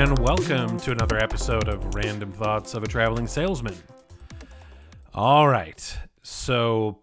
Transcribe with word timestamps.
and 0.00 0.18
welcome 0.20 0.80
to 0.80 0.92
another 0.92 1.18
episode 1.18 1.68
of 1.68 1.94
Random 1.94 2.32
Thoughts 2.32 2.72
of 2.72 2.82
a 2.82 2.86
Traveling 2.86 3.26
Salesman. 3.26 3.74
All 5.12 5.46
right, 5.46 5.98
so 6.22 7.00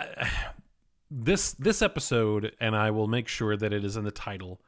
this 1.12 1.52
this 1.52 1.80
episode, 1.80 2.56
and 2.58 2.74
I 2.74 2.90
will 2.90 3.06
make 3.06 3.28
sure 3.28 3.56
that 3.56 3.72
it 3.72 3.84
is 3.84 3.96
in 3.96 4.02
the 4.02 4.10
title, 4.10 4.62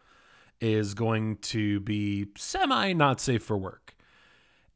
is 0.60 0.94
going 0.94 1.38
to 1.38 1.80
be 1.80 2.28
semi 2.36 2.92
not 2.92 3.20
safe 3.20 3.42
for 3.42 3.56
work, 3.56 3.96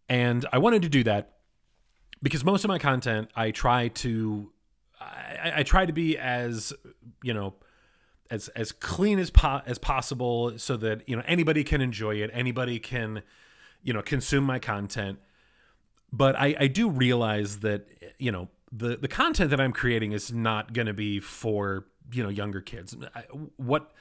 and 0.08 0.44
I 0.52 0.58
wanted 0.58 0.82
to 0.82 0.88
do 0.88 1.04
that 1.04 1.36
because 2.20 2.44
most 2.44 2.64
of 2.64 2.68
my 2.68 2.80
content 2.80 3.30
I 3.36 3.52
try 3.52 3.86
to 3.86 4.50
I, 5.00 5.52
I 5.58 5.62
try 5.62 5.86
to 5.86 5.92
be 5.92 6.18
as 6.18 6.72
you 7.22 7.34
know 7.34 7.54
as 8.30 8.48
as 8.50 8.72
clean 8.72 9.18
as 9.18 9.30
po- 9.30 9.62
as 9.66 9.78
possible 9.78 10.58
so 10.58 10.76
that 10.76 11.08
you 11.08 11.16
know 11.16 11.22
anybody 11.26 11.64
can 11.64 11.80
enjoy 11.80 12.14
it 12.16 12.30
anybody 12.32 12.78
can 12.78 13.22
you 13.82 13.92
know 13.92 14.02
consume 14.02 14.44
my 14.44 14.58
content. 14.58 15.18
But 16.12 16.36
i 16.36 16.54
i 16.58 16.66
do 16.66 16.88
realize 16.88 17.60
that 17.60 17.86
you 18.18 18.32
know 18.32 18.48
the 18.72 18.96
the 18.96 19.08
content 19.08 19.50
that 19.50 19.60
i'm 19.60 19.72
creating 19.72 20.12
is 20.12 20.32
not 20.32 20.72
going 20.72 20.86
to 20.86 20.94
be 20.94 21.20
for 21.20 21.86
you 22.12 22.22
know 22.22 22.28
younger 22.28 22.60
kids. 22.60 22.96
I, 23.14 23.22
what 23.56 23.92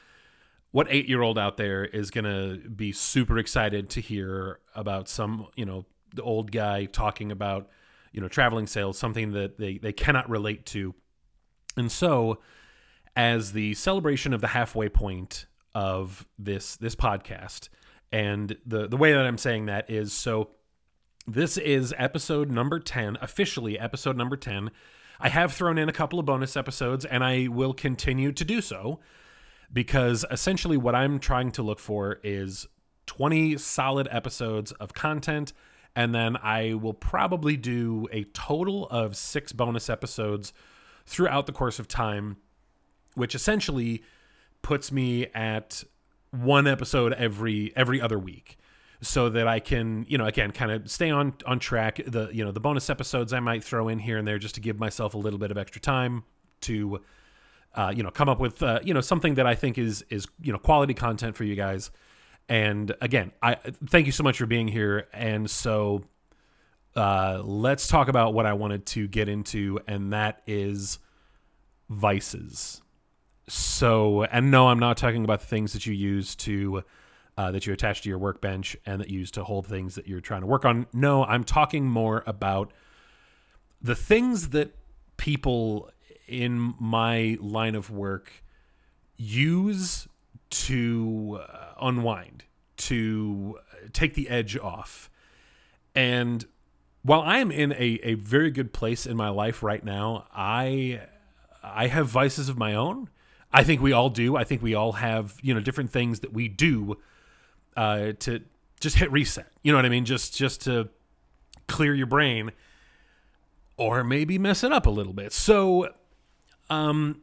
what 0.72 0.88
eight 0.90 1.08
year 1.08 1.22
old 1.22 1.38
out 1.38 1.58
there 1.58 1.84
is 1.86 2.12
going 2.12 2.26
to 2.26 2.70
be 2.70 2.92
super 2.92 3.38
excited 3.38 3.90
to 3.92 4.02
hear 4.02 4.60
about 4.76 5.10
some 5.10 5.48
you 5.56 5.66
know 5.66 5.86
the 6.14 6.22
old 6.22 6.52
guy 6.52 6.86
talking 6.86 7.32
about 7.32 7.70
you 8.12 8.22
know 8.22 8.28
traveling 8.28 8.68
sales 8.68 8.98
something 8.98 9.32
that 9.34 9.58
they 9.58 9.78
they 9.78 9.94
cannot 9.94 10.30
relate 10.30 10.66
to. 10.68 10.94
And 11.78 11.92
so 11.92 12.40
as 13.16 13.52
the 13.52 13.74
celebration 13.74 14.34
of 14.34 14.42
the 14.42 14.48
halfway 14.48 14.90
point 14.90 15.46
of 15.74 16.26
this 16.38 16.76
this 16.78 16.96
podcast. 16.96 17.70
And 18.12 18.58
the 18.66 18.88
the 18.88 18.98
way 18.98 19.14
that 19.14 19.26
I'm 19.26 19.38
saying 19.38 19.68
that 19.68 19.90
is 19.90 20.14
so 20.14 20.50
this 21.28 21.58
is 21.58 21.94
episode 21.98 22.50
number 22.50 22.80
10, 22.80 23.18
officially 23.22 23.78
episode 23.78 24.18
number 24.18 24.36
10. 24.36 24.72
I 25.20 25.30
have 25.30 25.54
thrown 25.54 25.78
in 25.78 25.90
a 25.90 25.94
couple 25.94 26.18
of 26.18 26.26
bonus 26.26 26.58
episodes 26.58 27.06
and 27.06 27.24
I 27.24 27.48
will 27.50 27.74
continue 27.74 28.32
to 28.32 28.46
do 28.46 28.62
so 28.62 29.00
because 29.72 30.26
essentially 30.32 30.78
what 30.78 30.96
I'm 30.96 31.20
trying 31.20 31.52
to 31.52 31.62
look 31.62 31.80
for 31.80 32.20
is 32.24 32.68
20 33.06 33.58
solid 33.58 34.08
episodes 34.10 34.72
of 34.74 34.94
content 34.94 35.54
and 35.96 36.16
then 36.16 36.38
I 36.38 36.76
will 36.76 36.94
probably 36.94 37.58
do 37.58 38.08
a 38.12 38.24
total 38.24 38.88
of 38.88 39.18
6 39.18 39.52
bonus 39.54 39.90
episodes 39.90 40.54
throughout 41.06 41.46
the 41.46 41.52
course 41.52 41.80
of 41.80 41.88
time 41.88 42.38
which 43.20 43.36
essentially 43.36 44.04
puts 44.62 44.92
me 44.92 45.28
at 45.28 45.84
one 46.32 46.68
episode 46.68 47.14
every 47.14 47.74
every 47.76 48.02
other 48.02 48.20
week 48.20 48.58
so 49.02 49.30
that 49.30 49.48
I 49.48 49.60
can, 49.60 50.06
you 50.10 50.18
know, 50.18 50.26
again, 50.26 50.52
kind 50.52 50.72
of 50.72 50.90
stay 50.90 51.10
on 51.10 51.34
on 51.46 51.60
track. 51.60 52.02
The 52.06 52.30
you 52.32 52.44
know 52.44 52.52
the 52.52 52.60
bonus 52.60 52.90
episodes 52.90 53.34
I 53.34 53.40
might 53.40 53.64
throw 53.64 53.88
in 53.88 54.00
here 54.00 54.18
and 54.18 54.28
there 54.28 54.38
just 54.38 54.56
to 54.56 54.62
give 54.62 54.80
myself 54.80 55.14
a 55.14 55.18
little 55.18 55.40
bit 55.40 55.52
of 55.52 55.58
extra 55.58 55.82
time 55.82 56.24
to, 56.62 57.02
uh, 57.76 57.94
you 57.96 58.04
know, 58.04 58.12
come 58.12 58.28
up 58.28 58.40
with 58.40 58.62
uh, 58.62 58.80
you 58.84 58.94
know 58.94 59.02
something 59.02 59.36
that 59.36 59.48
I 59.48 59.56
think 59.56 59.78
is 59.78 60.04
is 60.10 60.28
you 60.42 60.52
know 60.52 60.60
quality 60.60 60.94
content 60.94 61.36
for 61.36 61.44
you 61.44 61.56
guys. 61.56 61.92
And 62.50 62.96
again, 63.00 63.32
I 63.44 63.56
thank 63.90 64.08
you 64.08 64.12
so 64.12 64.24
much 64.24 64.40
for 64.40 64.48
being 64.48 64.68
here. 64.68 65.08
And 65.14 65.48
so, 65.50 66.04
uh, 66.96 67.42
let's 67.44 67.88
talk 67.88 68.08
about 68.08 68.34
what 68.34 68.48
I 68.48 68.54
wanted 68.54 68.88
to 68.88 69.08
get 69.08 69.30
into, 69.30 69.80
and 69.88 70.12
that 70.14 70.42
is 70.48 70.98
vices. 71.90 72.82
So, 73.50 74.24
and 74.24 74.52
no, 74.52 74.68
I'm 74.68 74.80
not 74.80 74.98
talking 74.98 75.24
about 75.24 75.42
the 75.42 75.48
things 75.48 75.74
that 75.74 75.86
you 75.86 75.94
use 75.94 76.36
to 76.38 76.84
uh, 77.38 77.52
that 77.52 77.66
you 77.66 77.74
attach 77.74 78.02
to 78.02 78.10
your 78.10 78.18
workbench 78.18 78.76
and 78.86 79.00
that 79.00 79.10
you 79.10 79.20
use 79.20 79.32
to 79.32 79.44
hold 79.44 79.66
things 79.66 79.96
that 79.96 80.08
you're 80.08 80.20
trying 80.20 80.42
to 80.42 80.48
work 80.48 80.66
on. 80.66 80.88
No, 80.94 81.24
I'm 81.24 81.44
talking 81.44 81.86
more 81.86 82.22
about 82.28 82.74
the 83.82 83.96
things 83.96 84.50
that 84.50 84.76
people 85.16 85.90
in 86.28 86.76
my 86.80 87.38
line 87.40 87.76
of 87.76 87.90
work 87.90 88.44
use 89.16 90.08
to 90.50 91.40
uh, 91.42 91.74
unwind, 91.82 92.44
to 92.76 93.58
take 93.94 94.16
the 94.16 94.30
edge 94.30 94.58
off. 94.58 95.10
And 95.96 96.46
while 97.04 97.22
I 97.22 97.40
am 97.40 97.52
in 97.52 97.72
a, 97.72 98.00
a 98.04 98.14
very 98.16 98.52
good 98.52 98.74
place 98.74 99.06
in 99.06 99.16
my 99.16 99.30
life 99.30 99.64
right 99.64 99.84
now, 99.84 100.28
I 100.36 101.02
I 101.64 101.88
have 101.88 102.08
vices 102.08 102.50
of 102.50 102.58
my 102.58 102.76
own 102.76 103.10
I 103.52 103.64
think 103.64 103.82
we 103.82 103.92
all 103.94 104.10
do. 104.10 104.36
I 104.36 104.44
think 104.44 104.62
we 104.62 104.76
all 104.76 104.94
have 104.94 105.38
you 105.42 105.54
know 105.54 105.60
different 105.60 105.92
things 105.92 106.20
that 106.22 106.34
we 106.34 106.48
do 106.48 106.98
uh, 107.76 108.14
to 108.20 108.42
just 108.80 108.98
hit 108.98 109.12
reset. 109.12 109.48
You 109.64 109.72
know 109.72 109.78
what 109.78 109.86
I 109.86 109.90
mean? 109.90 110.06
Just 110.06 110.38
just 110.38 110.62
to 110.62 110.90
clear 111.68 111.94
your 111.94 112.08
brain, 112.08 112.52
or 113.78 114.04
maybe 114.04 114.38
mess 114.38 114.64
it 114.64 114.72
up 114.72 114.86
a 114.86 114.90
little 114.90 115.14
bit. 115.14 115.34
So, 115.34 115.90
um, 116.70 117.22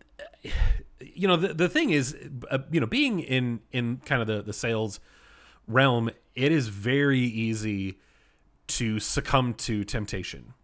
you 1.00 1.28
know 1.28 1.36
the 1.36 1.54
the 1.54 1.69
thing 1.69 1.91
is, 1.91 2.16
uh, 2.50 2.59
you 2.70 2.81
know, 2.81 2.86
being 2.86 3.20
in 3.20 3.60
in 3.72 3.98
kind 4.04 4.20
of 4.20 4.28
the 4.28 4.42
the 4.42 4.53
sales 4.53 5.00
realm, 5.69 6.10
it 6.34 6.53
is 6.53 6.69
very 6.69 7.20
easy 7.20 7.98
to 8.69 8.98
succumb 8.98 9.54
to 9.54 9.84
temptation, 9.84 10.54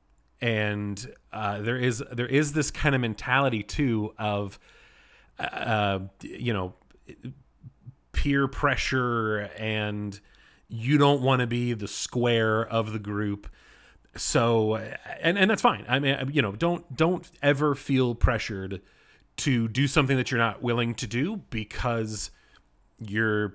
and 0.41 1.13
uh, 1.33 1.61
there 1.61 1.77
is 1.77 2.03
there 2.11 2.27
is 2.27 2.53
this 2.53 2.71
kind 2.71 2.95
of 2.95 3.01
mentality 3.01 3.63
too 3.63 4.13
of 4.19 4.59
uh, 5.43 5.99
you 6.23 6.53
know, 6.53 6.75
peer 8.13 8.47
pressure 8.49 9.51
and 9.59 10.21
you 10.69 10.97
don't 10.97 11.23
want 11.23 11.41
to 11.41 11.47
be 11.47 11.73
the 11.73 11.89
square 11.89 12.67
of 12.67 12.93
the 12.93 12.99
group. 12.99 13.49
So, 14.17 14.77
and, 15.21 15.39
and 15.39 15.51
that's 15.51 15.63
fine. 15.63 15.85
I 15.89 15.99
mean, 15.99 16.31
you 16.33 16.43
know, 16.43 16.53
don't, 16.53 16.97
don't 16.97 17.29
ever 17.43 17.75
feel 17.75 18.15
pressured 18.15 18.81
to 19.39 19.69
do 19.69 19.87
something 19.87 20.17
that 20.17 20.31
you're 20.31 20.39
not 20.39 20.63
willing 20.63 20.95
to 20.97 21.07
do 21.07 21.39
because 21.51 22.31
your 22.99 23.55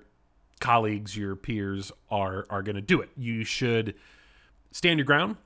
colleagues, 0.60 1.16
your 1.16 1.36
peers 1.36 1.92
are, 2.10 2.46
are 2.50 2.62
going 2.62 2.76
to 2.76 2.82
do 2.82 3.00
it. 3.00 3.10
You 3.16 3.44
should 3.44 3.94
stand 4.72 4.98
your 4.98 5.06
ground, 5.06 5.36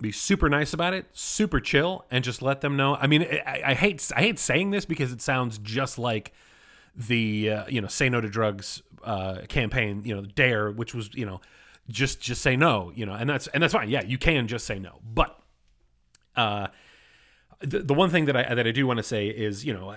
be 0.00 0.12
super 0.12 0.48
nice 0.48 0.72
about 0.72 0.94
it, 0.94 1.06
super 1.12 1.60
chill, 1.60 2.04
and 2.10 2.24
just 2.24 2.42
let 2.42 2.60
them 2.60 2.76
know. 2.76 2.96
I 2.96 3.06
mean, 3.06 3.22
I, 3.22 3.62
I 3.66 3.74
hate 3.74 4.10
I 4.16 4.20
hate 4.20 4.38
saying 4.38 4.70
this 4.70 4.84
because 4.84 5.12
it 5.12 5.22
sounds 5.22 5.58
just 5.58 5.98
like 5.98 6.32
the 6.96 7.50
uh, 7.50 7.64
you 7.68 7.80
know 7.80 7.88
say 7.88 8.08
no 8.08 8.20
to 8.20 8.28
drugs 8.28 8.82
uh, 9.04 9.38
campaign, 9.48 10.02
you 10.04 10.14
know, 10.14 10.22
dare, 10.22 10.70
which 10.70 10.94
was 10.94 11.10
you 11.14 11.26
know 11.26 11.40
just 11.88 12.20
just 12.20 12.42
say 12.42 12.56
no, 12.56 12.92
you 12.94 13.06
know, 13.06 13.14
and 13.14 13.28
that's 13.28 13.46
and 13.48 13.62
that's 13.62 13.72
fine. 13.72 13.88
Yeah, 13.88 14.02
you 14.02 14.18
can 14.18 14.48
just 14.48 14.66
say 14.66 14.78
no, 14.78 14.98
but 15.04 15.38
uh, 16.36 16.68
the, 17.60 17.80
the 17.80 17.94
one 17.94 18.10
thing 18.10 18.24
that 18.26 18.36
I 18.36 18.54
that 18.54 18.66
I 18.66 18.70
do 18.70 18.86
want 18.86 18.98
to 18.98 19.02
say 19.02 19.28
is, 19.28 19.64
you 19.64 19.72
know, 19.72 19.94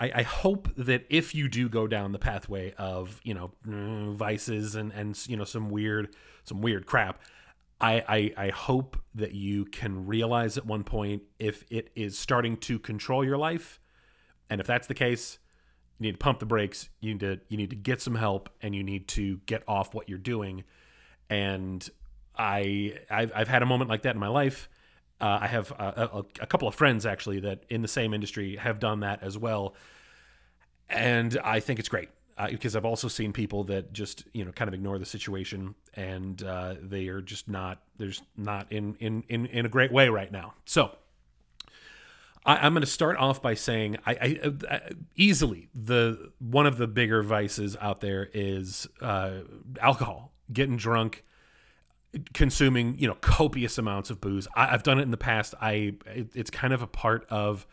I, 0.00 0.12
I 0.14 0.22
hope 0.22 0.68
that 0.76 1.04
if 1.10 1.34
you 1.34 1.48
do 1.48 1.68
go 1.68 1.86
down 1.86 2.12
the 2.12 2.18
pathway 2.18 2.72
of 2.74 3.20
you 3.22 3.34
know 3.34 3.50
vices 3.64 4.74
and 4.74 4.92
and 4.92 5.18
you 5.28 5.36
know 5.36 5.44
some 5.44 5.70
weird 5.70 6.14
some 6.44 6.60
weird 6.60 6.86
crap 6.86 7.20
I, 7.80 8.02
I, 8.08 8.46
I 8.46 8.48
hope 8.50 9.00
that 9.14 9.34
you 9.34 9.64
can 9.64 10.06
realize 10.06 10.58
at 10.58 10.66
one 10.66 10.82
point 10.82 11.22
if 11.38 11.64
it 11.70 11.90
is 11.94 12.18
starting 12.18 12.56
to 12.58 12.78
control 12.78 13.24
your 13.24 13.38
life, 13.38 13.80
and 14.50 14.60
if 14.60 14.66
that's 14.66 14.86
the 14.86 14.94
case, 14.94 15.38
you 15.98 16.04
need 16.04 16.12
to 16.12 16.18
pump 16.18 16.40
the 16.40 16.46
brakes. 16.46 16.88
You 17.00 17.12
need 17.12 17.20
to 17.20 17.40
you 17.48 17.56
need 17.56 17.70
to 17.70 17.76
get 17.76 18.00
some 18.00 18.14
help, 18.14 18.48
and 18.62 18.74
you 18.74 18.82
need 18.82 19.08
to 19.08 19.38
get 19.46 19.62
off 19.68 19.94
what 19.94 20.08
you're 20.08 20.18
doing. 20.18 20.64
And 21.30 21.88
I 22.36 22.98
I've, 23.10 23.32
I've 23.34 23.48
had 23.48 23.62
a 23.62 23.66
moment 23.66 23.90
like 23.90 24.02
that 24.02 24.14
in 24.14 24.20
my 24.20 24.28
life. 24.28 24.68
Uh, 25.20 25.38
I 25.42 25.46
have 25.48 25.70
a, 25.72 26.10
a, 26.14 26.24
a 26.42 26.46
couple 26.46 26.68
of 26.68 26.74
friends 26.76 27.04
actually 27.04 27.40
that 27.40 27.64
in 27.68 27.82
the 27.82 27.88
same 27.88 28.14
industry 28.14 28.56
have 28.56 28.78
done 28.78 29.00
that 29.00 29.22
as 29.22 29.36
well, 29.36 29.74
and 30.88 31.38
I 31.44 31.60
think 31.60 31.78
it's 31.78 31.88
great 31.88 32.08
uh, 32.38 32.48
because 32.48 32.76
I've 32.76 32.84
also 32.84 33.08
seen 33.08 33.32
people 33.32 33.64
that 33.64 33.92
just 33.92 34.24
you 34.32 34.44
know 34.44 34.52
kind 34.52 34.68
of 34.68 34.74
ignore 34.74 34.98
the 34.98 35.06
situation 35.06 35.74
and 35.98 36.42
uh, 36.42 36.76
they 36.80 37.08
are 37.08 37.20
just 37.20 37.48
not 37.48 37.82
there's 37.98 38.22
not 38.36 38.70
in 38.72 38.94
in 39.00 39.24
in 39.28 39.46
in 39.46 39.66
a 39.66 39.68
great 39.68 39.92
way 39.92 40.08
right 40.08 40.30
now. 40.30 40.54
So 40.64 40.92
I, 42.46 42.66
am 42.66 42.72
going 42.72 42.82
to 42.82 42.86
start 42.86 43.16
off 43.16 43.42
by 43.42 43.54
saying 43.54 43.96
I, 44.06 44.12
I, 44.12 44.52
I, 44.70 44.80
easily 45.16 45.68
the 45.74 46.30
one 46.38 46.66
of 46.66 46.78
the 46.78 46.86
bigger 46.86 47.22
vices 47.22 47.76
out 47.80 48.00
there 48.00 48.30
is 48.32 48.86
uh, 49.00 49.40
alcohol, 49.80 50.32
getting 50.52 50.76
drunk, 50.76 51.24
consuming 52.32 52.96
you 52.98 53.08
know 53.08 53.14
copious 53.14 53.76
amounts 53.76 54.10
of 54.10 54.20
booze. 54.20 54.46
I, 54.54 54.66
have 54.66 54.84
done 54.84 55.00
it 55.00 55.02
in 55.02 55.10
the 55.10 55.16
past. 55.16 55.54
I 55.60 55.94
it, 56.06 56.28
it's 56.34 56.50
kind 56.50 56.72
of 56.72 56.80
a 56.80 56.86
part 56.86 57.26
of 57.28 57.66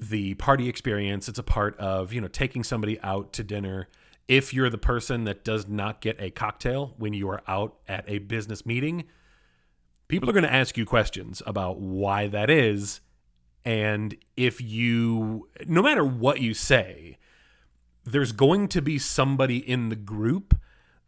the 0.00 0.34
party 0.34 0.68
experience. 0.68 1.28
It's 1.28 1.38
a 1.38 1.44
part 1.44 1.76
of, 1.78 2.12
you 2.12 2.20
know, 2.20 2.28
taking 2.28 2.64
somebody 2.64 2.98
out 3.02 3.34
to 3.34 3.44
dinner. 3.44 3.88
If 4.30 4.54
you're 4.54 4.70
the 4.70 4.78
person 4.78 5.24
that 5.24 5.44
does 5.44 5.66
not 5.66 6.00
get 6.00 6.20
a 6.20 6.30
cocktail 6.30 6.94
when 6.98 7.14
you 7.14 7.28
are 7.30 7.42
out 7.48 7.76
at 7.88 8.04
a 8.06 8.18
business 8.18 8.64
meeting, 8.64 9.04
people 10.06 10.30
are 10.30 10.32
going 10.32 10.44
to 10.44 10.52
ask 10.52 10.76
you 10.76 10.86
questions 10.86 11.42
about 11.46 11.80
why 11.80 12.28
that 12.28 12.48
is. 12.48 13.00
And 13.64 14.16
if 14.36 14.60
you, 14.60 15.48
no 15.66 15.82
matter 15.82 16.04
what 16.04 16.40
you 16.40 16.54
say, 16.54 17.18
there's 18.04 18.30
going 18.30 18.68
to 18.68 18.80
be 18.80 18.98
somebody 18.98 19.58
in 19.58 19.88
the 19.88 19.96
group 19.96 20.56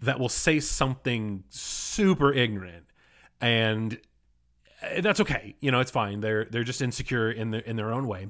that 0.00 0.18
will 0.18 0.28
say 0.28 0.58
something 0.58 1.44
super 1.48 2.32
ignorant 2.32 2.86
and 3.42 4.00
eh, 4.82 5.00
that's 5.00 5.20
okay. 5.20 5.56
You 5.60 5.70
know, 5.70 5.80
it's 5.80 5.90
fine. 5.90 6.20
They're 6.20 6.46
they're 6.46 6.64
just 6.64 6.80
insecure 6.80 7.30
in 7.30 7.50
their 7.50 7.60
in 7.60 7.76
their 7.76 7.92
own 7.92 8.06
way. 8.06 8.28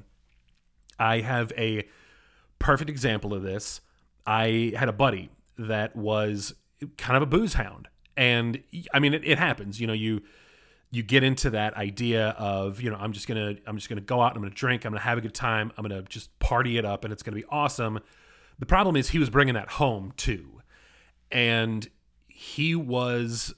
I 0.99 1.21
have 1.21 1.53
a 1.57 1.87
perfect 2.59 2.89
example 2.89 3.33
of 3.33 3.43
this. 3.43 3.79
I 4.25 4.73
had 4.75 4.89
a 4.89 4.93
buddy 4.93 5.29
that 5.57 5.95
was 5.95 6.53
kind 6.97 7.17
of 7.17 7.23
a 7.23 7.25
booze 7.25 7.53
hound. 7.53 7.87
And 8.15 8.61
I 8.93 8.99
mean 8.99 9.13
it, 9.13 9.23
it 9.25 9.39
happens. 9.39 9.79
You 9.79 9.87
know, 9.87 9.93
you 9.93 10.21
you 10.91 11.01
get 11.01 11.23
into 11.23 11.49
that 11.49 11.75
idea 11.75 12.29
of, 12.37 12.79
you 12.79 12.91
know, 12.91 12.97
I'm 12.97 13.13
just 13.13 13.27
gonna 13.27 13.55
I'm 13.65 13.77
just 13.77 13.89
gonna 13.89 14.01
go 14.01 14.21
out, 14.21 14.35
I'm 14.35 14.41
gonna 14.41 14.53
drink, 14.53 14.85
I'm 14.85 14.91
gonna 14.91 15.01
have 15.01 15.17
a 15.17 15.21
good 15.21 15.33
time, 15.33 15.71
I'm 15.77 15.83
gonna 15.83 16.03
just 16.03 16.37
party 16.39 16.77
it 16.77 16.85
up 16.85 17.03
and 17.03 17.11
it's 17.11 17.23
gonna 17.23 17.35
be 17.35 17.45
awesome. 17.49 17.99
The 18.59 18.65
problem 18.65 18.95
is 18.95 19.09
he 19.09 19.19
was 19.19 19.29
bringing 19.29 19.55
that 19.55 19.69
home 19.69 20.13
too. 20.17 20.61
And 21.31 21.89
he 22.27 22.75
was 22.75 23.53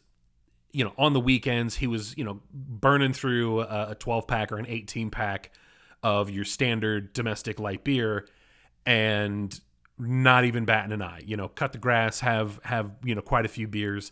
you 0.72 0.84
know, 0.84 0.92
on 0.98 1.14
the 1.14 1.22
weekends, 1.22 1.76
he 1.76 1.88
was, 1.88 2.18
you 2.18 2.26
know, 2.26 2.42
burning 2.54 3.14
through 3.14 3.62
a 3.62 3.96
12 3.98 4.28
pack 4.28 4.52
or 4.52 4.58
an 4.58 4.66
18 4.68 5.10
pack 5.10 5.52
of 6.04 6.30
your 6.30 6.44
standard 6.44 7.14
domestic 7.14 7.62
light 7.62 7.86
beer 7.86 8.28
and 8.86 9.58
not 9.98 10.46
even 10.46 10.66
batting 10.66 10.92
an 10.92 11.02
eye. 11.02 11.22
You 11.26 11.38
know, 11.38 11.48
cut 11.48 11.72
the 11.72 11.78
grass, 11.78 12.20
have 12.20 12.60
have, 12.64 12.92
you 13.04 13.16
know, 13.16 13.22
quite 13.22 13.46
a 13.46 13.50
few 13.50 13.68
beers, 13.68 14.12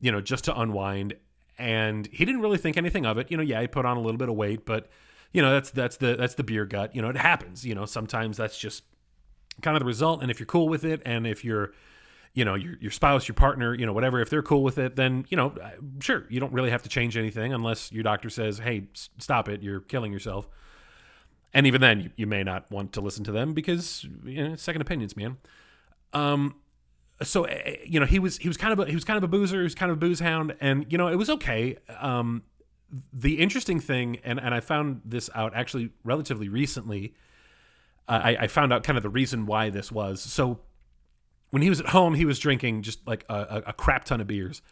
you 0.00 0.12
know, 0.12 0.20
just 0.20 0.44
to 0.44 0.58
unwind. 0.58 1.14
And 1.58 2.06
he 2.12 2.24
didn't 2.24 2.42
really 2.42 2.58
think 2.58 2.76
anything 2.76 3.06
of 3.06 3.18
it. 3.18 3.30
You 3.30 3.36
know, 3.36 3.42
yeah, 3.42 3.60
he 3.60 3.66
put 3.66 3.86
on 3.86 3.96
a 3.96 4.00
little 4.00 4.18
bit 4.18 4.28
of 4.28 4.34
weight, 4.34 4.66
but 4.66 4.88
you 5.32 5.42
know, 5.42 5.52
that's 5.52 5.70
that's 5.70 5.96
the 5.96 6.16
that's 6.16 6.34
the 6.34 6.44
beer 6.44 6.64
gut. 6.64 6.94
You 6.94 7.02
know, 7.02 7.08
it 7.08 7.16
happens. 7.16 7.64
You 7.64 7.74
know, 7.74 7.86
sometimes 7.86 8.36
that's 8.36 8.58
just 8.58 8.84
kind 9.62 9.76
of 9.76 9.80
the 9.80 9.86
result. 9.86 10.22
And 10.22 10.30
if 10.30 10.38
you're 10.38 10.46
cool 10.46 10.68
with 10.68 10.84
it, 10.84 11.02
and 11.04 11.26
if 11.26 11.44
you're 11.44 11.72
you 12.34 12.44
know 12.44 12.54
your 12.54 12.76
your 12.80 12.90
spouse, 12.90 13.26
your 13.26 13.34
partner, 13.34 13.74
you 13.74 13.86
know 13.86 13.92
whatever, 13.92 14.20
if 14.20 14.30
they're 14.30 14.42
cool 14.42 14.62
with 14.62 14.78
it, 14.78 14.96
then 14.96 15.24
you 15.28 15.36
know 15.36 15.54
sure 16.00 16.24
you 16.28 16.38
don't 16.38 16.52
really 16.52 16.70
have 16.70 16.82
to 16.82 16.88
change 16.88 17.16
anything 17.16 17.52
unless 17.52 17.90
your 17.90 18.02
doctor 18.02 18.30
says, 18.30 18.58
hey, 18.58 18.88
stop 19.18 19.48
it, 19.48 19.62
you're 19.62 19.80
killing 19.80 20.12
yourself. 20.12 20.48
And 21.56 21.66
even 21.66 21.80
then, 21.80 22.02
you, 22.02 22.10
you 22.16 22.26
may 22.26 22.44
not 22.44 22.70
want 22.70 22.92
to 22.92 23.00
listen 23.00 23.24
to 23.24 23.32
them 23.32 23.54
because 23.54 24.06
you 24.26 24.46
know, 24.46 24.56
second 24.56 24.82
opinions, 24.82 25.16
man. 25.16 25.38
Um, 26.12 26.56
so 27.22 27.44
eh, 27.44 27.62
eh, 27.64 27.76
you 27.86 27.98
know 27.98 28.04
he 28.04 28.18
was 28.18 28.36
he 28.36 28.46
was 28.46 28.58
kind 28.58 28.74
of 28.74 28.78
a, 28.80 28.90
he 28.90 28.94
was 28.94 29.04
kind 29.04 29.16
of 29.16 29.24
a 29.24 29.28
boozer, 29.28 29.56
he 29.56 29.62
was 29.62 29.74
kind 29.74 29.90
of 29.90 29.96
a 29.96 29.98
booze 29.98 30.20
hound, 30.20 30.54
and 30.60 30.84
you 30.90 30.98
know 30.98 31.08
it 31.08 31.14
was 31.14 31.30
okay. 31.30 31.78
Um, 31.98 32.42
the 33.10 33.38
interesting 33.38 33.80
thing, 33.80 34.18
and 34.22 34.38
and 34.38 34.54
I 34.54 34.60
found 34.60 35.00
this 35.06 35.30
out 35.34 35.54
actually 35.54 35.92
relatively 36.04 36.50
recently. 36.50 37.14
I, 38.06 38.36
I 38.42 38.46
found 38.48 38.72
out 38.72 38.84
kind 38.84 38.98
of 38.98 39.02
the 39.02 39.08
reason 39.08 39.46
why 39.46 39.70
this 39.70 39.90
was 39.90 40.20
so 40.20 40.60
when 41.50 41.62
he 41.62 41.70
was 41.70 41.80
at 41.80 41.86
home, 41.86 42.14
he 42.14 42.26
was 42.26 42.38
drinking 42.38 42.82
just 42.82 43.04
like 43.08 43.24
a, 43.30 43.62
a, 43.66 43.72
crap 43.72 44.04
ton 44.04 44.20
of 44.20 44.26
beers. 44.26 44.62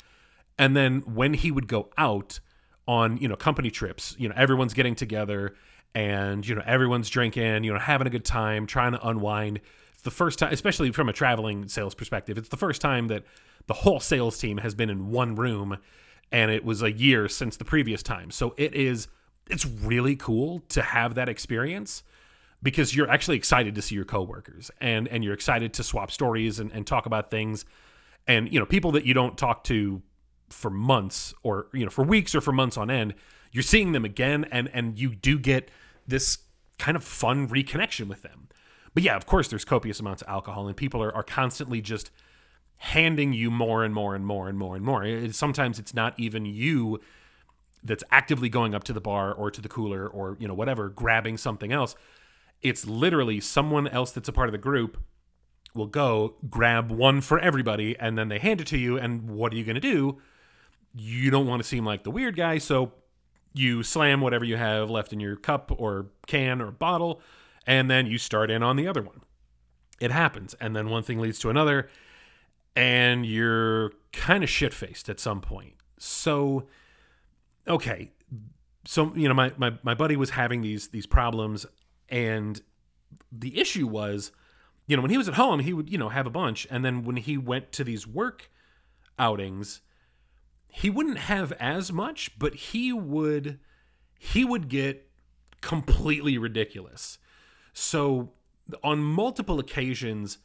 And 0.58 0.76
then 0.76 1.00
when 1.00 1.34
he 1.34 1.50
would 1.50 1.66
go 1.66 1.88
out 1.96 2.40
on, 2.86 3.16
you 3.16 3.26
know, 3.26 3.36
company 3.36 3.70
trips, 3.70 4.14
you 4.18 4.28
know, 4.28 4.34
everyone's 4.36 4.74
getting 4.74 4.94
together 4.94 5.54
and, 5.94 6.46
you 6.46 6.54
know, 6.54 6.62
everyone's 6.66 7.08
drinking, 7.08 7.64
you 7.64 7.72
know, 7.72 7.78
having 7.78 8.06
a 8.06 8.10
good 8.10 8.24
time, 8.24 8.66
trying 8.66 8.92
to 8.92 9.06
unwind. 9.06 9.60
It's 9.92 10.02
the 10.02 10.10
first 10.10 10.38
time, 10.38 10.52
especially 10.52 10.90
from 10.92 11.08
a 11.08 11.12
traveling 11.12 11.68
sales 11.68 11.94
perspective, 11.94 12.38
it's 12.38 12.48
the 12.48 12.56
first 12.56 12.80
time 12.80 13.08
that 13.08 13.24
the 13.66 13.74
whole 13.74 14.00
sales 14.00 14.38
team 14.38 14.58
has 14.58 14.74
been 14.74 14.90
in 14.90 15.10
one 15.10 15.34
room 15.36 15.78
and 16.32 16.50
it 16.50 16.64
was 16.64 16.82
a 16.82 16.90
year 16.90 17.28
since 17.28 17.56
the 17.56 17.64
previous 17.64 18.02
time. 18.02 18.30
So 18.30 18.54
it 18.56 18.74
is, 18.74 19.08
it's 19.48 19.64
really 19.64 20.16
cool 20.16 20.60
to 20.70 20.82
have 20.82 21.14
that 21.14 21.28
experience 21.28 22.02
because 22.64 22.96
you're 22.96 23.10
actually 23.10 23.36
excited 23.36 23.76
to 23.76 23.82
see 23.82 23.94
your 23.94 24.06
coworkers 24.06 24.72
and 24.80 25.06
and 25.08 25.22
you're 25.22 25.34
excited 25.34 25.72
to 25.74 25.84
swap 25.84 26.10
stories 26.10 26.58
and, 26.58 26.72
and 26.72 26.86
talk 26.86 27.06
about 27.06 27.30
things 27.30 27.64
and 28.26 28.50
you 28.50 28.58
know 28.58 28.66
people 28.66 28.90
that 28.92 29.04
you 29.04 29.14
don't 29.14 29.38
talk 29.38 29.62
to 29.64 30.02
for 30.48 30.70
months 30.70 31.34
or 31.42 31.66
you 31.72 31.84
know 31.84 31.90
for 31.90 32.02
weeks 32.02 32.34
or 32.34 32.40
for 32.40 32.52
months 32.52 32.76
on 32.76 32.90
end 32.90 33.14
you're 33.52 33.62
seeing 33.62 33.92
them 33.92 34.04
again 34.04 34.44
and 34.50 34.68
and 34.72 34.98
you 34.98 35.14
do 35.14 35.38
get 35.38 35.70
this 36.06 36.38
kind 36.78 36.96
of 36.96 37.04
fun 37.04 37.48
reconnection 37.48 38.06
with 38.08 38.22
them. 38.22 38.48
But 38.94 39.02
yeah 39.02 39.16
of 39.16 39.26
course 39.26 39.48
there's 39.48 39.64
copious 39.64 40.00
amounts 40.00 40.22
of 40.22 40.28
alcohol 40.28 40.68
and 40.68 40.76
people 40.76 41.02
are, 41.02 41.14
are 41.14 41.22
constantly 41.22 41.80
just 41.80 42.10
handing 42.76 43.32
you 43.32 43.50
more 43.50 43.84
and 43.84 43.94
more 43.94 44.14
and 44.14 44.26
more 44.26 44.48
and 44.48 44.58
more 44.58 44.76
and 44.76 44.84
more. 44.84 45.04
It, 45.04 45.34
sometimes 45.34 45.78
it's 45.78 45.94
not 45.94 46.18
even 46.18 46.44
you 46.44 47.00
that's 47.82 48.04
actively 48.10 48.48
going 48.48 48.74
up 48.74 48.84
to 48.84 48.92
the 48.92 49.00
bar 49.00 49.32
or 49.32 49.50
to 49.50 49.60
the 49.60 49.68
cooler 49.68 50.08
or 50.08 50.36
you 50.40 50.48
know 50.48 50.54
whatever 50.54 50.88
grabbing 50.88 51.36
something 51.36 51.72
else. 51.72 51.94
It's 52.62 52.86
literally 52.86 53.40
someone 53.40 53.86
else 53.88 54.10
that's 54.10 54.28
a 54.28 54.32
part 54.32 54.48
of 54.48 54.52
the 54.52 54.58
group 54.58 54.98
will 55.74 55.86
go 55.86 56.36
grab 56.48 56.90
one 56.90 57.20
for 57.20 57.38
everybody 57.38 57.96
and 57.98 58.16
then 58.16 58.28
they 58.28 58.38
hand 58.38 58.60
it 58.60 58.66
to 58.68 58.78
you 58.78 58.96
and 58.96 59.28
what 59.28 59.52
are 59.52 59.56
you 59.56 59.64
going 59.64 59.74
to 59.74 59.80
do? 59.80 60.18
You 60.94 61.30
don't 61.30 61.46
want 61.46 61.62
to 61.62 61.68
seem 61.68 61.84
like 61.84 62.04
the 62.04 62.10
weird 62.10 62.36
guy 62.36 62.58
so 62.58 62.92
you 63.54 63.82
slam 63.82 64.20
whatever 64.20 64.44
you 64.44 64.56
have 64.56 64.90
left 64.90 65.12
in 65.12 65.20
your 65.20 65.36
cup 65.36 65.72
or 65.76 66.06
can 66.26 66.60
or 66.60 66.70
bottle 66.70 67.20
and 67.66 67.90
then 67.90 68.06
you 68.06 68.18
start 68.18 68.50
in 68.50 68.62
on 68.62 68.76
the 68.76 68.86
other 68.86 69.02
one 69.02 69.20
it 70.00 70.10
happens 70.10 70.54
and 70.60 70.76
then 70.76 70.90
one 70.90 71.02
thing 71.02 71.18
leads 71.18 71.38
to 71.38 71.48
another 71.48 71.88
and 72.76 73.24
you're 73.24 73.92
kind 74.12 74.42
of 74.44 74.50
shit-faced 74.50 75.08
at 75.08 75.20
some 75.20 75.40
point 75.40 75.74
so 75.98 76.66
okay 77.66 78.10
so 78.84 79.12
you 79.14 79.28
know 79.28 79.34
my, 79.34 79.52
my 79.56 79.72
my 79.82 79.94
buddy 79.94 80.16
was 80.16 80.30
having 80.30 80.60
these 80.60 80.88
these 80.88 81.06
problems 81.06 81.64
and 82.08 82.60
the 83.32 83.58
issue 83.58 83.86
was, 83.86 84.32
you 84.86 84.96
know, 84.96 85.02
when 85.02 85.10
he 85.10 85.18
was 85.18 85.28
at 85.28 85.34
home, 85.34 85.60
he 85.60 85.72
would, 85.72 85.90
you 85.90 85.98
know, 85.98 86.10
have 86.10 86.26
a 86.26 86.30
bunch. 86.30 86.66
And 86.70 86.84
then 86.84 87.04
when 87.04 87.16
he 87.16 87.36
went 87.36 87.72
to 87.72 87.84
these 87.84 88.06
work 88.06 88.50
outings, 89.18 89.80
he 90.76 90.90
wouldn't 90.90 91.18
have 91.18 91.52
as 91.52 91.92
much, 91.92 92.36
but 92.36 92.54
he 92.54 92.92
would 92.92 93.60
he 94.18 94.44
would 94.44 94.68
get 94.68 95.08
completely 95.60 96.36
ridiculous. 96.36 97.18
So 97.72 98.32
on 98.82 98.98
multiple 98.98 99.60
occasions, 99.60 100.38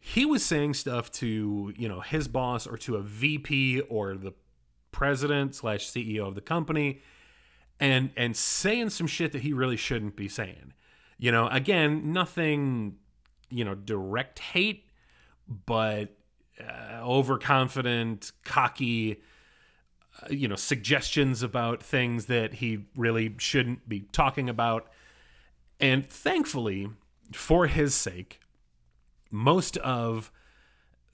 he 0.00 0.24
was 0.24 0.44
saying 0.44 0.74
stuff 0.74 1.10
to, 1.12 1.74
you 1.76 1.86
know, 1.86 2.00
his 2.00 2.28
boss 2.28 2.66
or 2.66 2.78
to 2.78 2.96
a 2.96 3.02
VP 3.02 3.80
or 3.82 4.14
the 4.14 4.32
president 4.90 5.54
slash 5.54 5.86
CEO 5.86 6.26
of 6.26 6.34
the 6.34 6.40
company 6.40 7.02
and 7.78 8.10
and 8.16 8.34
saying 8.34 8.88
some 8.88 9.06
shit 9.06 9.32
that 9.32 9.42
he 9.42 9.52
really 9.52 9.76
shouldn't 9.76 10.16
be 10.16 10.28
saying. 10.28 10.72
You 11.18 11.30
know, 11.30 11.46
again, 11.48 12.14
nothing, 12.14 12.96
you 13.50 13.66
know, 13.66 13.74
direct 13.74 14.38
hate, 14.38 14.86
but 15.66 16.16
uh, 16.58 17.00
overconfident, 17.02 18.32
cocky, 18.44 19.20
you 20.30 20.48
know, 20.48 20.56
suggestions 20.56 21.42
about 21.42 21.82
things 21.82 22.26
that 22.26 22.54
he 22.54 22.86
really 22.96 23.34
shouldn't 23.38 23.88
be 23.88 24.00
talking 24.12 24.48
about. 24.48 24.90
And 25.80 26.08
thankfully, 26.08 26.88
for 27.32 27.66
his 27.66 27.94
sake, 27.94 28.40
most 29.30 29.76
of 29.78 30.30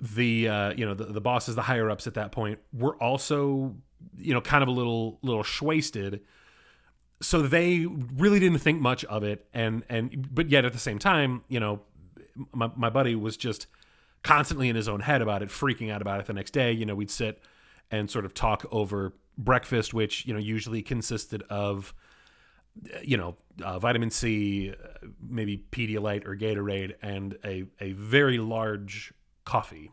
the 0.00 0.48
uh, 0.48 0.72
you 0.74 0.84
know 0.84 0.94
the, 0.94 1.04
the 1.04 1.20
bosses, 1.20 1.54
the 1.54 1.62
higher 1.62 1.90
ups 1.90 2.06
at 2.06 2.14
that 2.14 2.32
point, 2.32 2.58
were 2.72 2.96
also 3.02 3.76
you 4.16 4.34
know 4.34 4.40
kind 4.40 4.62
of 4.62 4.68
a 4.68 4.72
little 4.72 5.18
little 5.22 5.44
wasted 5.62 6.20
so 7.24 7.40
they 7.40 7.86
really 7.86 8.38
didn't 8.38 8.58
think 8.58 8.80
much 8.80 9.04
of 9.06 9.24
it. 9.24 9.46
And 9.54 9.84
and 9.88 10.34
but 10.34 10.50
yet 10.50 10.64
at 10.64 10.72
the 10.72 10.78
same 10.78 10.98
time 10.98 11.42
you 11.48 11.60
know 11.60 11.80
my, 12.52 12.70
my 12.76 12.90
buddy 12.90 13.14
was 13.14 13.36
just 13.36 13.66
constantly 14.22 14.68
in 14.68 14.76
his 14.76 14.88
own 14.88 15.00
head 15.00 15.22
about 15.22 15.42
it 15.42 15.48
freaking 15.48 15.90
out 15.90 16.02
about 16.02 16.20
it 16.20 16.26
the 16.26 16.32
next 16.32 16.52
day. 16.52 16.72
You 16.72 16.86
know 16.86 16.94
we'd 16.94 17.10
sit 17.10 17.40
and 17.90 18.10
sort 18.10 18.24
of 18.24 18.34
talk 18.34 18.66
over 18.70 19.12
breakfast 19.36 19.92
which 19.92 20.26
you 20.26 20.32
know 20.32 20.38
usually 20.38 20.82
consisted 20.82 21.42
of 21.50 21.92
you 23.02 23.16
know 23.16 23.36
uh, 23.62 23.78
vitamin 23.78 24.10
c 24.10 24.72
maybe 25.20 25.64
pedialyte 25.70 26.26
or 26.26 26.36
gatorade 26.36 26.94
and 27.02 27.36
a, 27.44 27.64
a 27.80 27.92
very 27.92 28.38
large 28.38 29.12
coffee 29.44 29.90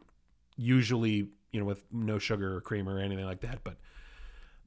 usually 0.58 1.28
you 1.52 1.60
know 1.60 1.66
with 1.66 1.84
no 1.92 2.20
sugar 2.20 2.56
or 2.56 2.62
cream 2.62 2.88
or 2.88 3.00
anything 3.00 3.26
like 3.26 3.42
that. 3.42 3.64
But 3.64 3.78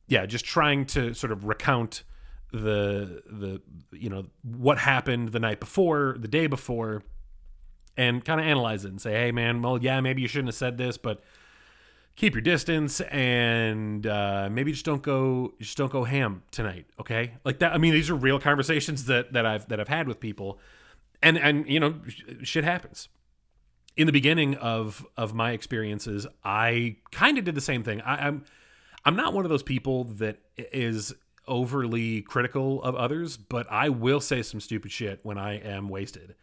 yeah 0.07 0.27
just 0.27 0.45
trying 0.45 0.85
to 0.87 1.15
sort 1.15 1.33
of 1.33 1.45
recount 1.45 2.03
the 2.53 3.23
the 3.27 3.63
you 3.93 4.11
know 4.11 4.27
what 4.43 4.79
happened 4.79 5.31
the 5.33 5.41
night 5.41 5.61
before, 5.61 6.17
the 6.19 6.29
day 6.29 6.47
before, 6.47 7.03
and 7.97 8.25
kind 8.25 8.41
of 8.41 8.47
analyze 8.47 8.85
it 8.85 8.89
and 8.89 9.01
say, 9.01 9.13
hey 9.13 9.33
man, 9.33 9.63
well 9.63 9.83
yeah, 9.83 10.01
maybe 10.01 10.23
you 10.23 10.29
shouldn't 10.29 10.49
have 10.49 10.55
said 10.55 10.79
this, 10.79 10.99
but 10.99 11.23
keep 12.17 12.35
your 12.35 12.43
distance 12.43 13.01
and 13.01 14.07
uh, 14.07 14.49
maybe 14.51 14.73
just 14.73 14.85
don't 14.85 15.03
go 15.03 15.55
just 15.61 15.77
don't 15.77 15.93
go 15.93 16.05
ham 16.05 16.43
tonight, 16.51 16.87
okay? 17.01 17.35
Like 17.45 17.59
that. 17.59 17.73
I 17.73 17.79
mean, 17.79 17.93
these 17.93 18.11
are 18.11 18.15
real 18.15 18.39
conversations 18.39 19.07
that 19.07 19.33
that 19.33 19.47
I've 19.47 19.69
that 19.69 19.81
I've 19.81 19.89
had 19.89 20.09
with 20.09 20.21
people, 20.21 20.59
and 21.23 21.39
and 21.39 21.69
you 21.69 21.81
know, 21.81 22.01
shit 22.43 22.65
happens. 22.65 23.09
In 23.97 24.07
the 24.07 24.13
beginning 24.13 24.57
of 24.57 25.07
of 25.17 25.35
my 25.35 25.53
experiences, 25.53 26.27
I 26.45 26.97
kind 27.13 27.39
of 27.39 27.45
did 27.45 27.55
the 27.55 27.61
same 27.61 27.83
thing. 27.83 28.01
I, 28.03 28.27
I'm 28.27 28.45
I'm 29.05 29.17
not 29.17 29.35
one 29.35 29.45
of 29.45 29.51
those 29.51 29.63
people 29.63 30.05
that 30.05 30.39
is 30.57 31.15
overly 31.47 32.23
critical 32.23 32.83
of 32.83 32.95
others, 32.95 33.37
but 33.37 33.71
I 33.71 33.91
will 33.91 34.21
say 34.21 34.43
some 34.43 34.61
stupid 34.61 34.91
shit 34.91 35.21
when 35.23 35.37
I 35.39 35.59
am 35.59 35.89
wasted. 35.89 36.35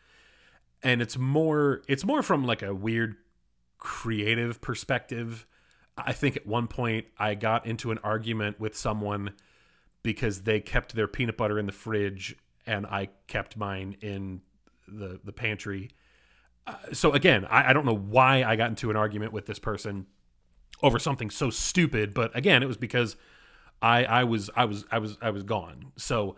And 0.84 1.02
it's 1.02 1.18
more 1.18 1.82
it's 1.88 2.06
more 2.06 2.24
from 2.24 2.46
like 2.46 2.62
a 2.62 2.74
weird 2.74 3.16
creative 3.78 4.62
perspective. 4.62 5.46
I 5.98 6.14
think 6.14 6.38
at 6.38 6.46
one 6.46 6.68
point 6.68 7.06
I 7.18 7.36
got 7.36 7.66
into 7.66 7.92
an 7.92 8.00
argument 8.04 8.60
with 8.60 8.76
someone 8.76 9.34
because 10.04 10.44
they 10.44 10.60
kept 10.60 10.96
their 10.96 11.08
peanut 11.08 11.38
butter 11.38 11.60
in 11.60 11.66
the 11.66 11.72
fridge 11.72 12.36
and 12.66 12.86
I 12.86 13.10
kept 13.28 13.58
mine 13.58 13.98
in 14.02 14.42
the 14.88 15.20
the 15.24 15.34
pantry. 15.34 15.92
Uh, 16.68 16.76
so 16.94 17.14
again, 17.14 17.46
I, 17.46 17.70
I 17.70 17.74
don't 17.74 17.86
know 17.86 17.96
why 17.96 18.44
I 18.44 18.56
got 18.56 18.70
into 18.70 18.90
an 18.90 18.96
argument 18.96 19.34
with 19.34 19.46
this 19.46 19.60
person 19.60 20.06
over 20.84 21.00
something 21.00 21.30
so 21.30 21.50
stupid, 21.50 22.14
but 22.14 22.36
again, 22.36 22.64
it 22.64 22.68
was 22.68 22.78
because 22.78 23.16
I 23.82 24.06
I 24.06 24.24
was 24.24 24.50
I 24.56 24.66
was 24.66 24.86
I 24.92 25.00
was 25.00 25.18
I 25.22 25.32
was 25.32 25.44
gone. 25.44 25.92
So 25.98 26.36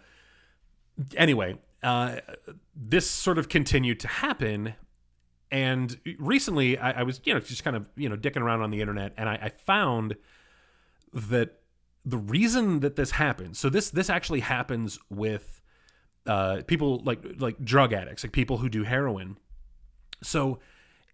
anyway, 1.15 1.57
uh, 1.81 2.17
this 2.75 3.09
sort 3.09 3.37
of 3.37 3.49
continued 3.49 3.99
to 4.01 4.07
happen. 4.07 4.75
And 5.53 5.99
recently, 6.17 6.79
I, 6.79 7.01
I, 7.01 7.03
was 7.03 7.21
you 7.25 7.33
know 7.33 7.39
just 7.39 7.63
kind 7.63 7.75
of 7.75 7.85
you 7.95 8.09
know 8.09 8.17
dicking 8.17 8.41
around 8.41 8.61
on 8.61 8.71
the 8.71 8.81
internet, 8.81 9.13
and 9.17 9.29
I, 9.29 9.33
I 9.35 9.49
found 9.49 10.15
that 11.13 11.59
the 12.03 12.17
reason 12.17 12.79
that 12.79 12.95
this 12.95 13.11
happens. 13.11 13.59
So 13.59 13.69
this 13.69 13.91
this 13.91 14.09
actually 14.09 14.39
happens 14.39 14.97
with 15.11 15.61
uh, 16.25 16.63
people 16.65 17.03
like 17.05 17.23
like 17.37 17.63
drug 17.63 17.93
addicts, 17.93 18.23
like 18.23 18.31
people 18.31 18.57
who 18.57 18.67
do 18.67 18.83
heroin. 18.83 19.37
So 20.23 20.57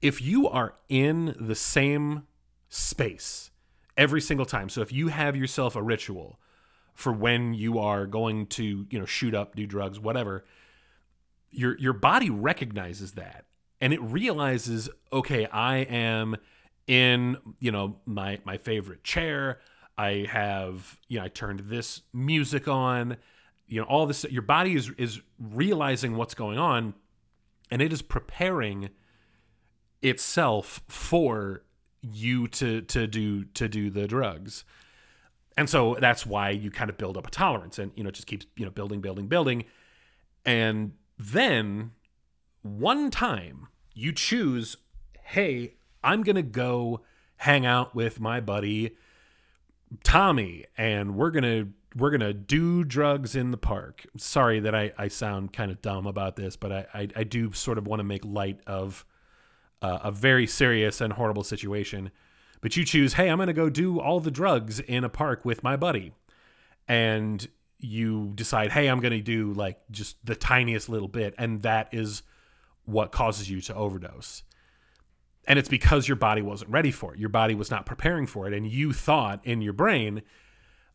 if 0.02 0.22
you 0.22 0.48
are 0.48 0.74
in 0.88 1.36
the 1.38 1.56
same 1.56 2.24
space 2.70 3.52
every 3.98 4.22
single 4.22 4.46
time, 4.46 4.70
so 4.70 4.80
if 4.80 4.94
you 4.94 5.10
have 5.10 5.36
yourself 5.36 5.76
a 5.76 5.84
ritual 5.84 6.40
for 6.94 7.12
when 7.12 7.54
you 7.54 7.78
are 7.78 8.06
going 8.06 8.48
to 8.48 8.88
you 8.90 9.00
know 9.00 9.06
shoot 9.06 9.36
up, 9.36 9.58
do 9.58 9.68
drugs, 9.68 10.00
whatever, 10.00 10.46
your 11.52 11.78
your 11.78 11.92
body 11.92 12.30
recognizes 12.30 13.12
that 13.16 13.44
and 13.82 13.94
it 13.94 14.02
realizes, 14.02 14.90
okay, 15.12 15.46
I 15.48 15.78
am 15.78 16.38
in 16.88 17.38
you 17.60 17.72
know 17.72 17.98
my 18.06 18.40
my 18.46 18.58
favorite 18.58 19.04
chair. 19.04 19.60
I 19.98 20.28
have 20.30 20.98
you 21.08 21.20
know 21.20 21.26
I 21.26 21.30
turned 21.30 21.62
this 21.62 22.02
music 22.14 22.68
on. 22.68 23.18
You 23.68 23.82
know 23.82 23.88
all 23.88 24.06
this 24.06 24.24
your 24.26 24.42
body 24.42 24.76
is 24.76 24.90
is 24.98 25.22
realizing 25.40 26.16
what's 26.16 26.34
going 26.34 26.58
on 26.58 26.96
and 27.72 27.82
it 27.82 27.94
is 27.94 28.02
preparing 28.02 28.90
itself 30.02 30.82
for 30.88 31.64
you 32.02 32.48
to 32.48 32.82
to 32.82 33.08
do 33.08 33.46
to 33.46 33.68
do 33.68 33.90
the 33.90 34.08
drugs. 34.08 34.66
And 35.58 35.70
so 35.70 35.98
that's 36.00 36.26
why 36.26 36.52
you 36.52 36.72
kind 36.72 36.90
of 36.90 36.98
build 36.98 37.18
up 37.18 37.28
a 37.28 37.32
tolerance 37.32 37.80
and 37.80 37.92
you 37.96 38.04
know 38.04 38.10
it 38.10 38.16
just 38.16 38.28
keeps 38.28 38.46
you 38.56 38.66
know 38.66 38.72
building 38.72 39.02
building 39.02 39.28
building. 39.28 39.66
And 40.46 40.94
then 41.18 41.92
one 42.62 43.10
time 43.10 43.68
you 43.94 44.12
choose 44.12 44.76
hey 45.24 45.74
i'm 46.04 46.24
gonna 46.24 46.42
go 46.42 47.02
hang 47.38 47.66
out 47.66 47.96
with 47.96 48.20
my 48.20 48.40
buddy 48.40 48.96
tommy 50.04 50.66
and 50.78 51.16
we're 51.16 51.32
gonna 51.32 51.68
we're 51.96 52.12
gonna 52.12 52.34
do 52.34 52.84
drugs 52.84 53.36
in 53.36 53.52
the 53.52 53.58
park. 53.58 54.06
Sorry 54.18 54.60
that 54.60 54.76
I, 54.76 54.92
I 54.98 55.08
sound 55.08 55.54
kind 55.54 55.72
of 55.72 55.82
dumb 55.82 56.06
about 56.06 56.36
this, 56.36 56.56
but 56.56 56.72
I, 56.72 56.86
I, 56.94 57.08
I 57.18 57.24
do 57.24 57.52
sort 57.54 57.78
of 57.78 57.88
want 57.88 58.00
to 58.00 58.04
make 58.04 58.24
light 58.24 58.60
of 58.68 59.06
uh, 59.82 60.00
a 60.04 60.12
very 60.12 60.46
serious 60.46 61.02
and 61.02 61.14
horrible 61.14 61.44
situation. 61.44 62.12
But 62.62 62.76
you 62.76 62.84
choose, 62.84 63.14
hey, 63.14 63.30
I'm 63.30 63.38
gonna 63.38 63.54
go 63.54 63.70
do 63.70 64.00
all 64.00 64.20
the 64.20 64.32
drugs 64.32 64.80
in 64.80 65.04
a 65.04 65.10
park 65.10 65.46
with 65.46 65.64
my 65.64 65.78
buddy, 65.78 66.14
and 66.88 67.48
you 67.80 68.34
decide, 68.36 68.72
hey, 68.72 68.88
I'm 68.88 69.00
gonna 69.00 69.22
do 69.22 69.54
like 69.54 69.80
just 69.90 70.24
the 70.26 70.36
tiniest 70.36 70.90
little 70.90 71.08
bit, 71.08 71.34
and 71.38 71.62
that 71.62 71.90
is 71.94 72.22
what 72.90 73.12
causes 73.12 73.50
you 73.50 73.62
to 73.62 73.76
overdose. 73.76 74.44
And 75.48 75.58
it's 75.58 75.70
because 75.70 76.08
your 76.08 76.18
body 76.18 76.42
wasn't 76.42 76.72
ready 76.72 76.92
for 76.92 77.14
it. 77.14 77.20
Your 77.20 77.30
body 77.30 77.56
was 77.56 77.72
not 77.72 77.86
preparing 77.86 78.28
for 78.28 78.48
it, 78.48 78.54
and 78.54 78.68
you 78.68 78.94
thought 78.94 79.46
in 79.46 79.62
your 79.62 79.74
brain 79.74 80.22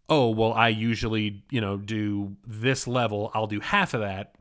oh, 0.09 0.31
well, 0.31 0.53
I 0.53 0.69
usually, 0.69 1.45
you 1.51 1.61
know, 1.61 1.77
do 1.77 2.37
this 2.47 2.87
level, 2.87 3.31
I'll 3.35 3.47
do 3.47 3.61
half 3.61 3.95
of 3.95 4.01
that 4.01 4.35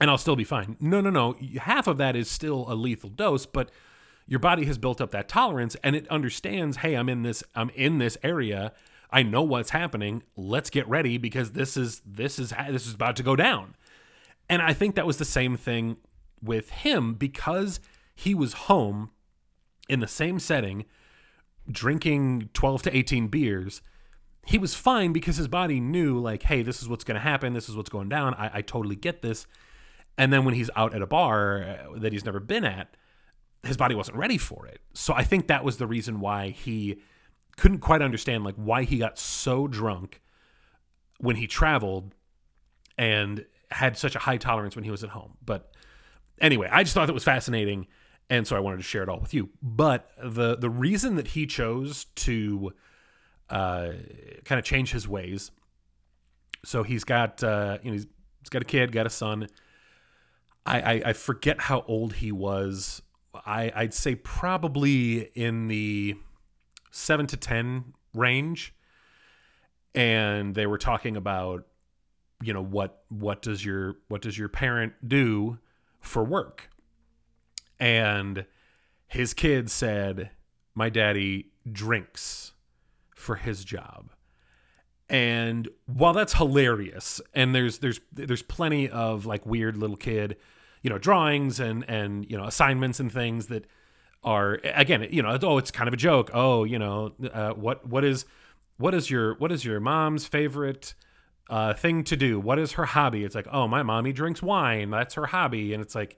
and 0.00 0.10
I'll 0.10 0.18
still 0.18 0.36
be 0.36 0.44
fine. 0.44 0.76
No, 0.80 1.00
no, 1.00 1.10
no. 1.10 1.36
Half 1.58 1.86
of 1.86 1.98
that 1.98 2.16
is 2.16 2.30
still 2.30 2.66
a 2.68 2.74
lethal 2.74 3.10
dose, 3.10 3.46
but 3.46 3.70
your 4.26 4.40
body 4.40 4.64
has 4.66 4.78
built 4.78 5.00
up 5.00 5.10
that 5.12 5.28
tolerance 5.28 5.76
and 5.82 5.94
it 5.94 6.08
understands, 6.08 6.78
hey, 6.78 6.94
I'm 6.94 7.08
in 7.08 7.22
this 7.22 7.44
I'm 7.54 7.70
in 7.70 7.98
this 7.98 8.16
area. 8.22 8.72
I 9.10 9.22
know 9.22 9.42
what's 9.42 9.70
happening. 9.70 10.22
Let's 10.36 10.70
get 10.70 10.88
ready 10.88 11.18
because 11.18 11.52
this 11.52 11.76
is 11.76 12.02
this 12.04 12.38
is 12.38 12.52
this 12.68 12.86
is 12.86 12.94
about 12.94 13.16
to 13.16 13.22
go 13.22 13.36
down. 13.36 13.76
And 14.48 14.60
I 14.60 14.72
think 14.72 14.94
that 14.96 15.06
was 15.06 15.18
the 15.18 15.24
same 15.24 15.56
thing 15.56 15.96
with 16.44 16.70
him 16.70 17.14
because 17.14 17.80
he 18.14 18.34
was 18.34 18.52
home 18.52 19.10
in 19.88 20.00
the 20.00 20.08
same 20.08 20.38
setting 20.38 20.84
drinking 21.70 22.50
12 22.52 22.82
to 22.82 22.96
18 22.96 23.28
beers. 23.28 23.82
He 24.46 24.58
was 24.58 24.74
fine 24.74 25.12
because 25.12 25.36
his 25.36 25.48
body 25.48 25.80
knew 25.80 26.18
like 26.18 26.42
hey 26.42 26.62
this 26.62 26.82
is 26.82 26.88
what's 26.88 27.04
going 27.04 27.14
to 27.14 27.20
happen 27.20 27.54
this 27.54 27.68
is 27.68 27.76
what's 27.76 27.88
going 27.88 28.08
down 28.08 28.34
I, 28.34 28.50
I, 28.54 28.62
totally 28.62 28.96
get 28.96 29.22
this. 29.22 29.46
And 30.18 30.32
then 30.32 30.44
when 30.44 30.54
he's 30.54 30.70
out 30.76 30.94
at 30.94 31.02
a 31.02 31.06
bar 31.06 31.62
uh, 31.62 31.98
that 31.98 32.12
he's 32.12 32.24
never 32.24 32.40
been 32.40 32.64
at 32.64 32.96
his 33.64 33.78
body 33.78 33.94
wasn't 33.94 34.18
ready 34.18 34.36
for 34.36 34.66
it. 34.66 34.80
So 34.92 35.14
i 35.14 35.24
think 35.24 35.46
that 35.46 35.64
was 35.64 35.78
the 35.78 35.86
reason 35.86 36.20
why 36.20 36.50
he 36.50 37.00
couldn't 37.56 37.78
quite 37.78 38.02
understand 38.02 38.44
like 38.44 38.56
why 38.56 38.82
he 38.82 38.98
got 38.98 39.18
so 39.18 39.66
drunk 39.66 40.20
when 41.18 41.36
he 41.36 41.46
traveled 41.46 42.14
and 42.98 43.46
had 43.70 43.96
such 43.96 44.14
a 44.14 44.20
high 44.20 44.36
tolerance 44.36 44.76
when 44.76 44.84
he 44.84 44.90
was 44.90 45.02
at 45.02 45.10
home. 45.10 45.36
But 45.44 45.72
anyway 46.40 46.68
i 46.70 46.82
just 46.82 46.94
thought 46.94 47.06
that 47.06 47.12
was 47.12 47.24
fascinating 47.24 47.86
and 48.30 48.46
so 48.46 48.56
i 48.56 48.60
wanted 48.60 48.76
to 48.76 48.82
share 48.82 49.02
it 49.02 49.08
all 49.08 49.20
with 49.20 49.34
you 49.34 49.48
but 49.62 50.10
the 50.22 50.56
the 50.56 50.70
reason 50.70 51.16
that 51.16 51.28
he 51.28 51.46
chose 51.46 52.06
to 52.14 52.72
uh, 53.50 53.92
kind 54.44 54.58
of 54.58 54.64
change 54.64 54.92
his 54.92 55.06
ways. 55.06 55.50
So 56.64 56.82
he's 56.82 57.04
got 57.04 57.42
uh, 57.42 57.78
you 57.82 57.90
know 57.90 57.94
he's, 57.94 58.06
he's 58.40 58.48
got 58.48 58.62
a 58.62 58.64
kid, 58.64 58.92
got 58.92 59.06
a 59.06 59.10
son. 59.10 59.48
I, 60.66 60.80
I, 60.80 61.02
I 61.06 61.12
forget 61.12 61.60
how 61.60 61.84
old 61.86 62.14
he 62.14 62.32
was. 62.32 63.02
I 63.34 63.70
I'd 63.74 63.94
say 63.94 64.14
probably 64.14 65.30
in 65.34 65.68
the 65.68 66.16
seven 66.90 67.26
to 67.28 67.36
ten 67.36 67.94
range. 68.14 68.74
And 69.96 70.54
they 70.56 70.66
were 70.66 70.78
talking 70.78 71.16
about 71.16 71.66
you 72.42 72.52
know 72.52 72.62
what 72.62 73.04
what 73.08 73.42
does 73.42 73.64
your 73.64 73.96
what 74.08 74.22
does 74.22 74.36
your 74.36 74.48
parent 74.48 74.94
do 75.06 75.58
for 76.04 76.22
work 76.22 76.68
and 77.78 78.46
his 79.06 79.34
kid 79.34 79.70
said 79.70 80.30
my 80.74 80.88
daddy 80.88 81.50
drinks 81.70 82.52
for 83.14 83.36
his 83.36 83.64
job. 83.64 84.10
And 85.08 85.68
while 85.86 86.14
that's 86.14 86.34
hilarious, 86.34 87.20
and 87.34 87.54
there's 87.54 87.78
there's 87.78 88.00
there's 88.12 88.42
plenty 88.42 88.88
of 88.88 89.26
like 89.26 89.44
weird 89.44 89.76
little 89.76 89.96
kid, 89.96 90.36
you 90.82 90.88
know, 90.88 90.98
drawings 90.98 91.60
and 91.60 91.84
and 91.88 92.28
you 92.30 92.38
know 92.38 92.44
assignments 92.44 93.00
and 93.00 93.12
things 93.12 93.48
that 93.48 93.66
are 94.22 94.60
again, 94.64 95.06
you 95.10 95.22
know, 95.22 95.38
oh, 95.42 95.58
it's 95.58 95.70
kind 95.70 95.88
of 95.88 95.94
a 95.94 95.98
joke. 95.98 96.30
Oh, 96.32 96.64
you 96.64 96.78
know, 96.78 97.12
uh, 97.32 97.50
what 97.50 97.86
what 97.86 98.02
is 98.02 98.24
what 98.78 98.94
is 98.94 99.10
your 99.10 99.34
what 99.34 99.52
is 99.52 99.64
your 99.64 99.78
mom's 99.78 100.26
favorite 100.26 100.94
uh, 101.48 101.74
thing 101.74 102.04
to 102.04 102.16
do? 102.16 102.40
What 102.40 102.58
is 102.58 102.72
her 102.72 102.84
hobby? 102.84 103.24
It's 103.24 103.34
like, 103.34 103.48
oh, 103.50 103.68
my 103.68 103.82
mommy 103.82 104.12
drinks 104.12 104.42
wine. 104.42 104.90
That's 104.90 105.14
her 105.14 105.26
hobby, 105.26 105.72
and 105.72 105.82
it's 105.82 105.94
like, 105.94 106.16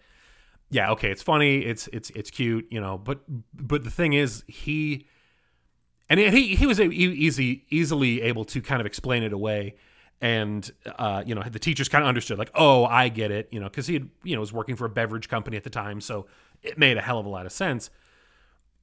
yeah, 0.71 0.91
okay, 0.93 1.11
it's 1.11 1.23
funny, 1.23 1.59
it's 1.59 1.89
it's 1.89 2.11
it's 2.11 2.31
cute, 2.31 2.67
you 2.71 2.81
know. 2.81 2.99
But 2.99 3.21
but 3.55 3.85
the 3.85 3.91
thing 3.91 4.13
is, 4.13 4.45
he 4.47 5.07
and 6.09 6.21
he 6.21 6.55
he 6.55 6.67
was 6.67 6.81
easy 6.81 7.65
easily 7.71 8.23
able 8.23 8.45
to 8.47 8.61
kind 8.61 8.81
of 8.81 8.87
explain 8.87 9.23
it 9.23 9.33
away 9.33 9.75
and 10.21 10.71
uh, 10.99 11.23
you 11.27 11.35
know 11.35 11.43
the 11.43 11.59
teachers 11.59 11.89
kind 11.89 12.03
of 12.03 12.09
understood 12.09 12.39
like 12.39 12.51
oh 12.55 12.85
i 12.87 13.09
get 13.09 13.31
it 13.31 13.49
you 13.51 13.61
know 13.61 13.69
because 13.69 13.87
he 13.87 13.95
had, 13.95 14.09
you 14.23 14.35
know 14.35 14.41
was 14.41 14.53
working 14.53 14.77
for 14.77 14.87
a 14.87 14.89
beverage 14.89 15.29
company 15.29 15.57
at 15.57 15.65
the 15.65 15.71
time 15.71 16.01
so 16.01 16.27
it 16.63 16.79
made 16.79 16.97
a 16.97 17.03
hell 17.03 17.19
of 17.19 17.27
a 17.27 17.29
lot 17.29 17.47
of 17.47 17.53
sense 17.53 17.91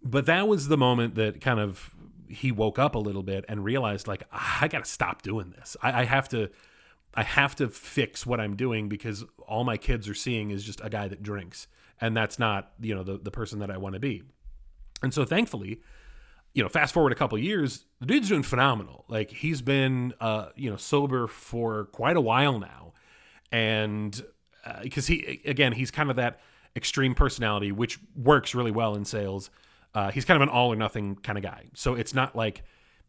but 0.03 0.25
that 0.25 0.47
was 0.47 0.67
the 0.67 0.77
moment 0.77 1.15
that 1.15 1.41
kind 1.41 1.59
of 1.59 1.91
he 2.33 2.51
woke 2.51 2.79
up 2.79 2.95
a 2.95 2.99
little 2.99 3.23
bit 3.23 3.45
and 3.47 3.63
realized 3.63 4.07
like 4.07 4.23
i 4.31 4.67
gotta 4.67 4.85
stop 4.85 5.21
doing 5.21 5.51
this 5.51 5.77
I, 5.81 6.01
I 6.01 6.03
have 6.05 6.27
to 6.29 6.49
i 7.13 7.23
have 7.23 7.55
to 7.57 7.69
fix 7.69 8.25
what 8.25 8.39
i'm 8.39 8.55
doing 8.55 8.89
because 8.89 9.23
all 9.47 9.63
my 9.63 9.77
kids 9.77 10.09
are 10.09 10.13
seeing 10.13 10.51
is 10.51 10.63
just 10.63 10.81
a 10.83 10.89
guy 10.89 11.07
that 11.07 11.23
drinks 11.23 11.67
and 12.01 12.15
that's 12.15 12.39
not 12.39 12.71
you 12.79 12.95
know 12.95 13.03
the, 13.03 13.17
the 13.17 13.31
person 13.31 13.59
that 13.59 13.71
i 13.71 13.77
want 13.77 13.93
to 13.93 13.99
be 13.99 14.23
and 15.01 15.13
so 15.13 15.25
thankfully 15.25 15.79
you 16.53 16.61
know, 16.61 16.69
fast 16.69 16.93
forward 16.93 17.11
a 17.11 17.15
couple 17.15 17.37
years, 17.37 17.85
the 17.99 18.05
dude's 18.05 18.29
doing 18.29 18.43
phenomenal. 18.43 19.05
Like 19.07 19.31
he's 19.31 19.61
been, 19.61 20.13
uh, 20.19 20.49
you 20.55 20.69
know, 20.69 20.77
sober 20.77 21.27
for 21.27 21.85
quite 21.85 22.15
a 22.15 22.21
while 22.21 22.59
now, 22.59 22.93
and 23.51 24.23
because 24.81 25.09
uh, 25.09 25.13
he, 25.13 25.41
again, 25.45 25.73
he's 25.73 25.91
kind 25.91 26.09
of 26.09 26.15
that 26.17 26.39
extreme 26.75 27.15
personality, 27.15 27.71
which 27.71 27.99
works 28.15 28.53
really 28.53 28.71
well 28.71 28.95
in 28.95 29.05
sales. 29.05 29.49
Uh, 29.95 30.11
he's 30.11 30.25
kind 30.25 30.35
of 30.35 30.41
an 30.41 30.49
all 30.49 30.73
or 30.73 30.75
nothing 30.75 31.15
kind 31.15 31.37
of 31.37 31.43
guy. 31.43 31.65
So 31.75 31.95
it's 31.95 32.13
not 32.13 32.35
like 32.35 32.63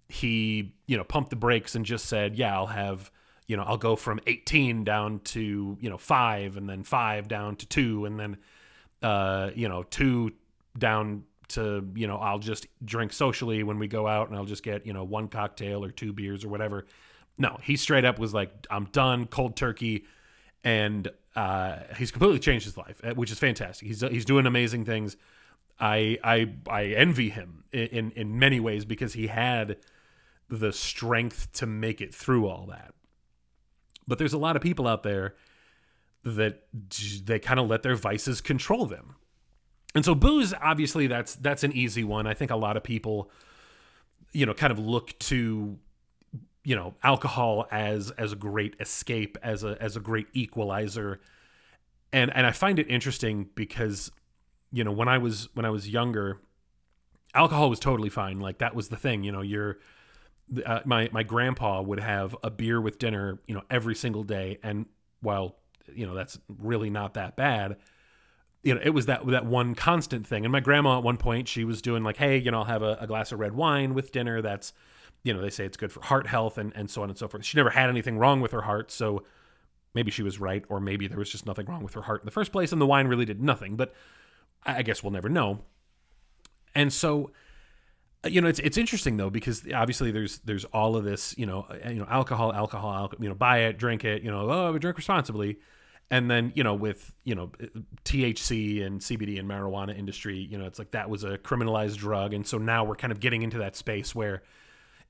he, 0.08 0.74
you 0.86 0.96
know, 0.96 1.04
pumped 1.04 1.30
the 1.30 1.36
brakes 1.36 1.74
and 1.74 1.84
just 1.84 2.06
said, 2.06 2.36
"Yeah, 2.36 2.54
I'll 2.54 2.66
have." 2.66 3.10
You 3.46 3.58
know, 3.58 3.62
I'll 3.64 3.76
go 3.76 3.94
from 3.94 4.20
18 4.26 4.84
down 4.84 5.20
to, 5.20 5.76
you 5.78 5.90
know, 5.90 5.98
five 5.98 6.56
and 6.56 6.66
then 6.66 6.82
five 6.82 7.28
down 7.28 7.56
to 7.56 7.66
two 7.66 8.06
and 8.06 8.18
then, 8.18 8.38
uh, 9.02 9.50
you 9.54 9.68
know, 9.68 9.82
two 9.82 10.32
down 10.78 11.24
to 11.48 11.88
you 11.94 12.06
know 12.06 12.16
I'll 12.16 12.38
just 12.38 12.66
drink 12.84 13.12
socially 13.12 13.62
when 13.62 13.78
we 13.78 13.88
go 13.88 14.06
out 14.06 14.28
and 14.28 14.36
I'll 14.36 14.44
just 14.44 14.62
get 14.62 14.86
you 14.86 14.92
know 14.92 15.04
one 15.04 15.28
cocktail 15.28 15.84
or 15.84 15.90
two 15.90 16.12
beers 16.12 16.44
or 16.44 16.48
whatever. 16.48 16.86
No, 17.36 17.58
he 17.62 17.76
straight 17.76 18.04
up 18.04 18.18
was 18.18 18.32
like 18.32 18.66
I'm 18.70 18.86
done, 18.86 19.26
cold 19.26 19.56
turkey, 19.56 20.04
and 20.62 21.08
uh, 21.34 21.78
he's 21.96 22.10
completely 22.10 22.38
changed 22.38 22.64
his 22.64 22.76
life, 22.76 23.00
uh, 23.04 23.14
which 23.14 23.30
is 23.30 23.38
fantastic. 23.38 23.88
He's 23.88 24.00
he's 24.00 24.24
doing 24.24 24.46
amazing 24.46 24.84
things. 24.84 25.16
I 25.78 26.18
I 26.22 26.52
I 26.68 26.84
envy 26.86 27.30
him 27.30 27.64
in 27.72 28.12
in 28.12 28.38
many 28.38 28.60
ways 28.60 28.84
because 28.84 29.14
he 29.14 29.26
had 29.26 29.78
the 30.48 30.72
strength 30.72 31.52
to 31.54 31.66
make 31.66 32.00
it 32.00 32.14
through 32.14 32.46
all 32.46 32.66
that. 32.66 32.94
But 34.06 34.18
there's 34.18 34.34
a 34.34 34.38
lot 34.38 34.56
of 34.56 34.62
people 34.62 34.86
out 34.86 35.02
there 35.02 35.34
that 36.22 36.62
they 37.24 37.38
kind 37.38 37.60
of 37.60 37.68
let 37.68 37.82
their 37.82 37.96
vices 37.96 38.40
control 38.40 38.86
them. 38.86 39.16
And 39.94 40.04
so 40.04 40.14
booze 40.14 40.54
obviously 40.60 41.06
that's 41.06 41.34
that's 41.36 41.64
an 41.64 41.72
easy 41.72 42.04
one. 42.04 42.26
I 42.26 42.34
think 42.34 42.50
a 42.50 42.56
lot 42.56 42.76
of 42.76 42.82
people 42.82 43.30
you 44.32 44.46
know 44.46 44.54
kind 44.54 44.72
of 44.72 44.78
look 44.78 45.18
to 45.18 45.78
you 46.64 46.76
know 46.76 46.94
alcohol 47.02 47.66
as 47.70 48.10
as 48.12 48.32
a 48.32 48.36
great 48.36 48.74
escape 48.80 49.38
as 49.42 49.64
a 49.64 49.76
as 49.80 49.96
a 49.96 50.00
great 50.00 50.28
equalizer. 50.32 51.20
And 52.12 52.34
and 52.34 52.46
I 52.46 52.52
find 52.52 52.78
it 52.78 52.88
interesting 52.88 53.48
because 53.54 54.10
you 54.74 54.84
know 54.84 54.92
when 54.92 55.08
I 55.08 55.18
was 55.18 55.48
when 55.54 55.64
I 55.64 55.70
was 55.70 55.88
younger 55.88 56.40
alcohol 57.34 57.70
was 57.70 57.80
totally 57.80 58.10
fine. 58.10 58.40
Like 58.40 58.58
that 58.58 58.74
was 58.74 58.88
the 58.88 58.96
thing, 58.96 59.24
you 59.24 59.32
know, 59.32 59.40
you're 59.40 59.78
uh, 60.66 60.80
my 60.84 61.08
my 61.12 61.22
grandpa 61.22 61.80
would 61.80 62.00
have 62.00 62.36
a 62.42 62.50
beer 62.50 62.80
with 62.80 62.98
dinner, 62.98 63.38
you 63.46 63.54
know, 63.54 63.62
every 63.70 63.94
single 63.94 64.24
day. 64.24 64.58
And 64.62 64.86
while 65.20 65.56
you 65.92 66.06
know 66.06 66.14
that's 66.14 66.38
really 66.48 66.90
not 66.90 67.14
that 67.14 67.36
bad 67.36 67.76
you 68.62 68.74
know 68.74 68.80
it 68.82 68.90
was 68.90 69.06
that 69.06 69.26
that 69.26 69.46
one 69.46 69.74
constant 69.74 70.26
thing. 70.26 70.44
And 70.44 70.50
my 70.50 70.60
grandma 70.60 70.98
at 70.98 71.04
one 71.04 71.18
point 71.18 71.46
she 71.46 71.64
was 71.64 71.82
doing 71.82 72.02
like 72.02 72.16
hey 72.16 72.38
you 72.38 72.50
know 72.50 72.58
i'll 72.58 72.64
have 72.64 72.82
a, 72.82 72.96
a, 73.00 73.06
glass 73.06 73.30
of 73.30 73.38
red 73.38 73.54
wine 73.54 73.94
with 73.94 74.10
dinner. 74.10 74.42
That's 74.42 74.72
you 75.22 75.32
know 75.32 75.40
they 75.40 75.50
say 75.50 75.64
it's 75.64 75.76
good 75.76 75.92
for 75.92 76.02
heart 76.02 76.26
health 76.26 76.58
and, 76.58 76.72
and 76.74 76.90
so 76.90 77.02
on 77.02 77.10
and 77.10 77.18
so 77.18 77.28
forth. 77.28 77.44
She 77.44 77.56
never 77.56 77.70
had 77.70 77.88
anything 77.88 78.18
wrong 78.18 78.40
with 78.40 78.52
her 78.52 78.62
heart 78.62 78.90
so 78.90 79.24
maybe 79.94 80.10
she 80.10 80.22
was 80.22 80.40
right 80.40 80.64
or 80.68 80.80
maybe 80.80 81.06
there 81.06 81.18
was 81.18 81.30
just 81.30 81.46
nothing 81.46 81.66
wrong 81.66 81.82
with 81.82 81.94
her 81.94 82.02
heart 82.02 82.22
in 82.22 82.24
the 82.24 82.32
first 82.32 82.50
place 82.50 82.72
and 82.72 82.80
the 82.80 82.86
wine 82.86 83.06
really 83.06 83.26
did 83.26 83.42
nothing. 83.42 83.76
But 83.76 83.94
i, 84.64 84.82
guess 84.82 85.02
we'll 85.02 85.12
never 85.12 85.28
know 85.28 85.60
and 86.74 86.92
so 86.92 87.30
uh, 88.24 88.28
you 88.28 88.40
know 88.40 88.48
it's 88.48 88.58
it's 88.60 88.76
interesting 88.76 89.16
though 89.16 89.30
because 89.30 89.64
obviously 89.74 90.10
there's 90.10 90.38
there's 90.40 90.64
all 90.66 90.96
of 90.96 91.04
this 91.04 91.36
you 91.38 91.46
know 91.46 91.66
uh, 91.70 91.88
you 91.88 91.98
know 91.98 92.06
alcohol 92.08 92.52
alcohol, 92.52 92.92
alcohol 92.92 93.22
you 93.22 93.28
know 93.28 93.34
buy 93.34 93.58
it 93.58 93.78
drink 93.78 94.04
it 94.04 94.22
you 94.22 94.30
know 94.30 94.50
oh 94.50 94.78
drink 94.78 94.96
responsibly 94.96 95.58
and 96.10 96.30
then 96.30 96.52
you 96.54 96.62
know 96.62 96.74
with 96.74 97.12
you 97.24 97.34
know 97.34 97.50
THC 98.04 98.84
and 98.84 99.00
CBD 99.00 99.38
and 99.38 99.48
marijuana 99.48 99.96
industry 99.98 100.38
you 100.38 100.58
know 100.58 100.66
it's 100.66 100.78
like 100.78 100.90
that 100.92 101.08
was 101.08 101.24
a 101.24 101.38
criminalized 101.38 101.96
drug 101.96 102.34
and 102.34 102.46
so 102.46 102.58
now 102.58 102.84
we're 102.84 102.96
kind 102.96 103.12
of 103.12 103.20
getting 103.20 103.42
into 103.42 103.58
that 103.58 103.76
space 103.76 104.14
where 104.14 104.42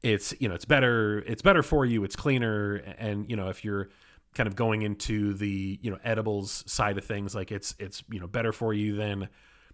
it's 0.03 0.35
you 0.39 0.49
know 0.49 0.55
it's 0.55 0.65
better 0.65 1.19
it's 1.27 1.43
better 1.43 1.63
for 1.63 1.85
you 1.85 2.05
it's 2.05 2.17
cleaner 2.17 2.77
and 2.99 3.29
you 3.29 3.37
know 3.37 3.49
if 3.49 3.65
you're 3.65 3.89
kind 4.35 4.47
of 4.47 4.57
going 4.57 4.83
into 4.83 5.35
the 5.35 5.79
you 5.83 5.91
know 5.91 5.99
edibles 6.05 6.65
side 6.67 6.99
of 6.99 7.05
things 7.05 7.35
like 7.35 7.53
it's 7.53 7.75
it's 7.79 8.03
you 8.11 8.21
know 8.21 8.27
better 8.27 8.53
for 8.53 8.75
you 8.75 8.97
than 8.97 9.29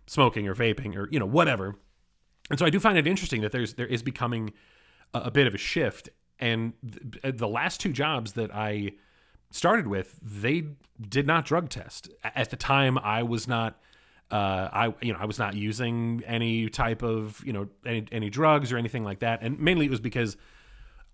smoking 0.06 0.46
or 0.48 0.54
vaping 0.54 0.96
or 0.96 1.08
you 1.10 1.18
know 1.18 1.26
whatever 1.26 1.76
and 2.50 2.58
so 2.58 2.66
I 2.66 2.70
do 2.70 2.80
find 2.80 2.98
it 2.98 3.06
interesting 3.06 3.42
that 3.42 3.52
there's 3.52 3.74
there 3.74 3.86
is 3.86 4.02
becoming 4.02 4.52
a, 5.14 5.20
a 5.20 5.30
bit 5.30 5.46
of 5.46 5.54
a 5.54 5.58
shift 5.58 6.10
and 6.40 6.72
th- 7.22 7.36
the 7.36 7.48
last 7.48 7.80
two 7.80 7.92
jobs 7.92 8.32
that 8.32 8.54
I 8.54 8.92
started 9.50 9.86
with, 9.86 10.18
they 10.22 10.64
did 11.00 11.26
not 11.26 11.44
drug 11.44 11.68
test. 11.68 12.08
At 12.24 12.50
the 12.50 12.56
time, 12.56 12.98
I 12.98 13.22
was 13.22 13.46
not. 13.46 13.78
Uh, 14.30 14.68
I 14.72 14.94
you 15.02 15.12
know 15.12 15.18
I 15.18 15.24
was 15.24 15.40
not 15.40 15.54
using 15.54 16.22
any 16.24 16.68
type 16.68 17.02
of 17.02 17.42
you 17.44 17.52
know 17.52 17.68
any 17.84 18.06
any 18.12 18.30
drugs 18.30 18.72
or 18.72 18.78
anything 18.78 19.04
like 19.04 19.20
that, 19.20 19.42
and 19.42 19.58
mainly 19.58 19.86
it 19.86 19.90
was 19.90 20.00
because 20.00 20.36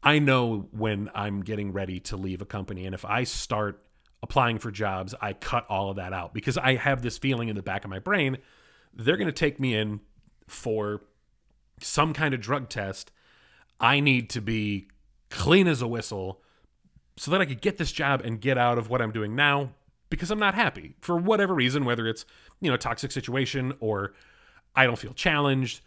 I 0.02 0.18
know 0.18 0.68
when 0.70 1.10
I'm 1.14 1.42
getting 1.42 1.72
ready 1.72 2.00
to 2.00 2.16
leave 2.16 2.42
a 2.42 2.46
company, 2.46 2.86
and 2.86 2.94
if 2.94 3.04
I 3.04 3.24
start 3.24 3.82
applying 4.22 4.58
for 4.58 4.70
jobs, 4.70 5.14
I 5.20 5.32
cut 5.32 5.66
all 5.68 5.90
of 5.90 5.96
that 5.96 6.12
out 6.12 6.32
because 6.32 6.56
I 6.56 6.76
have 6.76 7.02
this 7.02 7.18
feeling 7.18 7.48
in 7.48 7.56
the 7.56 7.62
back 7.62 7.84
of 7.84 7.90
my 7.90 7.98
brain 7.98 8.38
they're 8.96 9.16
going 9.16 9.26
to 9.26 9.32
take 9.32 9.60
me 9.60 9.74
in 9.74 10.00
for 10.48 11.02
some 11.80 12.12
kind 12.14 12.34
of 12.34 12.40
drug 12.40 12.68
test. 12.68 13.12
I 13.78 14.00
need 14.00 14.30
to 14.30 14.40
be 14.40 14.88
clean 15.30 15.68
as 15.68 15.82
a 15.82 15.86
whistle 15.86 16.40
so 17.16 17.30
that 17.30 17.40
I 17.40 17.44
could 17.44 17.60
get 17.60 17.76
this 17.76 17.92
job 17.92 18.22
and 18.24 18.40
get 18.40 18.56
out 18.56 18.78
of 18.78 18.88
what 18.88 19.02
I'm 19.02 19.12
doing 19.12 19.36
now 19.36 19.70
because 20.08 20.30
I'm 20.30 20.38
not 20.38 20.54
happy 20.54 20.94
for 21.00 21.16
whatever 21.16 21.54
reason, 21.54 21.84
whether 21.84 22.06
it's, 22.06 22.24
you 22.60 22.70
know, 22.70 22.76
toxic 22.76 23.12
situation 23.12 23.74
or 23.80 24.14
I 24.74 24.86
don't 24.86 24.98
feel 24.98 25.12
challenged 25.12 25.82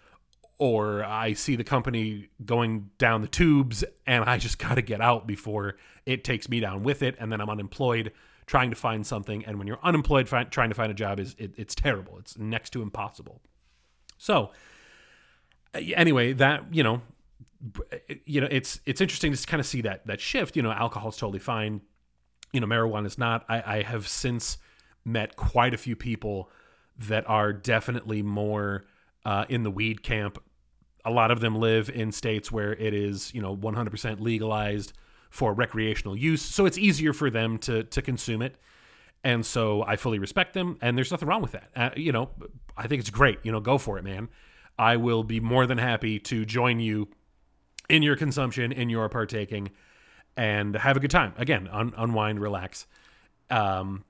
or 0.60 1.04
I 1.04 1.34
see 1.34 1.56
the 1.56 1.63
company 1.63 2.30
going 2.45 2.91
down 2.98 3.22
the 3.22 3.28
tubes 3.28 3.84
and 4.06 4.26
I 4.26 4.38
just 4.38 4.60
got 4.67 4.76
to 4.76 4.82
get 4.82 5.02
out 5.02 5.26
before 5.26 5.78
it 6.06 6.24
takes 6.24 6.48
me 6.48 6.60
down 6.60 6.84
with 6.84 7.02
it 7.02 7.15
and 7.19 7.32
then 7.32 7.41
I'm 7.41 7.50
unemployed 7.50 8.12
trying 8.45 8.69
to 8.69 8.76
find 8.76 9.06
something 9.06 9.45
and 9.45 9.58
when 9.58 9.67
you're 9.67 9.80
unemployed 9.84 10.28
trying 10.28 10.69
to 10.69 10.76
find 10.76 10.91
a 10.91 10.95
job 10.95 11.19
is 11.19 11.36
it, 11.39 11.54
it's 11.58 11.74
terrible. 11.74 12.17
It's 12.19 12.38
next 12.38 12.72
to 12.72 12.82
impossible. 12.82 13.41
So 14.17 14.52
anyway, 15.74 16.34
that, 16.34 16.74
you 16.74 16.84
know, 16.84 17.02
you 18.26 18.41
know, 18.41 18.48
it's 18.50 18.80
it's 18.86 19.02
interesting 19.02 19.34
to 19.34 19.48
kind 19.48 19.60
of 19.60 19.65
see 19.65 19.82
that 19.82 20.08
that 20.08 20.22
shift. 20.22 20.56
You 20.56 20.62
know, 20.62 20.72
alcohol 20.72 21.10
is 21.10 21.17
totally 21.17 21.39
fine. 21.39 21.82
You 22.54 22.62
know, 22.62 22.67
marijuana 22.67 23.06
is 23.06 23.17
not. 23.17 23.45
I, 23.50 23.78
I 23.78 23.82
have 23.84 24.08
since 24.08 24.58
met 25.04 25.36
quite 25.36 25.74
a 25.74 25.78
few 25.78 25.95
people 25.95 26.50
that 26.98 27.30
are 27.30 27.52
definitely 27.52 28.22
more 28.22 28.86
uh, 29.26 29.45
in 29.50 29.63
the 29.63 29.72
weed 29.72 30.04
camp. 30.04 30.41
A 31.05 31.12
lot 31.12 31.31
of 31.31 31.39
them 31.39 31.55
live 31.55 31.89
in 31.89 32.12
states 32.12 32.51
where 32.51 32.73
it 32.73 32.93
is, 32.93 33.33
you 33.33 33.41
know, 33.41 33.55
100% 33.55 34.19
legalized 34.19 34.93
for 35.29 35.53
recreational 35.53 36.15
use, 36.15 36.41
so 36.41 36.65
it's 36.65 36.77
easier 36.77 37.13
for 37.13 37.29
them 37.29 37.57
to 37.59 37.83
to 37.83 38.01
consume 38.01 38.41
it. 38.41 38.55
And 39.23 39.45
so 39.45 39.83
I 39.83 39.95
fully 39.95 40.17
respect 40.17 40.53
them, 40.53 40.77
and 40.81 40.97
there's 40.97 41.12
nothing 41.12 41.27
wrong 41.27 41.41
with 41.41 41.51
that. 41.51 41.69
Uh, 41.75 41.89
you 41.95 42.12
know, 42.12 42.29
I 42.77 42.88
think 42.88 43.01
it's 43.01 43.09
great. 43.09 43.39
You 43.43 43.51
know, 43.51 43.59
go 43.59 43.77
for 43.77 43.97
it, 43.97 44.03
man. 44.03 44.29
I 44.77 44.95
will 44.95 45.23
be 45.23 45.39
more 45.39 45.67
than 45.67 45.77
happy 45.77 46.19
to 46.19 46.45
join 46.45 46.79
you 46.79 47.09
in 47.89 48.01
your 48.01 48.15
consumption, 48.15 48.71
in 48.71 48.89
your 48.89 49.09
partaking, 49.09 49.71
and 50.38 50.75
have 50.75 50.95
a 50.95 50.99
good 51.01 51.12
time. 51.12 51.33
Again, 51.38 51.67
un- 51.71 51.93
unwind, 51.97 52.39
relax. 52.39 52.88
Um, 53.49 54.05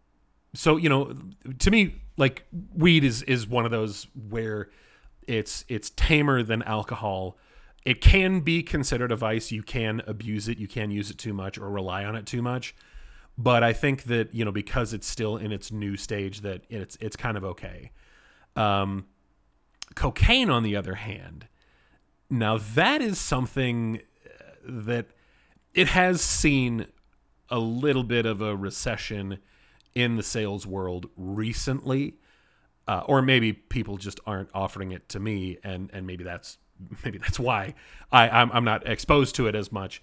so 0.53 0.77
you 0.77 0.89
know, 0.89 1.15
to 1.59 1.71
me, 1.71 2.01
like 2.17 2.45
weed 2.75 3.03
is 3.03 3.23
is 3.23 3.47
one 3.47 3.65
of 3.65 3.71
those 3.71 4.07
where 4.29 4.69
it's 5.29 5.65
it's 5.67 5.91
tamer 5.91 6.43
than 6.43 6.63
alcohol. 6.63 7.37
It 7.85 8.01
can 8.01 8.41
be 8.41 8.61
considered 8.63 9.11
a 9.11 9.15
vice. 9.15 9.51
You 9.51 9.63
can 9.63 10.01
abuse 10.05 10.47
it. 10.47 10.57
You 10.57 10.67
can 10.67 10.91
use 10.91 11.09
it 11.09 11.17
too 11.17 11.33
much 11.33 11.57
or 11.57 11.69
rely 11.69 12.03
on 12.03 12.15
it 12.15 12.25
too 12.25 12.41
much. 12.41 12.75
But 13.37 13.63
I 13.63 13.71
think 13.71 14.03
that 14.03 14.33
you 14.33 14.43
know 14.43 14.51
because 14.51 14.93
it's 14.93 15.07
still 15.07 15.37
in 15.37 15.51
its 15.51 15.71
new 15.71 15.95
stage, 15.95 16.41
that 16.41 16.63
it's 16.69 16.97
it's 16.99 17.15
kind 17.15 17.37
of 17.37 17.45
okay. 17.45 17.91
Um, 18.55 19.05
cocaine, 19.95 20.49
on 20.49 20.63
the 20.63 20.75
other 20.75 20.95
hand, 20.95 21.47
now, 22.29 22.59
that 22.75 23.01
is 23.01 23.17
something 23.17 24.01
uh, 24.25 24.29
that 24.63 25.07
it 25.73 25.87
has 25.87 26.21
seen 26.21 26.85
a 27.49 27.57
little 27.57 28.03
bit 28.03 28.25
of 28.25 28.41
a 28.41 28.55
recession 28.55 29.39
in 29.95 30.15
the 30.15 30.23
sales 30.23 30.67
world 30.67 31.09
recently. 31.17 32.17
Uh, 32.89 33.03
or 33.05 33.21
maybe 33.21 33.53
people 33.53 33.97
just 33.97 34.19
aren't 34.25 34.49
offering 34.51 34.91
it 34.91 35.07
to 35.09 35.19
me, 35.19 35.59
and, 35.63 35.91
and 35.93 36.07
maybe 36.07 36.23
that's 36.23 36.57
maybe 37.05 37.19
that's 37.19 37.39
why 37.39 37.75
I, 38.11 38.27
I'm, 38.27 38.51
I'm 38.51 38.63
not 38.63 38.87
exposed 38.87 39.35
to 39.35 39.45
it 39.45 39.53
as 39.53 39.71
much. 39.71 40.01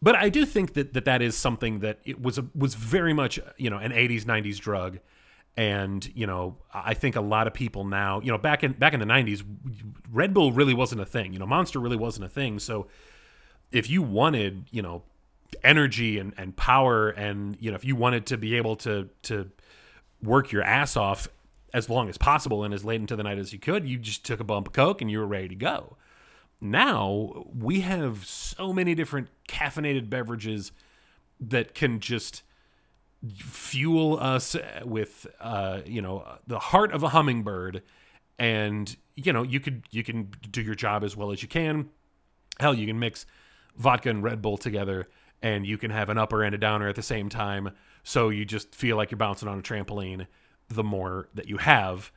But 0.00 0.16
I 0.16 0.30
do 0.30 0.46
think 0.46 0.72
that 0.72 0.94
that, 0.94 1.04
that 1.04 1.20
is 1.20 1.36
something 1.36 1.80
that 1.80 1.98
it 2.04 2.22
was 2.22 2.38
a, 2.38 2.46
was 2.54 2.74
very 2.74 3.12
much 3.12 3.38
you 3.58 3.68
know 3.68 3.76
an 3.76 3.92
80s 3.92 4.24
90s 4.24 4.58
drug 4.58 4.98
and 5.54 6.10
you 6.14 6.26
know 6.26 6.56
i 6.72 6.94
think 6.94 7.14
a 7.14 7.20
lot 7.20 7.46
of 7.46 7.52
people 7.52 7.84
now 7.84 8.22
you 8.22 8.32
know 8.32 8.38
back 8.38 8.64
in 8.64 8.72
back 8.72 8.94
in 8.94 9.00
the 9.00 9.06
90s 9.06 9.42
red 10.10 10.32
bull 10.32 10.50
really 10.50 10.72
wasn't 10.72 10.98
a 10.98 11.04
thing 11.04 11.34
you 11.34 11.38
know 11.38 11.44
monster 11.44 11.78
really 11.78 11.98
wasn't 11.98 12.24
a 12.24 12.28
thing 12.30 12.58
so 12.58 12.86
if 13.70 13.90
you 13.90 14.00
wanted 14.00 14.64
you 14.70 14.80
know 14.80 15.02
energy 15.62 16.18
and, 16.18 16.32
and 16.38 16.56
power 16.56 17.10
and 17.10 17.58
you 17.60 17.70
know 17.70 17.74
if 17.74 17.84
you 17.84 17.94
wanted 17.94 18.24
to 18.24 18.38
be 18.38 18.54
able 18.54 18.76
to 18.76 19.10
to 19.20 19.50
work 20.22 20.52
your 20.52 20.62
ass 20.62 20.96
off 20.96 21.28
as 21.74 21.88
long 21.88 22.08
as 22.08 22.18
possible 22.18 22.64
and 22.64 22.74
as 22.74 22.84
late 22.84 23.00
into 23.00 23.16
the 23.16 23.22
night 23.22 23.38
as 23.38 23.52
you 23.52 23.58
could 23.58 23.86
you 23.86 23.98
just 23.98 24.24
took 24.24 24.40
a 24.40 24.44
bump 24.44 24.68
of 24.68 24.72
coke 24.72 25.00
and 25.00 25.10
you 25.10 25.18
were 25.18 25.26
ready 25.26 25.48
to 25.48 25.54
go. 25.54 25.96
Now 26.60 27.44
we 27.58 27.80
have 27.80 28.24
so 28.24 28.72
many 28.72 28.94
different 28.94 29.28
caffeinated 29.48 30.08
beverages 30.08 30.72
that 31.40 31.74
can 31.74 31.98
just 31.98 32.42
fuel 33.26 34.18
us 34.18 34.56
with 34.84 35.26
uh, 35.40 35.80
you 35.84 36.02
know 36.02 36.38
the 36.46 36.58
heart 36.58 36.92
of 36.92 37.02
a 37.02 37.08
hummingbird. 37.08 37.82
And 38.38 38.94
you 39.14 39.32
know 39.32 39.42
you 39.42 39.60
could 39.60 39.82
you 39.90 40.02
can 40.02 40.30
do 40.50 40.62
your 40.62 40.74
job 40.74 41.04
as 41.04 41.16
well 41.16 41.32
as 41.32 41.42
you 41.42 41.48
can. 41.48 41.90
Hell 42.60 42.74
you 42.74 42.86
can 42.86 42.98
mix 42.98 43.26
vodka 43.76 44.10
and 44.10 44.22
red 44.22 44.42
bull 44.42 44.58
together 44.58 45.08
and 45.42 45.66
you 45.66 45.76
can 45.76 45.90
have 45.90 46.08
an 46.08 46.18
upper 46.18 46.42
and 46.42 46.54
a 46.54 46.58
downer 46.58 46.88
at 46.88 46.94
the 46.94 47.02
same 47.02 47.28
time. 47.28 47.70
So 48.04 48.28
you 48.28 48.44
just 48.44 48.74
feel 48.74 48.96
like 48.96 49.10
you're 49.10 49.18
bouncing 49.18 49.48
on 49.48 49.58
a 49.58 49.62
trampoline 49.62 50.26
the 50.74 50.84
more 50.84 51.28
that 51.34 51.48
you 51.48 51.58
have 51.58 52.12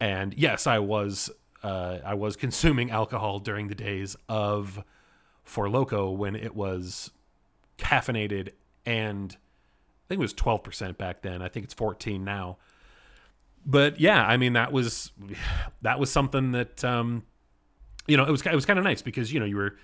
and 0.00 0.34
yes 0.34 0.66
i 0.66 0.78
was 0.78 1.30
uh, 1.62 1.98
I 2.04 2.14
was 2.14 2.36
consuming 2.36 2.90
alcohol 2.90 3.38
during 3.38 3.68
the 3.68 3.74
days 3.74 4.16
of 4.28 4.82
Four 5.44 5.66
Loko 5.66 6.14
when 6.14 6.34
it 6.34 6.54
was 6.54 7.10
caffeinated 7.78 8.50
and 8.84 9.36
I 9.36 10.08
think 10.08 10.18
it 10.18 10.22
was 10.22 10.34
12% 10.34 10.98
back 10.98 11.22
then. 11.22 11.40
I 11.40 11.48
think 11.48 11.64
it's 11.64 11.74
14 11.74 12.24
now. 12.24 12.58
But 13.64 14.00
yeah, 14.00 14.26
I 14.26 14.38
mean 14.38 14.54
that 14.54 14.72
was 14.72 15.12
that 15.82 16.00
was 16.00 16.10
something 16.10 16.50
that 16.50 16.84
um, 16.84 17.22
you 18.08 18.16
know 18.16 18.24
it 18.24 18.30
was 18.30 18.44
it 18.44 18.54
was 18.54 18.66
kind 18.66 18.76
of 18.76 18.84
nice 18.84 19.02
because 19.02 19.32
you 19.32 19.38
know 19.38 19.46
you 19.46 19.56
were 19.56 19.76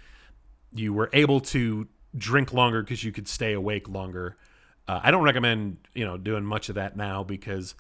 you 0.75 0.93
were 0.93 1.09
able 1.13 1.39
to 1.41 1.87
drink 2.17 2.53
longer 2.53 2.83
because 2.83 3.05
you 3.05 3.13
could 3.13 3.29
stay 3.29 3.53
awake 3.53 3.89
longer. 3.89 4.37
Uh, 4.89 4.99
I 5.01 5.13
don't 5.13 5.23
recommend 5.23 5.77
you 5.95 6.05
know 6.05 6.17
doing 6.17 6.45
much 6.45 6.69
of 6.69 6.75
that 6.75 6.97
now 6.97 7.23
because 7.23 7.77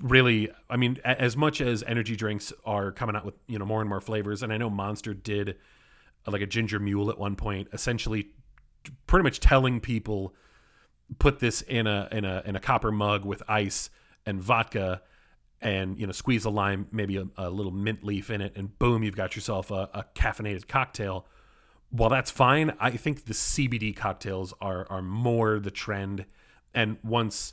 really, 0.00 0.50
I 0.68 0.76
mean, 0.76 0.98
as 1.04 1.36
much 1.36 1.60
as 1.60 1.82
energy 1.84 2.16
drinks 2.16 2.52
are 2.64 2.92
coming 2.92 3.16
out 3.16 3.24
with 3.24 3.34
you 3.46 3.58
know 3.58 3.64
more 3.64 3.80
and 3.80 3.88
more 3.88 4.00
flavors, 4.00 4.42
and 4.42 4.52
I 4.52 4.56
know 4.56 4.70
Monster 4.70 5.14
did 5.14 5.56
uh, 6.26 6.30
like 6.30 6.42
a 6.42 6.46
ginger 6.46 6.78
mule 6.78 7.10
at 7.10 7.18
one 7.18 7.36
point, 7.36 7.68
essentially 7.72 8.28
pretty 9.06 9.22
much 9.22 9.40
telling 9.40 9.80
people 9.80 10.34
put 11.18 11.38
this 11.40 11.62
in 11.62 11.86
a 11.86 12.08
in 12.12 12.24
a 12.24 12.42
in 12.44 12.56
a 12.56 12.60
copper 12.60 12.90
mug 12.90 13.24
with 13.24 13.42
ice 13.48 13.90
and 14.26 14.42
vodka 14.42 15.02
and 15.60 15.98
you 15.98 16.06
know 16.06 16.12
squeeze 16.12 16.44
a 16.44 16.50
lime 16.50 16.86
maybe 16.90 17.16
a, 17.16 17.26
a 17.36 17.50
little 17.50 17.72
mint 17.72 18.02
leaf 18.02 18.30
in 18.30 18.40
it 18.40 18.52
and 18.56 18.78
boom 18.78 19.02
you've 19.02 19.16
got 19.16 19.34
yourself 19.36 19.70
a, 19.70 19.88
a, 19.94 20.04
caffeinated 20.14 20.66
cocktail. 20.66 21.26
While 21.90 22.08
that's 22.08 22.30
fine 22.30 22.74
i 22.80 22.90
think 22.90 23.26
the 23.26 23.34
cbd 23.34 23.94
cocktails 23.94 24.54
are 24.62 24.86
are 24.88 25.02
more 25.02 25.58
the 25.58 25.70
trend 25.70 26.24
and 26.72 26.96
once 27.04 27.52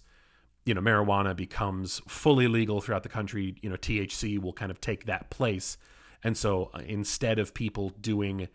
you 0.69 0.75
know 0.75 0.81
marijuana 0.81 1.35
becomes 1.35 2.01
fully 2.07 2.47
legal 2.47 2.79
throughout 2.79 3.03
the 3.03 3.09
country 3.09 3.55
you 3.61 3.69
know 3.69 3.75
thc 3.75 4.39
will 4.39 4.53
kind 4.53 4.71
of 4.71 4.79
take 4.79 5.05
that 5.05 5.29
place 5.29 5.77
and 6.23 6.37
so 6.37 6.69
uh, 6.73 6.81
instead 6.85 7.39
of 7.39 7.53
people 7.53 7.89
doing 8.01 8.47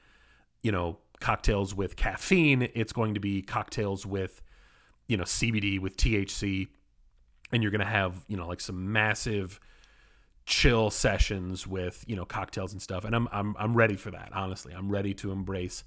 you 0.62 0.72
know 0.72 0.98
cocktails 1.20 1.74
with 1.74 1.96
caffeine 1.96 2.68
it's 2.74 2.92
going 2.92 3.14
to 3.14 3.20
be 3.20 3.42
cocktails 3.42 4.06
with 4.06 4.42
you 5.06 5.16
know 5.16 5.24
CBD 5.24 5.80
with 5.80 5.96
THC, 5.96 6.68
and 7.52 7.62
you're 7.62 7.72
gonna 7.72 7.84
have 7.84 8.24
you 8.28 8.36
know 8.36 8.46
like 8.46 8.60
some 8.60 8.92
massive 8.92 9.60
chill 10.46 10.90
sessions 10.90 11.66
with 11.66 12.04
you 12.06 12.16
know 12.16 12.24
cocktails 12.24 12.72
and 12.72 12.80
stuff. 12.80 13.04
And 13.04 13.14
I'm 13.14 13.28
I'm 13.32 13.54
I'm 13.58 13.74
ready 13.74 13.96
for 13.96 14.10
that. 14.10 14.30
Honestly, 14.32 14.72
I'm 14.72 14.90
ready 14.90 15.14
to 15.14 15.32
embrace 15.32 15.84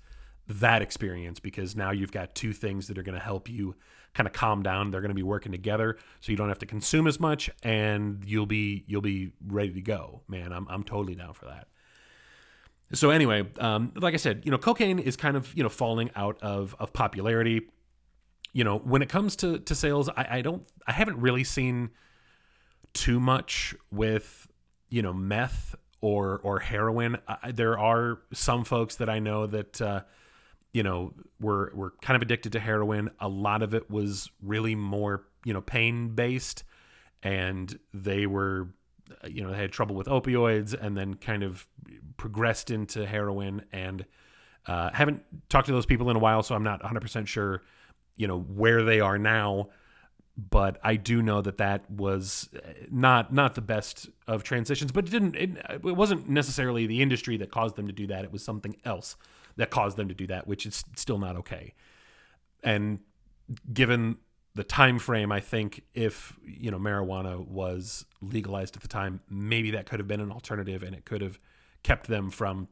that 0.47 0.81
experience 0.81 1.39
because 1.39 1.75
now 1.75 1.91
you've 1.91 2.11
got 2.11 2.35
two 2.35 2.53
things 2.53 2.87
that 2.87 2.97
are 2.97 3.03
going 3.03 3.17
to 3.17 3.23
help 3.23 3.49
you 3.49 3.75
kind 4.17 4.27
of 4.27 4.33
calm 4.33 4.63
down. 4.63 4.89
They're 4.89 5.01
going 5.01 5.09
to 5.09 5.15
be 5.15 5.23
working 5.23 5.51
together 5.51 5.97
so 6.21 6.31
you 6.31 6.37
don't 6.37 6.49
have 6.49 6.59
to 6.59 6.65
consume 6.65 7.05
as 7.05 7.19
much 7.19 7.51
and 7.61 8.23
you'll 8.25 8.47
be 8.47 8.83
you'll 8.87 9.01
be 9.01 9.31
ready 9.45 9.71
to 9.73 9.81
go 9.81 10.21
man. 10.27 10.51
I'm, 10.51 10.67
I'm 10.69 10.83
totally 10.83 11.13
down 11.13 11.33
for 11.33 11.45
that. 11.45 11.67
So 12.93 13.11
anyway 13.11 13.45
um, 13.59 13.91
like 13.95 14.13
i 14.13 14.17
said 14.17 14.41
you 14.45 14.51
know 14.51 14.57
cocaine 14.57 14.97
is 14.97 15.15
kind 15.15 15.37
of 15.37 15.53
you 15.55 15.61
know 15.61 15.69
falling 15.69 16.09
out 16.15 16.37
of 16.41 16.75
of 16.79 16.93
popularity. 16.93 17.69
You 18.53 18.63
know, 18.63 18.79
when 18.79 19.03
it 19.03 19.09
comes 19.09 19.35
to 19.37 19.59
to 19.59 19.75
sales, 19.75 20.09
I, 20.09 20.37
I 20.37 20.41
don't, 20.41 20.63
I 20.87 20.91
haven't 20.91 21.19
really 21.21 21.43
seen 21.43 21.91
too 22.93 23.19
much 23.19 23.75
with 23.91 24.47
you 24.89 25.03
know 25.03 25.13
meth 25.13 25.75
or 26.01 26.39
or 26.43 26.59
heroin. 26.59 27.17
I, 27.27 27.51
there 27.51 27.77
are 27.77 28.19
some 28.33 28.63
folks 28.63 28.95
that 28.95 29.09
I 29.09 29.19
know 29.19 29.45
that 29.45 29.79
uh, 29.79 30.01
you 30.77 30.83
know 30.83 31.11
were 31.39 31.71
were 31.73 31.93
kind 32.03 32.15
of 32.15 32.21
addicted 32.21 32.51
to 32.51 32.59
heroin. 32.59 33.09
A 33.19 33.27
lot 33.27 33.63
of 33.63 33.73
it 33.73 33.89
was 33.89 34.29
really 34.43 34.75
more 34.75 35.23
you 35.43 35.51
know 35.51 35.59
pain 35.59 36.09
based, 36.09 36.63
and 37.23 37.79
they 37.95 38.27
were 38.27 38.67
you 39.27 39.43
know 39.43 39.49
they 39.49 39.57
had 39.57 39.71
trouble 39.71 39.95
with 39.95 40.05
opioids 40.05 40.79
and 40.79 40.95
then 40.95 41.15
kind 41.15 41.41
of 41.41 41.65
progressed 42.17 42.69
into 42.69 43.07
heroin 43.07 43.63
and 43.71 44.05
uh, 44.67 44.91
haven't 44.93 45.23
talked 45.49 45.65
to 45.65 45.73
those 45.73 45.87
people 45.87 46.11
in 46.11 46.15
a 46.15 46.19
while, 46.19 46.43
so 46.43 46.53
I'm 46.53 46.63
not 46.63 46.83
100 46.83 46.99
percent 46.99 47.27
sure 47.27 47.63
you 48.15 48.27
know 48.27 48.39
where 48.39 48.83
they 48.83 48.99
are 48.99 49.17
now 49.17 49.69
but 50.51 50.79
I 50.83 50.97
do 50.97 51.23
know 51.23 51.41
that 51.41 51.57
that 51.57 51.89
was 51.89 52.49
uh, 52.55 52.59
not 52.91 53.33
not 53.33 53.55
the 53.55 53.61
best 53.61 54.07
of 54.27 54.43
transitions. 54.43 54.91
But 54.91 55.07
it 55.07 55.09
didn't. 55.09 55.35
It, 55.35 55.57
it, 55.71 55.81
wasn't 55.81 56.29
necessarily 56.29 56.85
the 56.85 57.01
industry 57.01 57.37
that 57.37 57.49
caused 57.49 57.75
them 57.75 57.87
to 57.87 57.91
do 57.91 58.05
that. 58.05 58.23
It 58.23 58.31
was 58.31 58.43
something 58.43 58.75
else 58.85 59.15
that 59.57 59.69
caused 59.69 59.97
them 59.97 60.07
to 60.07 60.13
do 60.13 60.27
that, 60.27 60.47
which 60.47 60.65
is 60.65 60.83
still 60.95 61.19
not 61.19 61.35
okay. 61.35 61.73
And 62.63 62.99
given 63.71 64.17
the 64.55 64.63
time 64.63 64.97
frame, 64.97 65.31
I 65.31 65.39
think 65.39 65.83
if 65.93 66.37
you 66.43 66.71
know 66.71 66.79
marijuana 66.79 67.45
was 67.45 68.05
legalized 68.21 68.75
at 68.75 68.81
the 68.81 68.87
time, 68.87 69.21
maybe 69.29 69.71
that 69.71 69.85
could 69.87 69.99
have 69.99 70.07
been 70.07 70.21
an 70.21 70.31
alternative, 70.31 70.83
and 70.83 70.95
it 70.95 71.05
could 71.05 71.21
have 71.21 71.39
kept 71.83 72.07
them 72.07 72.29
from 72.29 72.67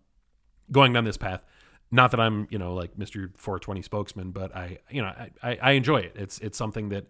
going 0.72 0.94
down 0.94 1.04
this 1.04 1.18
path 1.18 1.44
not 1.92 2.12
that 2.12 2.20
I'm, 2.20 2.48
you 2.50 2.58
know, 2.58 2.74
like 2.74 2.98
Mr. 2.98 3.32
420 3.38 3.82
spokesman, 3.82 4.32
but 4.32 4.56
I, 4.56 4.80
you 4.90 5.02
know, 5.02 5.14
I, 5.42 5.58
I 5.62 5.72
enjoy 5.72 5.98
it. 5.98 6.14
It's, 6.16 6.40
it's 6.40 6.58
something 6.58 6.90
that, 6.90 7.06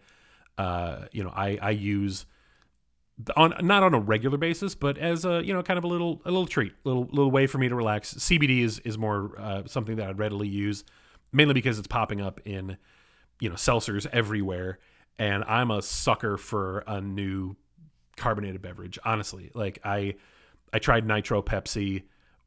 uh, 0.58 1.06
you 1.12 1.24
know, 1.24 1.32
I, 1.36 1.58
I 1.62 1.72
use 1.72 2.26
on, 3.36 3.54
not 3.62 3.84
on 3.84 3.94
a 3.94 4.00
regular 4.00 4.38
basis, 4.38 4.76
but 4.76 4.98
as 4.98 5.26
a, 5.26 5.44
you 5.44 5.54
know, 5.54 5.64
kind 5.64 5.78
of 5.78 5.84
a 5.84 5.88
little, 5.88 6.22
a 6.26 6.32
little 6.32 6.46
treat, 6.48 6.74
little, 6.84 7.06
little 7.06 7.32
way 7.32 7.48
for 7.48 7.58
me 7.58 7.70
to 7.70 7.76
relax. 7.76 8.14
CBD 8.16 8.62
is, 8.62 8.80
is 8.80 8.98
more, 8.98 9.34
uh, 9.40 9.64
something 9.66 9.96
that 9.98 10.10
I'd 10.10 10.20
readily 10.20 10.48
use 10.48 10.84
mainly 11.32 11.54
because 11.54 11.78
it's 11.78 11.88
popping 11.88 12.22
up 12.22 12.40
in, 12.46 12.78
you 13.40 13.50
know, 13.50 13.56
seltzers 13.56 14.08
everywhere. 14.12 14.80
And 15.18 15.44
I'm 15.46 15.72
a 15.72 15.82
sucker 15.82 16.38
for 16.38 16.84
a 16.88 17.02
new 17.02 17.56
carbonated 18.18 18.62
beverage. 18.62 18.98
Honestly, 19.04 19.52
like 19.54 19.80
I, 19.84 20.16
I 20.74 20.80
tried 20.80 21.06
Nitro 21.06 21.42
Pepsi 21.42 22.04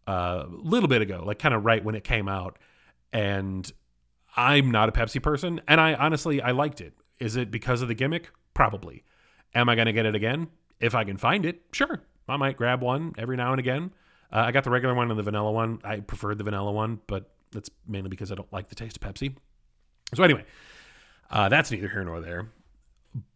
a 0.07 0.47
little 0.49 0.89
bit 0.89 1.03
ago, 1.03 1.23
like 1.25 1.39
kind 1.39 1.55
of 1.55 1.65
right 1.65 1.85
when 1.85 1.95
it 1.95 2.05
came 2.05 2.29
out. 2.29 2.59
And 3.13 3.71
I'm 4.37 4.71
not 4.71 4.89
a 4.89 4.93
Pepsi 4.93 5.23
person, 5.23 5.61
and 5.67 5.81
I 5.81 5.95
honestly 5.95 6.41
I 6.41 6.53
liked 6.53 6.81
it. 6.81 6.95
Is 7.19 7.37
it 7.37 7.51
because 7.51 7.83
of 7.83 7.89
the 7.89 7.95
gimmick? 7.95 8.31
Probably. 8.55 9.05
Am 9.55 9.69
I 9.69 9.75
going 9.75 9.87
to 9.87 9.93
get 9.93 10.07
it 10.07 10.15
again 10.15 10.49
if 10.81 10.95
I 10.95 11.05
can 11.05 11.17
find 11.17 11.45
it? 11.45 11.63
Sure, 11.73 12.03
I 12.29 12.37
might 12.37 12.57
grab 12.57 12.83
one 12.83 13.15
every 13.19 13.37
now 13.37 13.53
and 13.53 13.61
again. 13.61 13.93
Uh, 14.33 14.45
I 14.47 14.53
got 14.53 14.65
the 14.65 14.71
regular 14.71 14.95
one 14.95 15.11
and 15.11 15.19
the 15.19 15.23
vanilla 15.23 15.51
one. 15.51 15.81
I 15.85 16.01
preferred 16.01 16.39
the 16.39 16.45
vanilla 16.45 16.71
one, 16.71 17.01
but 17.07 17.31
that's 17.53 17.71
mainly 17.87 18.11
because 18.11 18.31
I 18.31 18.35
don't 18.35 18.53
like 18.53 18.69
the 18.69 18.75
taste 18.75 18.99
of 19.03 19.03
Pepsi. 19.03 19.35
So 20.15 20.23
anyway, 20.23 20.45
uh, 21.31 21.49
that's 21.49 21.71
neither 21.71 21.89
here 21.89 22.05
nor 22.05 22.21
there. 22.21 22.51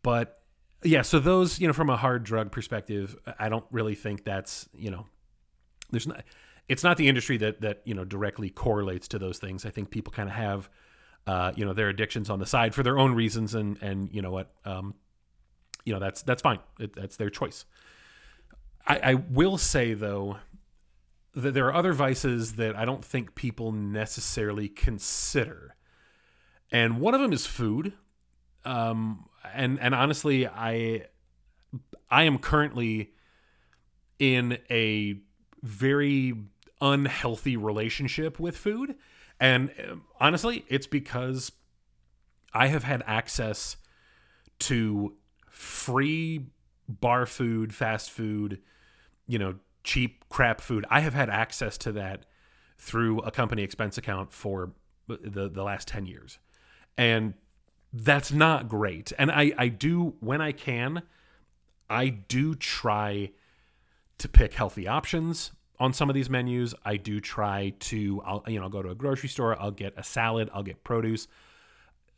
But 0.03 0.43
yeah, 0.83 1.03
so 1.03 1.19
those 1.19 1.61
you 1.61 1.67
know 1.67 1.73
from 1.73 1.91
a 1.91 1.97
hard 1.97 2.25
drug 2.25 2.53
perspective, 2.53 3.17
I 3.39 3.49
don't 3.49 3.65
really 3.71 3.95
think 3.95 4.25
that's 4.25 4.69
you 4.75 4.91
know 4.91 5.07
there's 5.91 6.07
not 6.07 6.23
it's 6.69 6.85
not 6.85 6.97
the 6.97 7.09
industry 7.09 7.37
that 7.39 7.61
that 7.61 7.83
you 7.85 7.95
know 7.95 8.05
directly 8.05 8.51
correlates 8.51 9.09
to 9.09 9.19
those 9.19 9.39
things. 9.39 9.65
I 9.65 9.71
think 9.71 9.91
people 9.91 10.13
kind 10.13 10.29
of 10.29 10.35
have 10.35 10.69
uh, 11.27 11.53
you 11.55 11.65
know 11.65 11.73
their 11.73 11.89
addictions 11.89 12.31
on 12.31 12.39
the 12.39 12.47
side 12.47 12.75
for 12.75 12.83
their 12.83 12.99
own 12.99 13.15
reasons, 13.15 13.55
and 13.55 13.79
and 13.83 14.13
you 14.13 14.23
know 14.23 14.31
what, 14.31 14.53
um, 14.65 14.95
you 15.85 15.93
know 15.93 16.01
that's 16.01 16.23
that's 16.23 16.43
fine. 16.43 16.59
It, 16.79 16.95
that's 16.95 17.17
their 17.17 17.31
choice. 17.31 17.65
I, 18.87 19.01
I 19.03 19.15
will 19.15 19.59
say 19.59 19.95
though 19.95 20.39
that 21.35 21.55
there 21.55 21.67
are 21.67 21.75
other 21.75 21.93
vices 21.93 22.55
that 22.55 22.77
I 22.77 22.85
don't 22.85 23.05
think 23.05 23.35
people 23.35 23.73
necessarily 23.73 24.69
consider, 24.69 25.77
and 26.71 27.01
one 27.01 27.15
of 27.15 27.21
them 27.21 27.33
is 27.33 27.47
food. 27.47 27.93
Um, 28.65 29.29
and 29.55 29.81
and 29.81 29.95
honestly, 29.95 30.47
I 30.47 31.07
I 32.11 32.25
am 32.25 32.39
currently 32.39 33.13
in 34.19 34.59
a 34.71 35.17
very 35.63 36.35
unhealthy 36.81 37.57
relationship 37.57 38.39
with 38.39 38.57
food. 38.57 38.97
And 39.41 39.73
um, 39.89 40.05
honestly, 40.21 40.65
it's 40.69 40.87
because 40.87 41.53
I 42.53 42.67
have 42.67 42.85
had 42.85 43.03
access 43.07 43.77
to 44.61 45.15
free 45.63 46.47
bar 46.89 47.25
food, 47.25 47.75
fast 47.75 48.11
food, 48.11 48.61
you 49.27 49.39
know, 49.39 49.55
cheap 49.85 50.25
crap 50.29 50.61
food. 50.61 50.85
I 50.91 51.01
have 51.01 51.15
had 51.15 51.31
access 51.31 51.79
to 51.79 51.93
that 51.93 52.27
through 52.79 53.21
a 53.21 53.31
company 53.31 53.63
expense 53.63 53.97
account 53.97 54.33
for 54.33 54.73
the 55.07 55.49
the 55.49 55.63
last 55.63 55.89
10 55.89 56.07
years. 56.07 56.39
And 56.99 57.35
that's 57.93 58.33
not 58.33 58.69
great. 58.69 59.13
And 59.19 59.31
I 59.31 59.53
I 59.57 59.69
do 59.69 60.15
when 60.21 60.41
I 60.41 60.53
can 60.53 61.03
I 61.89 62.09
do 62.09 62.55
try 62.55 63.31
to 64.19 64.29
pick 64.29 64.55
healthy 64.55 64.89
options 64.89 65.53
on 65.79 65.93
some 65.93 66.09
of 66.09 66.15
these 66.15 66.31
menus, 66.31 66.75
I 66.85 66.97
do 66.97 67.21
try 67.21 67.75
to, 67.81 68.23
I'll, 68.25 68.45
you 68.47 68.61
know, 68.61 68.69
go 68.69 68.83
to 68.83 68.91
a 68.91 68.95
grocery 68.95 69.29
store, 69.29 69.61
I'll 69.61 69.73
get 69.73 69.95
a 69.97 70.05
salad, 70.05 70.49
I'll 70.55 70.63
get 70.63 70.85
produce. 70.85 71.27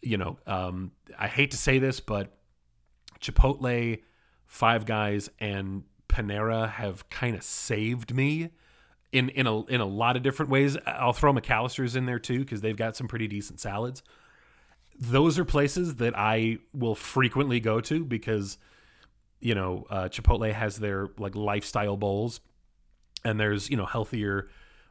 You 0.03 0.19
know, 0.19 0.39
um, 0.47 0.93
I 1.19 1.29
hate 1.29 1.51
to 1.53 1.57
say 1.57 1.79
this, 1.79 1.99
but 1.99 2.37
Chipotle, 3.25 4.03
Five 4.47 4.87
Guys, 4.87 5.31
and 5.39 5.85
Panera 6.09 6.71
have 6.71 7.09
kind 7.11 7.35
of 7.35 7.43
saved 7.43 8.15
me 8.15 8.51
in 9.13 9.29
in 9.31 9.47
a 9.47 9.65
in 9.67 9.81
a 9.81 9.87
lot 9.87 10.17
of 10.17 10.23
different 10.23 10.51
ways. 10.51 10.77
I'll 10.87 11.13
throw 11.13 11.33
McAlister's 11.33 11.97
in 11.97 12.07
there 12.07 12.19
too 12.19 12.41
because 12.41 12.61
they've 12.61 12.77
got 12.77 12.97
some 12.97 13.09
pretty 13.09 13.29
decent 13.29 13.61
salads. 13.61 14.03
Those 14.99 15.39
are 15.39 15.45
places 15.45 15.97
that 15.97 16.17
I 16.17 16.59
will 16.73 16.95
frequently 16.95 17.61
go 17.61 17.81
to 17.81 18.05
because 18.05 18.59
you 19.41 19.55
know 19.55 19.87
uh, 19.91 20.09
Chipotle 20.09 20.53
has 20.53 20.77
their 20.79 21.09
like 21.19 21.35
lifestyle 21.35 21.97
bowls 21.97 22.41
and 23.25 23.41
there's 23.41 23.71
you 23.71 23.77
know 23.77 23.87
healthier 23.87 24.49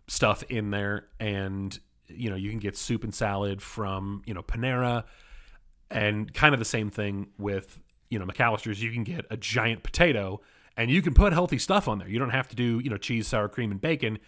stuff 0.07 0.43
in 0.43 0.71
there 0.71 1.07
and 1.19 1.79
you 2.07 2.29
know 2.29 2.35
you 2.35 2.49
can 2.49 2.59
get 2.59 2.75
soup 2.75 3.03
and 3.03 3.13
salad 3.13 3.61
from 3.61 4.21
you 4.25 4.33
know 4.33 4.43
panera 4.43 5.03
and 5.89 6.33
kind 6.33 6.53
of 6.53 6.59
the 6.59 6.65
same 6.65 6.89
thing 6.89 7.27
with 7.37 7.79
you 8.13 8.19
know 8.19 8.25
McAlister's 8.25 8.81
you 8.81 8.91
can 8.91 9.03
get 9.03 9.25
a 9.31 9.35
giant 9.35 9.81
potato 9.81 10.39
and 10.77 10.91
you 10.91 11.01
can 11.01 11.15
put 11.15 11.33
healthy 11.33 11.57
stuff 11.57 11.87
on 11.87 11.97
there. 11.97 12.07
You 12.07 12.19
don't 12.19 12.29
have 12.29 12.47
to 12.49 12.55
do 12.55 12.79
you 12.79 12.91
know 12.91 12.97
cheese 12.97 13.27
sour 13.27 13.49
cream 13.49 13.71
and 13.71 13.81
bacon. 13.81 14.19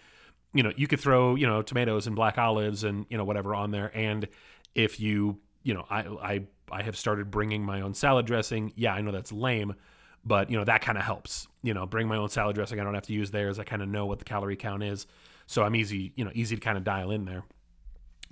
You 0.52 0.64
know 0.64 0.72
you 0.76 0.88
could 0.88 0.98
throw 0.98 1.36
you 1.36 1.46
know 1.46 1.62
tomatoes 1.62 2.08
and 2.08 2.16
black 2.16 2.36
olives 2.36 2.82
and 2.82 3.06
you 3.08 3.16
know 3.16 3.24
whatever 3.24 3.54
on 3.54 3.70
there. 3.70 3.96
And 3.96 4.26
if 4.74 4.98
you 4.98 5.38
you 5.62 5.72
know 5.72 5.86
i 5.88 6.00
i 6.00 6.42
i 6.72 6.82
have 6.82 6.96
started 6.96 7.30
bringing 7.30 7.62
my 7.64 7.80
own 7.80 7.94
salad 7.94 8.26
dressing. 8.26 8.72
Yeah 8.74 8.92
i 8.92 9.00
know 9.00 9.12
that's 9.12 9.32
lame 9.32 9.74
but 10.24 10.50
you 10.50 10.58
know 10.58 10.64
that 10.64 10.82
kind 10.82 10.98
of 10.98 11.04
helps. 11.04 11.46
You 11.62 11.72
know 11.72 11.86
bring 11.86 12.08
my 12.08 12.16
own 12.16 12.28
salad 12.28 12.56
dressing. 12.56 12.80
I 12.80 12.84
don't 12.84 12.94
have 12.94 13.06
to 13.06 13.12
use 13.12 13.30
theirs. 13.30 13.60
I 13.60 13.64
kind 13.64 13.82
of 13.82 13.88
know 13.88 14.06
what 14.06 14.18
the 14.18 14.24
calorie 14.24 14.56
count 14.56 14.82
is. 14.82 15.06
So 15.46 15.62
i'm 15.62 15.76
easy 15.76 16.12
you 16.16 16.24
know 16.24 16.32
easy 16.34 16.56
to 16.56 16.60
kind 16.60 16.76
of 16.76 16.82
dial 16.82 17.12
in 17.12 17.24
there. 17.24 17.44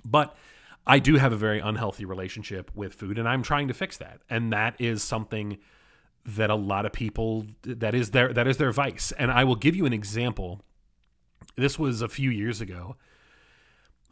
But 0.03 0.35
i 0.87 0.99
do 0.99 1.15
have 1.15 1.33
a 1.33 1.37
very 1.37 1.59
unhealthy 1.59 2.05
relationship 2.05 2.71
with 2.75 2.93
food 2.93 3.17
and 3.17 3.27
i'm 3.27 3.43
trying 3.43 3.67
to 3.67 3.73
fix 3.73 3.97
that. 3.97 4.21
And 4.29 4.53
that 4.53 4.75
is 4.79 5.03
something 5.03 5.57
that 6.25 6.49
a 6.49 6.55
lot 6.55 6.85
of 6.85 6.91
people 6.91 7.45
that 7.63 7.93
is 7.93 8.11
their 8.11 8.33
that 8.33 8.47
is 8.47 8.57
their 8.57 8.71
vice. 8.71 9.11
And 9.13 9.31
i 9.31 9.43
will 9.43 9.55
give 9.55 9.75
you 9.75 9.85
an 9.85 9.93
example. 9.93 10.61
This 11.55 11.77
was 11.77 12.01
a 12.01 12.07
few 12.07 12.29
years 12.29 12.61
ago 12.61 12.95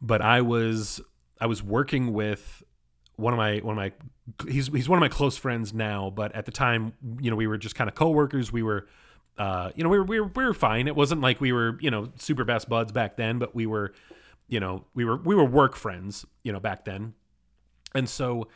but 0.01 0.21
i 0.21 0.41
was 0.41 1.01
i 1.39 1.47
was 1.47 1.63
working 1.63 2.13
with 2.13 2.61
one 3.15 3.33
of 3.33 3.37
my 3.37 3.57
one 3.59 3.77
of 3.77 3.77
my 3.77 3.91
he's 4.51 4.67
he's 4.67 4.89
one 4.89 4.97
of 4.97 5.01
my 5.01 5.07
close 5.07 5.37
friends 5.37 5.73
now 5.73 6.09
but 6.09 6.33
at 6.35 6.45
the 6.45 6.51
time 6.51 6.93
you 7.21 7.29
know 7.29 7.37
we 7.37 7.47
were 7.47 7.57
just 7.57 7.75
kind 7.75 7.87
of 7.87 7.95
coworkers. 7.95 8.51
We 8.51 8.63
were 8.63 8.87
uh 9.37 9.71
you 9.75 9.83
know 9.83 9.89
we 9.89 9.97
were, 9.97 10.03
we 10.03 10.19
were 10.19 10.27
we 10.27 10.45
were 10.45 10.53
fine. 10.53 10.87
It 10.87 10.95
wasn't 10.95 11.21
like 11.21 11.39
we 11.39 11.51
were 11.51 11.77
you 11.79 11.91
know 11.91 12.09
super 12.17 12.43
best 12.43 12.69
buds 12.69 12.91
back 12.91 13.17
then 13.17 13.39
but 13.39 13.55
we 13.55 13.65
were 13.65 13.93
you 14.47 14.59
know 14.59 14.85
we 14.93 15.05
were 15.05 15.17
we 15.17 15.35
were 15.35 15.45
work 15.45 15.75
friends 15.75 16.25
you 16.43 16.51
know 16.51 16.59
back 16.59 16.85
then 16.85 17.13
and 17.95 18.07
so 18.07 18.47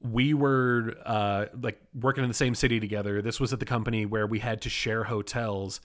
we 0.00 0.34
were 0.34 0.94
uh 1.04 1.46
like 1.60 1.80
working 1.94 2.24
in 2.24 2.28
the 2.28 2.34
same 2.34 2.54
city 2.54 2.80
together 2.80 3.22
this 3.22 3.40
was 3.40 3.52
at 3.52 3.60
the 3.60 3.66
company 3.66 4.06
where 4.06 4.26
we 4.26 4.38
had 4.38 4.60
to 4.60 4.68
share 4.68 5.04
hotels 5.04 5.80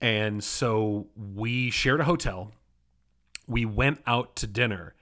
and 0.00 0.42
so 0.42 1.06
we 1.16 1.70
shared 1.70 2.00
a 2.00 2.04
hotel 2.04 2.52
we 3.46 3.64
went 3.64 4.00
out 4.06 4.36
to 4.36 4.46
dinner 4.46 4.94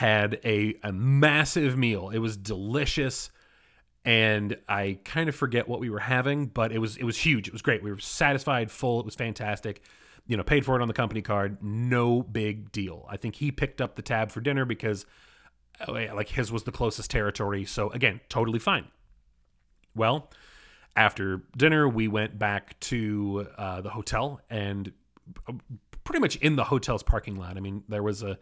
had 0.00 0.40
a, 0.44 0.74
a 0.82 0.92
massive 0.92 1.76
meal. 1.76 2.08
It 2.08 2.20
was 2.20 2.34
delicious. 2.34 3.30
And 4.02 4.56
I 4.66 4.98
kind 5.04 5.28
of 5.28 5.36
forget 5.36 5.68
what 5.68 5.78
we 5.78 5.90
were 5.90 5.98
having, 5.98 6.46
but 6.46 6.72
it 6.72 6.78
was 6.78 6.96
it 6.96 7.04
was 7.04 7.18
huge. 7.18 7.48
It 7.48 7.52
was 7.52 7.60
great. 7.60 7.82
We 7.82 7.90
were 7.90 7.98
satisfied, 7.98 8.70
full. 8.70 8.98
It 9.00 9.04
was 9.04 9.14
fantastic. 9.14 9.82
You 10.30 10.36
know, 10.36 10.44
paid 10.44 10.64
for 10.64 10.78
it 10.78 10.82
on 10.82 10.86
the 10.86 10.94
company 10.94 11.22
card. 11.22 11.60
No 11.60 12.22
big 12.22 12.70
deal. 12.70 13.04
I 13.10 13.16
think 13.16 13.34
he 13.34 13.50
picked 13.50 13.80
up 13.80 13.96
the 13.96 14.02
tab 14.02 14.30
for 14.30 14.40
dinner 14.40 14.64
because 14.64 15.04
oh, 15.88 15.92
like 15.92 16.28
his 16.28 16.52
was 16.52 16.62
the 16.62 16.70
closest 16.70 17.10
territory. 17.10 17.64
So 17.64 17.90
again, 17.90 18.20
totally 18.28 18.60
fine. 18.60 18.86
Well, 19.96 20.30
after 20.94 21.42
dinner, 21.56 21.88
we 21.88 22.06
went 22.06 22.38
back 22.38 22.78
to 22.80 23.48
uh, 23.58 23.80
the 23.80 23.90
hotel 23.90 24.40
and 24.48 24.92
uh, 25.48 25.54
pretty 26.04 26.20
much 26.20 26.36
in 26.36 26.54
the 26.54 26.64
hotel's 26.64 27.02
parking 27.02 27.34
lot. 27.34 27.56
I 27.56 27.60
mean, 27.60 27.82
there 27.88 28.04
was 28.04 28.22
a 28.22 28.38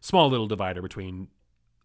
small 0.00 0.30
little 0.30 0.46
divider 0.46 0.80
between 0.80 1.28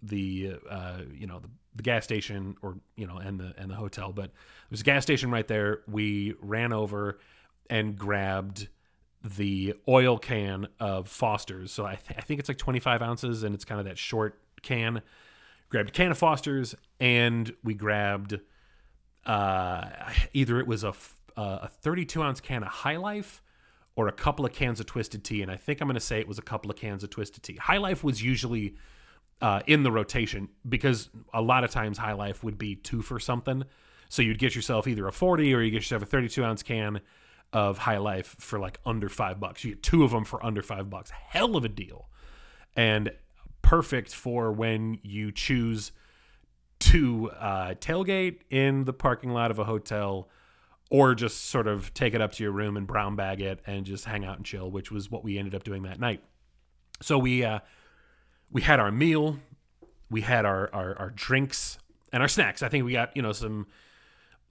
the 0.01 0.55
uh, 0.69 0.99
you 1.13 1.27
know 1.27 1.39
the, 1.39 1.49
the 1.75 1.83
gas 1.83 2.03
station 2.03 2.55
or 2.61 2.77
you 2.95 3.05
know 3.05 3.17
and 3.17 3.39
the 3.39 3.53
and 3.57 3.69
the 3.69 3.75
hotel 3.75 4.11
but 4.11 4.31
there's 4.69 4.81
a 4.81 4.83
gas 4.83 5.03
station 5.03 5.29
right 5.29 5.47
there 5.47 5.81
we 5.87 6.33
ran 6.41 6.73
over 6.73 7.19
and 7.69 7.97
grabbed 7.97 8.67
the 9.23 9.75
oil 9.88 10.17
can 10.17 10.67
of 10.79 11.07
foster's. 11.07 11.71
So 11.71 11.86
i, 11.86 11.95
th- 11.95 12.17
I 12.17 12.21
think 12.21 12.39
it's 12.39 12.49
like 12.49 12.57
25 12.57 13.01
ounces 13.01 13.43
and 13.43 13.53
it's 13.53 13.65
kind 13.65 13.79
of 13.79 13.86
that 13.86 13.97
short 13.97 14.39
can. 14.62 15.01
Grabbed 15.69 15.89
a 15.89 15.91
can 15.91 16.12
of 16.12 16.17
foster's 16.17 16.75
and 16.99 17.53
we 17.63 17.73
grabbed 17.73 18.39
uh, 19.25 19.89
either 20.34 20.60
it 20.60 20.67
was 20.67 20.84
a, 20.84 20.93
a 21.38 21.67
32 21.67 22.21
ounce 22.21 22.41
can 22.41 22.63
of 22.63 22.69
high 22.69 22.97
life 22.97 23.41
or 23.95 24.07
a 24.07 24.12
couple 24.12 24.45
of 24.45 24.51
cans 24.53 24.79
of 24.79 24.86
twisted 24.86 25.23
tea 25.23 25.41
and 25.41 25.51
i 25.51 25.55
think 25.55 25.79
i'm 25.79 25.88
going 25.88 25.95
to 25.95 25.99
say 25.99 26.19
it 26.19 26.27
was 26.27 26.39
a 26.39 26.41
couple 26.41 26.71
of 26.71 26.77
cans 26.77 27.03
of 27.03 27.10
twisted 27.10 27.43
tea. 27.43 27.55
High 27.55 27.77
life 27.77 28.03
was 28.03 28.23
usually 28.23 28.75
uh, 29.41 29.62
in 29.65 29.84
the 29.84 29.91
rotation 29.91 30.49
because 30.67 31.10
a 31.34 31.41
lot 31.41 31.63
of 31.63 31.71
times 31.71 31.97
high 31.97 32.13
life 32.13 32.43
would 32.43 32.57
be 32.57 32.75
two 32.75 33.01
for 33.01 33.19
something. 33.19 33.63
So 34.10 34.21
you'd 34.21 34.39
get 34.39 34.55
yourself 34.55 34.88
either 34.88 35.07
a 35.07 35.12
40 35.12 35.53
or 35.53 35.62
you 35.62 35.71
get 35.71 35.77
yourself 35.77 36.03
a 36.03 36.05
32 36.05 36.43
ounce 36.43 36.63
can 36.63 37.01
of 37.53 37.77
high 37.79 37.97
life 37.97 38.35
for 38.39 38.59
like 38.59 38.79
under 38.85 39.09
five 39.09 39.39
bucks 39.39 39.63
you 39.63 39.71
get 39.71 39.83
two 39.83 40.03
of 40.03 40.11
them 40.11 40.23
for 40.23 40.43
under 40.45 40.61
five 40.61 40.89
bucks 40.89 41.11
hell 41.11 41.55
of 41.55 41.65
a 41.65 41.69
deal 41.69 42.07
and 42.75 43.11
perfect 43.61 44.13
for 44.13 44.51
when 44.51 44.97
you 45.01 45.31
choose 45.31 45.91
to 46.79 47.29
uh, 47.39 47.73
tailgate 47.75 48.39
in 48.49 48.85
the 48.85 48.93
parking 48.93 49.31
lot 49.31 49.51
of 49.51 49.59
a 49.59 49.65
hotel 49.65 50.27
or 50.89 51.15
just 51.15 51.45
sort 51.45 51.67
of 51.67 51.93
take 51.93 52.13
it 52.13 52.21
up 52.21 52.33
to 52.33 52.43
your 52.43 52.51
room 52.51 52.75
and 52.75 52.85
brown 52.85 53.15
bag 53.15 53.39
it 53.39 53.61
and 53.65 53.85
just 53.85 54.05
hang 54.05 54.25
out 54.25 54.35
and 54.35 54.45
chill, 54.45 54.69
which 54.69 54.91
was 54.91 55.09
what 55.09 55.23
we 55.23 55.37
ended 55.37 55.55
up 55.55 55.63
doing 55.63 55.83
that 55.83 55.99
night. 55.99 56.21
So 57.01 57.17
we 57.17 57.45
uh, 57.45 57.59
we 58.51 58.61
had 58.61 58.79
our 58.79 58.91
meal, 58.91 59.39
we 60.09 60.21
had 60.21 60.45
our, 60.45 60.69
our 60.73 60.97
our 60.99 61.09
drinks 61.11 61.77
and 62.11 62.21
our 62.21 62.27
snacks. 62.27 62.61
I 62.61 62.67
think 62.67 62.83
we 62.83 62.91
got 62.91 63.15
you 63.15 63.21
know 63.21 63.31
some 63.31 63.67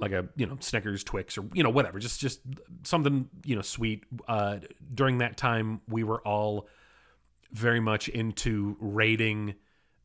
like 0.01 0.13
a 0.13 0.29
you 0.37 0.47
know 0.47 0.57
Snickers, 0.61 1.05
Twix, 1.05 1.39
or 1.39 1.45
you 1.53 1.63
know 1.63 1.71
whatever, 1.71 1.99
just 1.99 2.21
just 2.21 2.41
something 2.85 3.29
you 3.45 3.57
know 3.57 3.63
sweet. 3.63 4.05
Uh, 4.27 4.59
during 4.95 5.19
that 5.19 5.37
time, 5.37 5.81
we 5.89 6.05
were 6.05 6.21
all 6.27 6.69
very 7.53 7.81
much 7.81 8.09
into 8.09 8.77
raiding 8.81 9.55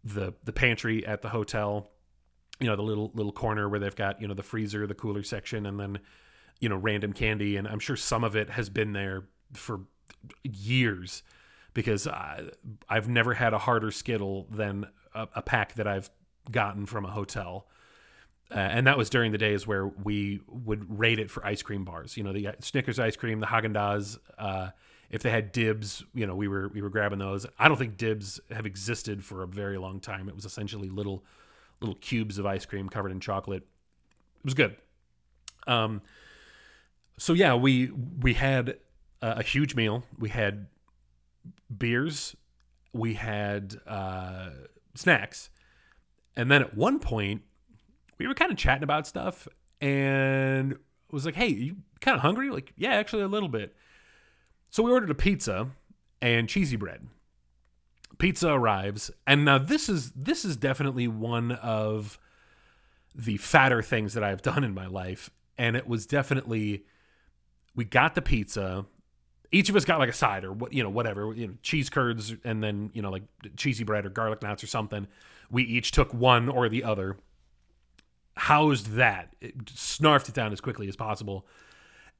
the 0.03 0.33
the 0.43 0.53
pantry 0.53 1.05
at 1.05 1.21
the 1.21 1.29
hotel. 1.29 1.91
You 2.59 2.67
know 2.67 2.75
the 2.75 2.83
little 2.83 3.11
little 3.13 3.31
corner 3.31 3.67
where 3.67 3.79
they've 3.79 3.95
got 3.95 4.21
you 4.21 4.27
know 4.27 4.33
the 4.33 4.43
freezer, 4.43 4.87
the 4.87 4.95
cooler 4.95 5.23
section, 5.23 5.65
and 5.65 5.79
then 5.79 5.99
you 6.59 6.69
know 6.69 6.75
random 6.75 7.13
candy 7.13 7.57
and 7.57 7.67
i'm 7.67 7.79
sure 7.79 7.95
some 7.95 8.23
of 8.23 8.35
it 8.35 8.49
has 8.49 8.69
been 8.69 8.93
there 8.93 9.23
for 9.53 9.81
years 10.43 11.23
because 11.73 12.07
I, 12.07 12.43
i've 12.89 13.09
never 13.09 13.33
had 13.33 13.53
a 13.53 13.57
harder 13.57 13.91
skittle 13.91 14.47
than 14.49 14.85
a, 15.13 15.27
a 15.35 15.41
pack 15.41 15.75
that 15.75 15.87
i've 15.87 16.09
gotten 16.51 16.85
from 16.85 17.05
a 17.05 17.11
hotel 17.11 17.67
uh, 18.51 18.59
and 18.59 18.87
that 18.87 18.97
was 18.97 19.09
during 19.09 19.31
the 19.31 19.37
days 19.37 19.65
where 19.65 19.87
we 19.87 20.39
would 20.47 20.99
rate 20.99 21.19
it 21.19 21.31
for 21.31 21.45
ice 21.45 21.61
cream 21.61 21.83
bars 21.83 22.15
you 22.17 22.23
know 22.23 22.33
the 22.33 22.49
snickers 22.59 22.99
ice 22.99 23.15
cream 23.15 23.39
the 23.39 23.47
haagen-dazs 23.47 24.17
uh, 24.37 24.69
if 25.09 25.23
they 25.23 25.29
had 25.29 25.51
dibs 25.51 26.03
you 26.13 26.25
know 26.25 26.35
we 26.35 26.47
were 26.47 26.69
we 26.69 26.81
were 26.81 26.89
grabbing 26.89 27.19
those. 27.19 27.45
I 27.57 27.67
don't 27.67 27.77
think 27.77 27.97
dibs 27.97 28.39
have 28.51 28.65
existed 28.65 29.23
for 29.23 29.43
a 29.43 29.47
very 29.47 29.77
long 29.77 29.99
time. 29.99 30.27
It 30.27 30.35
was 30.35 30.45
essentially 30.45 30.89
little 30.89 31.23
little 31.79 31.95
cubes 31.95 32.37
of 32.37 32.45
ice 32.45 32.65
cream 32.65 32.89
covered 32.89 33.11
in 33.11 33.19
chocolate. 33.19 33.63
It 33.63 34.45
was 34.45 34.53
good. 34.53 34.75
Um, 35.67 36.01
so 37.17 37.33
yeah, 37.33 37.55
we 37.55 37.91
we 38.21 38.33
had 38.33 38.77
a, 39.21 39.39
a 39.39 39.43
huge 39.43 39.75
meal. 39.75 40.03
We 40.17 40.29
had 40.29 40.67
beers, 41.75 42.35
we 42.93 43.13
had 43.13 43.75
uh, 43.87 44.49
snacks, 44.95 45.49
and 46.35 46.49
then 46.51 46.61
at 46.61 46.75
one 46.75 46.99
point 46.99 47.43
we 48.17 48.27
were 48.27 48.33
kind 48.33 48.51
of 48.51 48.57
chatting 48.57 48.83
about 48.83 49.07
stuff, 49.07 49.47
and 49.81 50.77
was 51.11 51.25
like, 51.25 51.35
"Hey, 51.35 51.47
you 51.47 51.77
kind 52.01 52.15
of 52.15 52.21
hungry?" 52.21 52.49
Like, 52.49 52.73
"Yeah, 52.75 52.93
actually 52.93 53.23
a 53.23 53.27
little 53.27 53.49
bit." 53.49 53.75
So 54.69 54.83
we 54.83 54.91
ordered 54.91 55.09
a 55.09 55.15
pizza 55.15 55.69
and 56.21 56.49
cheesy 56.49 56.75
bread. 56.75 57.07
Pizza 58.17 58.49
arrives, 58.49 59.11
and 59.27 59.45
now 59.45 59.57
this 59.57 59.89
is 59.89 60.11
this 60.11 60.45
is 60.45 60.57
definitely 60.57 61.07
one 61.07 61.53
of 61.53 62.19
the 63.13 63.37
fatter 63.37 63.81
things 63.81 64.13
that 64.13 64.23
I've 64.23 64.41
done 64.41 64.63
in 64.63 64.73
my 64.73 64.87
life, 64.87 65.29
and 65.57 65.75
it 65.75 65.87
was 65.87 66.05
definitely 66.05 66.85
we 67.75 67.85
got 67.85 68.15
the 68.15 68.21
pizza. 68.21 68.85
Each 69.51 69.69
of 69.69 69.75
us 69.75 69.85
got 69.85 69.99
like 69.99 70.09
a 70.09 70.13
side 70.13 70.43
or 70.43 70.51
what 70.51 70.73
you 70.73 70.83
know 70.83 70.89
whatever 70.89 71.33
you 71.33 71.47
know 71.47 71.53
cheese 71.61 71.89
curds 71.89 72.33
and 72.43 72.63
then 72.63 72.89
you 72.93 73.01
know 73.01 73.11
like 73.11 73.23
cheesy 73.55 73.83
bread 73.83 74.05
or 74.05 74.09
garlic 74.09 74.41
knots 74.41 74.63
or 74.63 74.67
something. 74.67 75.07
We 75.49 75.63
each 75.63 75.91
took 75.91 76.13
one 76.13 76.49
or 76.49 76.67
the 76.67 76.83
other. 76.83 77.17
Housed 78.37 78.91
that, 78.93 79.35
it, 79.39 79.65
snarfed 79.65 80.29
it 80.29 80.35
down 80.35 80.51
as 80.51 80.61
quickly 80.61 80.87
as 80.87 80.95
possible, 80.95 81.47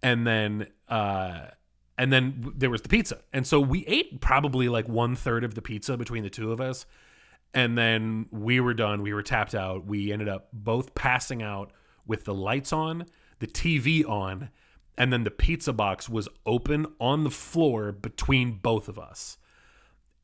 and 0.02 0.26
then 0.26 0.68
uh, 0.88 1.48
and 1.98 2.12
then 2.12 2.54
there 2.56 2.70
was 2.70 2.82
the 2.82 2.90
pizza, 2.90 3.20
and 3.34 3.46
so 3.46 3.60
we 3.60 3.86
ate 3.86 4.22
probably 4.22 4.70
like 4.70 4.88
one 4.88 5.16
third 5.16 5.44
of 5.44 5.56
the 5.56 5.62
pizza 5.62 5.98
between 5.98 6.24
the 6.24 6.30
two 6.30 6.52
of 6.52 6.62
us, 6.62 6.86
and 7.54 7.78
then 7.78 8.28
we 8.32 8.60
were 8.60 8.74
done. 8.74 9.02
We 9.02 9.14
were 9.14 9.24
tapped 9.24 9.56
out. 9.56 9.86
We 9.86 10.12
ended 10.12 10.30
up 10.30 10.50
both 10.54 10.96
passing 10.96 11.42
out 11.42 11.72
with 12.06 12.26
the 12.26 12.34
lights 12.34 12.72
on, 12.72 13.06
the 13.40 13.48
TV 13.48 14.08
on, 14.08 14.50
and 14.98 15.12
then 15.12 15.24
the 15.24 15.32
pizza 15.32 15.74
box 15.74 16.08
was 16.08 16.30
open 16.46 16.86
on 17.00 17.24
the 17.24 17.30
floor 17.30 17.92
between 17.92 18.60
both 18.60 18.88
of 18.88 18.98
us. 18.98 19.38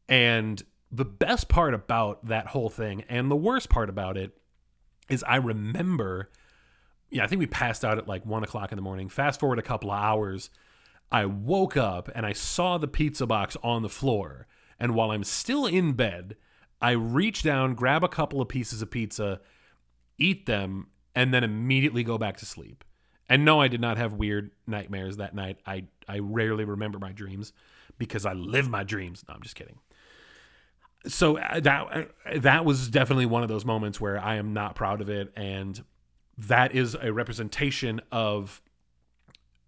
And 0.07 0.61
the 0.91 1.05
best 1.05 1.47
part 1.47 1.73
about 1.73 2.25
that 2.27 2.47
whole 2.47 2.69
thing, 2.69 3.03
and 3.09 3.31
the 3.31 3.35
worst 3.35 3.69
part 3.69 3.89
about 3.89 4.17
it, 4.17 4.37
is 5.11 5.23
I 5.23 5.35
remember, 5.35 6.29
yeah, 7.09 7.23
I 7.23 7.27
think 7.27 7.39
we 7.39 7.47
passed 7.47 7.83
out 7.83 7.97
at 7.97 8.07
like 8.07 8.25
one 8.25 8.43
o'clock 8.43 8.71
in 8.71 8.75
the 8.77 8.81
morning. 8.81 9.09
Fast 9.09 9.39
forward 9.39 9.59
a 9.59 9.63
couple 9.63 9.91
of 9.91 10.01
hours, 10.01 10.49
I 11.11 11.25
woke 11.25 11.75
up 11.75 12.09
and 12.15 12.25
I 12.25 12.33
saw 12.33 12.77
the 12.77 12.87
pizza 12.87 13.27
box 13.27 13.57
on 13.61 13.81
the 13.81 13.89
floor. 13.89 14.47
And 14.79 14.95
while 14.95 15.11
I'm 15.11 15.23
still 15.23 15.65
in 15.65 15.93
bed, 15.93 16.37
I 16.81 16.91
reach 16.91 17.43
down, 17.43 17.75
grab 17.75 18.03
a 18.03 18.07
couple 18.07 18.41
of 18.41 18.47
pieces 18.47 18.81
of 18.81 18.89
pizza, 18.89 19.41
eat 20.17 20.45
them, 20.45 20.87
and 21.13 21.33
then 21.33 21.43
immediately 21.43 22.03
go 22.03 22.17
back 22.17 22.37
to 22.37 22.45
sleep. 22.45 22.83
And 23.29 23.45
no, 23.45 23.61
I 23.61 23.67
did 23.67 23.81
not 23.81 23.97
have 23.97 24.13
weird 24.13 24.51
nightmares 24.65 25.17
that 25.17 25.35
night. 25.35 25.59
I, 25.65 25.85
I 26.07 26.19
rarely 26.19 26.65
remember 26.65 26.99
my 26.99 27.11
dreams 27.11 27.53
because 27.97 28.25
I 28.25 28.33
live 28.33 28.69
my 28.69 28.83
dreams. 28.83 29.23
No, 29.27 29.35
I'm 29.35 29.41
just 29.41 29.55
kidding. 29.55 29.79
So 31.07 31.37
uh, 31.37 31.59
that 31.59 31.87
uh, 31.91 32.39
that 32.39 32.65
was 32.65 32.89
definitely 32.89 33.25
one 33.25 33.43
of 33.43 33.49
those 33.49 33.65
moments 33.65 33.99
where 33.99 34.19
I 34.19 34.35
am 34.35 34.53
not 34.53 34.75
proud 34.75 35.01
of 35.01 35.09
it, 35.09 35.33
and 35.35 35.83
that 36.37 36.75
is 36.75 36.95
a 36.99 37.11
representation 37.11 38.01
of 38.11 38.61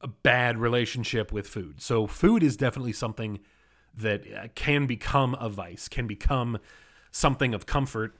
a 0.01 0.07
bad 0.07 0.57
relationship 0.57 1.31
with 1.31 1.47
food. 1.47 1.81
So 1.81 2.07
food 2.07 2.43
is 2.43 2.57
definitely 2.57 2.93
something 2.93 3.39
that 3.95 4.25
uh, 4.31 4.47
can 4.53 4.85
become 4.85 5.35
a 5.39 5.49
vice, 5.49 5.87
can 5.87 6.07
become 6.07 6.59
something 7.11 7.53
of 7.53 7.65
comfort, 7.65 8.15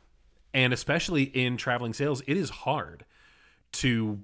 and 0.54 0.72
especially 0.72 1.24
in 1.24 1.58
traveling 1.58 1.94
sales, 1.94 2.22
it 2.26 2.38
is 2.38 2.50
hard 2.50 3.06
to 3.74 4.20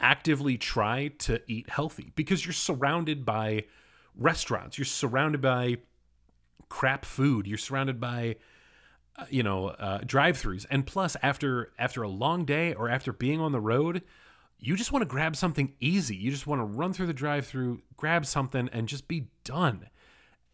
actively 0.00 0.58
try 0.58 1.08
to 1.18 1.40
eat 1.46 1.70
healthy 1.70 2.12
because 2.14 2.44
you're 2.44 2.52
surrounded 2.52 3.24
by 3.24 3.64
restaurants, 4.14 4.78
you're 4.78 4.84
surrounded 4.84 5.40
by 5.40 5.78
crap 6.68 7.04
food, 7.04 7.46
you're 7.46 7.58
surrounded 7.58 8.00
by 8.00 8.36
uh, 9.16 9.24
you 9.30 9.42
know 9.42 9.68
uh, 9.68 9.98
drive-throughs, 10.04 10.66
and 10.70 10.86
plus 10.86 11.16
after 11.22 11.72
after 11.78 12.02
a 12.02 12.08
long 12.08 12.44
day 12.44 12.74
or 12.74 12.88
after 12.88 13.12
being 13.12 13.40
on 13.40 13.52
the 13.52 13.60
road, 13.60 14.02
you 14.58 14.76
just 14.76 14.92
want 14.92 15.02
to 15.02 15.06
grab 15.06 15.36
something 15.36 15.74
easy. 15.80 16.16
You 16.16 16.30
just 16.30 16.46
want 16.46 16.60
to 16.60 16.64
run 16.64 16.92
through 16.92 17.06
the 17.06 17.14
drive-through, 17.14 17.82
grab 17.96 18.26
something, 18.26 18.68
and 18.72 18.88
just 18.88 19.08
be 19.08 19.28
done. 19.44 19.88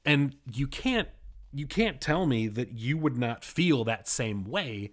And 0.04 0.36
you 0.52 0.66
can't 0.66 1.08
you 1.52 1.66
can't 1.66 2.00
tell 2.00 2.26
me 2.26 2.48
that 2.48 2.72
you 2.72 2.96
would 2.98 3.16
not 3.16 3.44
feel 3.44 3.84
that 3.84 4.08
same 4.08 4.44
way 4.44 4.92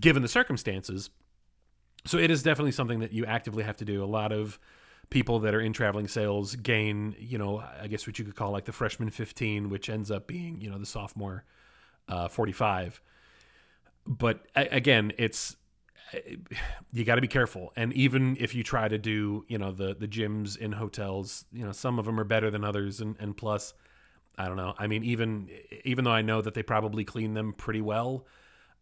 given 0.00 0.22
the 0.22 0.28
circumstances 0.28 1.10
so 2.08 2.18
it 2.18 2.30
is 2.30 2.42
definitely 2.42 2.72
something 2.72 3.00
that 3.00 3.12
you 3.12 3.26
actively 3.26 3.64
have 3.64 3.76
to 3.78 3.84
do. 3.84 4.02
A 4.02 4.06
lot 4.06 4.32
of 4.32 4.58
people 5.10 5.38
that 5.40 5.54
are 5.54 5.60
in 5.60 5.72
traveling 5.72 6.08
sales 6.08 6.54
gain, 6.56 7.16
you 7.18 7.38
know, 7.38 7.62
I 7.80 7.86
guess 7.86 8.06
what 8.06 8.18
you 8.18 8.24
could 8.24 8.36
call 8.36 8.50
like 8.50 8.66
the 8.66 8.72
freshman 8.72 9.10
15, 9.10 9.70
which 9.70 9.88
ends 9.88 10.10
up 10.10 10.26
being, 10.26 10.60
you 10.60 10.70
know, 10.70 10.78
the 10.78 10.86
sophomore 10.86 11.44
uh, 12.08 12.28
45. 12.28 13.00
But 14.06 14.46
again, 14.54 15.12
it's 15.18 15.56
you 16.92 17.04
got 17.04 17.16
to 17.16 17.20
be 17.20 17.28
careful. 17.28 17.72
And 17.76 17.92
even 17.92 18.36
if 18.38 18.54
you 18.54 18.62
try 18.62 18.88
to 18.88 18.98
do, 18.98 19.44
you 19.48 19.58
know, 19.58 19.72
the 19.72 19.94
the 19.94 20.08
gyms 20.08 20.56
in 20.56 20.72
hotels, 20.72 21.44
you 21.52 21.64
know, 21.64 21.72
some 21.72 21.98
of 21.98 22.04
them 22.04 22.18
are 22.18 22.24
better 22.24 22.50
than 22.50 22.64
others, 22.64 23.00
and 23.00 23.16
and 23.18 23.36
plus, 23.36 23.74
I 24.36 24.46
don't 24.46 24.56
know. 24.56 24.74
I 24.78 24.86
mean, 24.86 25.04
even 25.04 25.48
even 25.84 26.04
though 26.04 26.12
I 26.12 26.22
know 26.22 26.40
that 26.42 26.54
they 26.54 26.62
probably 26.62 27.04
clean 27.04 27.34
them 27.34 27.52
pretty 27.52 27.80
well, 27.80 28.26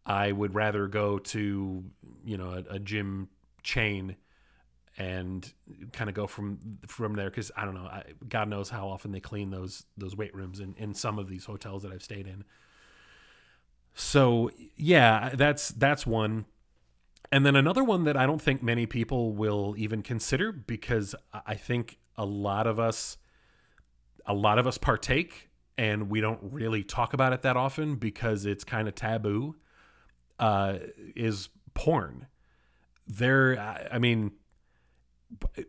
I 0.05 0.33
would 0.33 0.55
rather 0.55 0.87
go 0.87 1.19
to 1.19 1.85
you 2.25 2.37
know 2.37 2.51
a, 2.51 2.75
a 2.75 2.79
gym 2.79 3.29
chain 3.63 4.17
and 4.99 5.53
kind 5.93 6.09
of 6.09 6.17
go 6.17 6.27
from 6.27 6.79
from 6.87 7.15
there 7.15 7.29
because 7.29 7.51
I 7.57 7.65
don't 7.65 7.75
know 7.75 7.87
I, 7.87 8.05
God 8.29 8.49
knows 8.49 8.71
how 8.71 8.89
often 8.89 9.13
they 9.13 9.21
clean 9.21 9.51
those 9.51 9.85
those 9.97 10.17
weight 10.17 10.35
rooms 10.35 10.61
in 10.61 10.75
in 10.79 10.95
some 10.95 11.19
of 11.19 11.29
these 11.29 11.45
hotels 11.45 11.83
that 11.83 11.93
I've 11.93 12.03
stayed 12.03 12.27
in. 12.27 12.45
So 13.95 14.51
yeah, 14.77 15.31
that's 15.35 15.69
that's 15.69 16.07
one. 16.07 16.47
And 17.33 17.45
then 17.45 17.57
another 17.57 17.83
one 17.83 18.05
that 18.05 18.17
I 18.17 18.25
don't 18.25 18.41
think 18.41 18.63
many 18.63 18.87
people 18.87 19.33
will 19.33 19.75
even 19.77 20.03
consider 20.03 20.53
because 20.53 21.15
I 21.45 21.55
think 21.55 21.99
a 22.17 22.25
lot 22.25 22.67
of 22.67 22.79
us 22.79 23.19
a 24.27 24.35
lot 24.35 24.59
of 24.59 24.67
us 24.67 24.79
partake 24.79 25.51
and 25.79 26.09
we 26.09 26.21
don't 26.21 26.41
really 26.43 26.83
talk 26.83 27.13
about 27.13 27.33
it 27.33 27.43
that 27.43 27.57
often 27.57 27.97
because 27.97 28.47
it's 28.47 28.65
kind 28.65 28.89
of 28.89 28.95
taboo 28.95 29.57
uh, 30.39 30.79
is 31.15 31.49
porn. 31.75 32.27
There, 33.07 33.59
I 33.93 33.99
mean, 33.99 34.33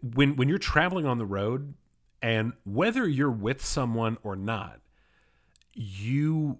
when 0.01 0.35
when 0.35 0.49
you're 0.49 0.57
traveling 0.57 1.05
on 1.05 1.17
the 1.17 1.25
road, 1.25 1.73
and 2.21 2.53
whether 2.63 3.07
you're 3.07 3.31
with 3.31 3.63
someone 3.63 4.17
or 4.23 4.35
not, 4.35 4.79
you 5.73 6.59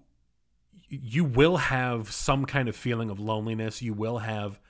you 0.88 1.24
will 1.24 1.58
have 1.58 2.10
some 2.10 2.44
kind 2.44 2.68
of 2.68 2.76
feeling 2.76 3.10
of 3.10 3.20
loneliness. 3.20 3.82
You 3.82 3.92
will 3.92 4.18
have 4.18 4.60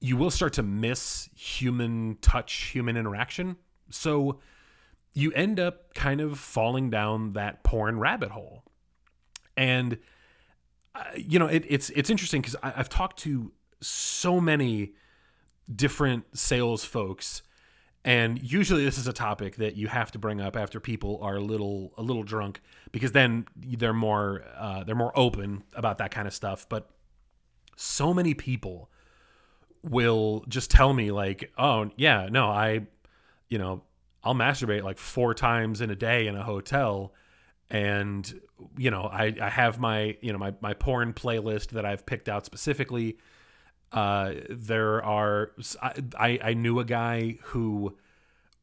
you 0.00 0.16
will 0.16 0.30
start 0.30 0.52
to 0.54 0.62
miss 0.62 1.28
human 1.34 2.18
touch, 2.20 2.54
human 2.72 2.96
interaction. 2.96 3.56
So 3.90 4.40
you 5.12 5.32
end 5.32 5.58
up 5.58 5.94
kind 5.94 6.20
of 6.20 6.38
falling 6.38 6.90
down 6.90 7.32
that 7.32 7.64
porn 7.64 7.98
rabbit 7.98 8.30
hole. 8.30 8.62
And 9.56 9.98
uh, 10.94 11.04
you 11.16 11.38
know, 11.38 11.46
it, 11.46 11.64
it's 11.68 11.90
it's 11.90 12.10
interesting 12.10 12.40
because 12.40 12.56
I've 12.62 12.88
talked 12.88 13.18
to 13.20 13.52
so 13.80 14.40
many 14.40 14.92
different 15.74 16.36
sales 16.36 16.84
folks, 16.84 17.42
and 18.04 18.40
usually 18.42 18.84
this 18.84 18.98
is 18.98 19.06
a 19.06 19.12
topic 19.12 19.56
that 19.56 19.76
you 19.76 19.88
have 19.88 20.10
to 20.12 20.18
bring 20.18 20.40
up 20.40 20.56
after 20.56 20.80
people 20.80 21.18
are 21.22 21.36
a 21.36 21.40
little 21.40 21.92
a 21.98 22.02
little 22.02 22.22
drunk 22.22 22.60
because 22.92 23.12
then 23.12 23.46
they're 23.56 23.92
more 23.92 24.44
uh, 24.56 24.84
they're 24.84 24.94
more 24.94 25.16
open 25.18 25.64
about 25.74 25.98
that 25.98 26.10
kind 26.10 26.26
of 26.26 26.34
stuff. 26.34 26.68
But 26.68 26.88
so 27.76 28.14
many 28.14 28.34
people 28.34 28.90
will 29.82 30.44
just 30.48 30.70
tell 30.70 30.92
me 30.92 31.10
like, 31.10 31.52
oh 31.58 31.90
yeah, 31.96 32.28
no, 32.30 32.48
I, 32.48 32.86
you 33.48 33.58
know, 33.58 33.82
I'll 34.22 34.34
masturbate 34.34 34.82
like 34.82 34.98
four 34.98 35.34
times 35.34 35.80
in 35.80 35.90
a 35.90 35.96
day 35.96 36.26
in 36.26 36.36
a 36.36 36.42
hotel 36.42 37.12
and 37.70 38.40
you 38.76 38.90
know 38.90 39.02
I, 39.02 39.34
I 39.40 39.48
have 39.48 39.78
my 39.78 40.16
you 40.20 40.32
know 40.32 40.38
my, 40.38 40.54
my 40.60 40.74
porn 40.74 41.12
playlist 41.12 41.68
that 41.70 41.84
i've 41.84 42.06
picked 42.06 42.28
out 42.28 42.46
specifically 42.46 43.18
uh, 43.92 44.34
there 44.50 45.02
are 45.02 45.52
I, 45.80 46.38
I 46.42 46.54
knew 46.54 46.78
a 46.78 46.84
guy 46.84 47.38
who 47.42 47.96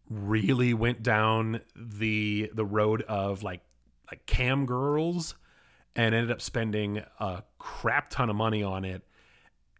really 0.09 0.73
went 0.73 1.01
down 1.01 1.61
the 1.75 2.51
the 2.53 2.65
road 2.65 3.01
of 3.03 3.41
like 3.41 3.61
like 4.09 4.25
cam 4.27 4.65
girls 4.65 5.35
and 5.95 6.13
ended 6.13 6.31
up 6.31 6.41
spending 6.41 7.01
a 7.19 7.43
crap 7.57 8.09
ton 8.09 8.29
of 8.29 8.35
money 8.35 8.61
on 8.61 8.85
it. 8.85 9.01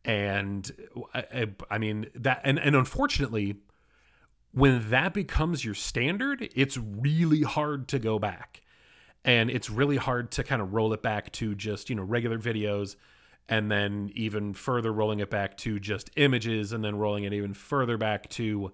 And 0.03 0.71
I, 1.13 1.47
I 1.69 1.77
mean 1.77 2.07
that 2.15 2.41
and, 2.43 2.57
and 2.59 2.75
unfortunately 2.75 3.57
when 4.51 4.89
that 4.89 5.13
becomes 5.13 5.65
your 5.65 5.73
standard 5.73 6.47
it's 6.55 6.77
really 6.77 7.41
hard 7.41 7.87
to 7.89 7.99
go 7.99 8.17
back. 8.17 8.61
And 9.23 9.49
it's 9.49 9.69
really 9.69 9.97
hard 9.97 10.31
to 10.33 10.43
kind 10.43 10.61
of 10.61 10.73
roll 10.73 10.93
it 10.93 11.03
back 11.03 11.31
to 11.33 11.53
just 11.53 11.89
you 11.89 11.95
know 11.95 12.03
regular 12.03 12.39
videos 12.39 12.95
and 13.47 13.71
then 13.71 14.11
even 14.15 14.53
further 14.53 14.91
rolling 14.91 15.19
it 15.19 15.29
back 15.29 15.57
to 15.57 15.79
just 15.79 16.09
images 16.15 16.71
and 16.71 16.83
then 16.83 16.95
rolling 16.95 17.23
it 17.23 17.33
even 17.33 17.53
further 17.53 17.97
back 17.97 18.29
to 18.29 18.71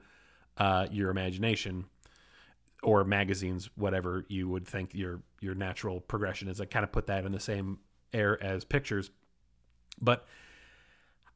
uh, 0.57 0.87
your 0.91 1.09
imagination 1.09 1.85
or 2.83 3.03
magazines 3.03 3.69
whatever 3.75 4.25
you 4.27 4.47
would 4.49 4.67
think 4.67 4.93
your 4.93 5.21
your 5.39 5.53
natural 5.53 5.99
progression 6.01 6.47
is 6.47 6.59
i 6.59 6.65
kind 6.65 6.83
of 6.83 6.91
put 6.91 7.07
that 7.07 7.25
in 7.25 7.31
the 7.31 7.39
same 7.39 7.77
air 8.11 8.41
as 8.43 8.65
pictures 8.65 9.11
but 10.01 10.25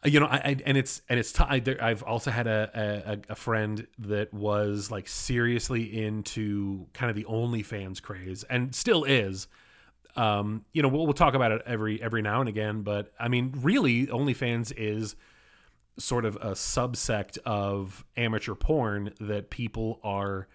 you 0.05 0.19
know, 0.19 0.27
I, 0.27 0.37
I, 0.37 0.57
and 0.65 0.77
it's 0.77 1.01
and 1.09 1.19
it's 1.19 1.31
t- 1.31 1.43
I, 1.47 1.59
there, 1.59 1.83
I've 1.83 2.03
also 2.03 2.31
had 2.31 2.47
a, 2.47 3.21
a, 3.29 3.33
a 3.33 3.35
friend 3.35 3.87
that 3.99 4.33
was 4.33 4.91
like 4.91 5.07
seriously 5.07 6.03
into 6.03 6.85
kind 6.93 7.09
of 7.09 7.15
the 7.15 7.23
OnlyFans 7.25 8.01
craze 8.01 8.43
and 8.43 8.73
still 8.73 9.03
is. 9.03 9.47
Um, 10.15 10.63
you 10.71 10.81
know, 10.81 10.87
we'll, 10.87 11.05
we'll 11.05 11.13
talk 11.13 11.33
about 11.33 11.51
it 11.51 11.61
every 11.65 12.01
every 12.01 12.21
now 12.21 12.39
and 12.39 12.49
again, 12.49 12.81
but 12.83 13.11
I 13.19 13.27
mean, 13.27 13.53
really, 13.57 14.07
OnlyFans 14.07 14.73
is 14.75 15.15
sort 15.97 16.25
of 16.25 16.35
a 16.37 16.51
subsect 16.51 17.37
of 17.45 18.05
amateur 18.17 18.53
porn 18.53 19.13
that 19.19 19.49
people 19.49 19.99
are 20.03 20.47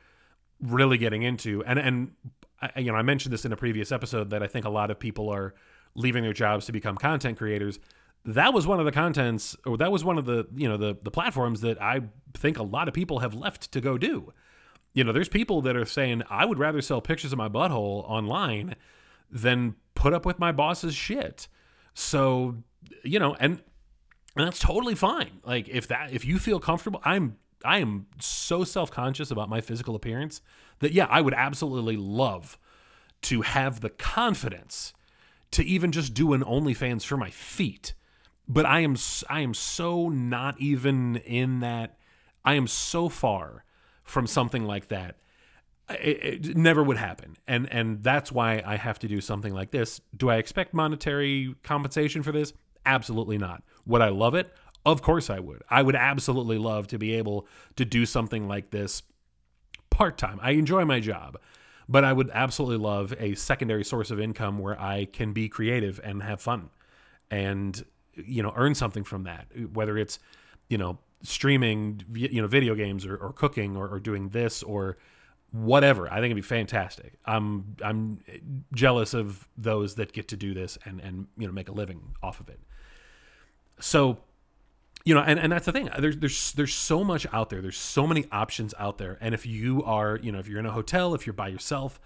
really 0.61 0.99
getting 0.99 1.23
into, 1.23 1.63
and 1.65 1.79
and 1.79 2.13
I, 2.61 2.81
you 2.81 2.91
know, 2.91 2.97
I 2.97 3.03
mentioned 3.03 3.33
this 3.33 3.45
in 3.45 3.53
a 3.53 3.57
previous 3.57 3.93
episode 3.93 4.31
that 4.31 4.43
I 4.43 4.47
think 4.47 4.65
a 4.65 4.71
lot 4.71 4.91
of 4.91 4.99
people 4.99 5.29
are 5.29 5.55
leaving 5.95 6.23
their 6.23 6.33
jobs 6.33 6.67
to 6.67 6.73
become 6.73 6.97
content 6.97 7.37
creators 7.37 7.79
that 8.25 8.53
was 8.53 8.67
one 8.67 8.79
of 8.79 8.85
the 8.85 8.93
contents 8.93 9.57
or 9.65 9.77
that 9.79 9.91
was 9.91 10.05
one 10.05 10.19
of 10.19 10.27
the 10.27 10.47
you 10.55 10.69
know 10.69 10.77
the 10.77 10.97
the 11.03 11.11
platforms 11.11 11.63
that 11.63 11.81
I 11.81 12.03
think 12.35 12.59
a 12.59 12.63
lot 12.63 12.89
of 12.89 12.95
people 12.95 13.21
have 13.21 13.35
left 13.35 13.73
to 13.73 13.81
go 13.81 13.97
do. 13.97 14.33
You 14.93 15.05
know, 15.05 15.13
there's 15.13 15.29
people 15.29 15.63
that 15.63 15.77
are 15.77 15.85
saying 15.85 16.23
I 16.29 16.45
would 16.45 16.59
rather 16.59 16.83
sell 16.83 17.01
pictures 17.01 17.33
of 17.33 17.39
my 17.39 17.49
butthole 17.49 18.05
online 18.09 18.75
than 19.31 19.77
put 19.95 20.13
up 20.13 20.25
with 20.27 20.39
my 20.39 20.53
boss's 20.53 20.95
shit. 20.95 21.49
So, 21.95 22.57
you 23.03 23.19
know, 23.19 23.35
and, 23.35 23.61
and 24.37 24.47
that's 24.47 24.59
totally 24.59 24.95
fine. 24.95 25.41
Like 25.45 25.69
if 25.69 25.89
that 25.89 26.13
if 26.13 26.25
you 26.25 26.39
feel 26.39 26.61
comfortable, 26.61 27.01
I'm 27.05 27.37
I 27.65 27.79
am 27.79 28.07
so 28.19 28.65
self-conscious 28.65 29.31
about 29.31 29.49
my 29.49 29.61
physical 29.61 29.95
appearance 29.95 30.41
that 30.79 30.93
yeah, 30.93 31.07
I 31.11 31.21
would 31.21 31.35
absolutely 31.35 31.97
love 31.97 32.59
to 33.23 33.43
have 33.43 33.81
the 33.81 33.91
confidence 33.91 34.95
to 35.51 35.65
even 35.65 35.93
just 35.93 36.15
do 36.15 36.33
an 36.33 36.43
OnlyFans 36.43 37.05
for 37.05 37.17
my 37.17 37.29
feet 37.29 37.95
but 38.51 38.67
I 38.67 38.81
am 38.81 38.97
I 39.29 39.41
am 39.41 39.55
so 39.55 40.09
not 40.09 40.61
even 40.61 41.17
in 41.17 41.61
that 41.61 41.97
I 42.45 42.55
am 42.55 42.67
so 42.67 43.09
far 43.09 43.65
from 44.03 44.27
something 44.27 44.65
like 44.65 44.89
that. 44.89 45.17
It, 45.91 46.47
it 46.47 46.57
never 46.57 46.83
would 46.83 46.97
happen. 46.97 47.37
And 47.47 47.71
and 47.73 48.03
that's 48.03 48.31
why 48.31 48.63
i 48.67 48.77
have 48.77 48.99
to 49.01 49.09
do 49.09 49.21
something 49.21 49.55
like 49.55 49.71
this. 49.71 50.01
Do 50.17 50.31
i 50.31 50.37
expect 50.37 50.75
monetary 50.75 51.55
compensation 51.63 52.23
for 52.23 52.33
this? 52.33 52.53
Absolutely 52.87 53.39
not. 53.39 53.63
Would 53.87 54.03
i 54.03 54.09
love 54.09 54.35
it? 54.35 54.53
Of 54.85 55.03
course 55.03 55.31
i 55.31 55.41
would. 55.41 55.63
I 55.69 55.83
would 55.83 55.97
absolutely 55.97 56.59
love 56.59 56.87
to 56.89 56.99
be 56.99 57.15
able 57.15 57.47
to 57.77 57.85
do 57.85 58.07
something 58.07 58.49
like 58.49 58.71
this 58.71 59.03
part-time. 59.91 60.39
I 60.43 60.53
enjoy 60.53 60.85
my 60.85 61.01
job 61.01 61.39
but 61.89 62.05
i 62.05 62.13
would 62.13 62.31
absolutely 62.33 62.77
love 62.77 63.13
a 63.19 63.35
secondary 63.35 63.83
source 63.83 64.13
of 64.13 64.21
income 64.21 64.61
where 64.61 64.81
i 64.81 65.07
can 65.07 65.33
be 65.33 65.49
creative 65.49 65.99
and 66.05 66.23
have 66.23 66.41
fun 66.41 66.71
and 67.33 67.85
you 68.15 68.43
know 68.43 68.53
earn 68.57 68.75
something 68.75 69.05
from 69.05 69.25
that. 69.25 69.47
Whether 69.73 69.99
it's 69.99 70.19
you 70.69 70.79
know 70.79 70.99
streaming 71.23 72.03
you 72.15 72.41
know 72.41 72.49
video 72.49 72.75
games 72.75 73.05
or, 73.05 73.17
or 73.17 73.33
cooking 73.33 73.77
or, 73.77 73.89
or 73.89 74.01
doing 74.01 74.31
this 74.31 74.63
or 74.63 74.97
whatever. 75.53 76.09
I 76.09 76.17
think 76.17 76.27
it'd 76.27 76.37
be 76.37 76.43
fantastic. 76.43 77.15
I'm 77.25 77.77
I'm 77.83 78.19
jealous 78.73 79.15
of 79.15 79.49
those 79.57 79.97
that 79.97 80.13
get 80.13 80.29
to 80.29 80.37
do 80.37 80.55
this 80.55 80.79
and 80.85 81.01
and 81.01 81.27
you 81.37 81.47
know 81.47 81.53
make 81.53 81.69
a 81.69 81.73
living 81.73 82.01
off 82.23 82.41
of 82.41 82.49
it. 82.49 82.61
So, 83.81 84.19
you 85.05 85.15
know, 85.15 85.23
and, 85.23 85.41
and 85.41 85.51
that's 85.51 85.67
the 85.67 85.73
thing. 85.73 85.89
There's 85.99 86.17
there's 86.19 86.53
there's 86.53 86.75
so 86.75 87.03
much 87.03 87.27
out 87.33 87.51
there. 87.51 87.61
There's 87.61 87.79
so 87.79 88.07
many 88.07 88.27
options 88.31 88.75
out 88.79 88.99
there. 88.99 89.19
And 89.21 89.35
if 89.35 89.47
you 89.47 89.83
are, 89.85 90.19
you 90.23 90.31
know, 90.31 90.39
if 90.39 90.47
you're 90.47 90.61
in 90.61 90.67
a 90.67 90.73
hotel, 90.73 91.15
if 91.15 91.27
you're 91.27 91.35
by 91.35 91.49
yourself, 91.49 92.01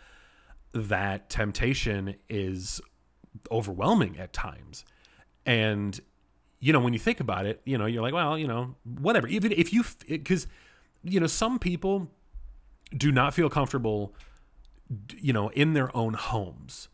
that 0.73 1.29
temptation 1.29 2.15
is 2.29 2.81
overwhelming 3.51 4.19
at 4.19 4.33
times. 4.33 4.85
And 5.45 6.01
you 6.61 6.73
know, 6.73 6.81
when 6.81 6.95
you 6.95 6.99
think 6.99 7.21
about 7.21 7.45
it, 7.45 7.61
you 7.65 7.77
know, 7.77 7.85
you're 7.85 8.01
like, 8.01 8.15
well, 8.15 8.39
you 8.39 8.49
know, 8.49 8.75
whatever. 8.85 9.27
Even 9.27 9.53
if 9.53 9.73
you 9.73 9.85
cuz 10.25 10.47
you 11.03 11.21
know, 11.21 11.27
some 11.27 11.59
people 11.59 12.11
do 12.97 13.13
not 13.13 13.35
feel 13.35 13.49
comfortable, 13.49 14.15
you 15.17 15.33
know, 15.33 15.49
in 15.51 15.73
their 15.73 15.95
own 15.97 16.15
homes 16.15 16.89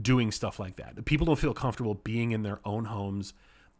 doing 0.00 0.30
stuff 0.30 0.58
like 0.58 0.76
that. 0.76 1.04
People 1.04 1.26
don't 1.26 1.38
feel 1.38 1.52
comfortable 1.52 1.94
being 1.94 2.32
in 2.32 2.42
their 2.42 2.60
own 2.64 2.86
homes 2.86 3.34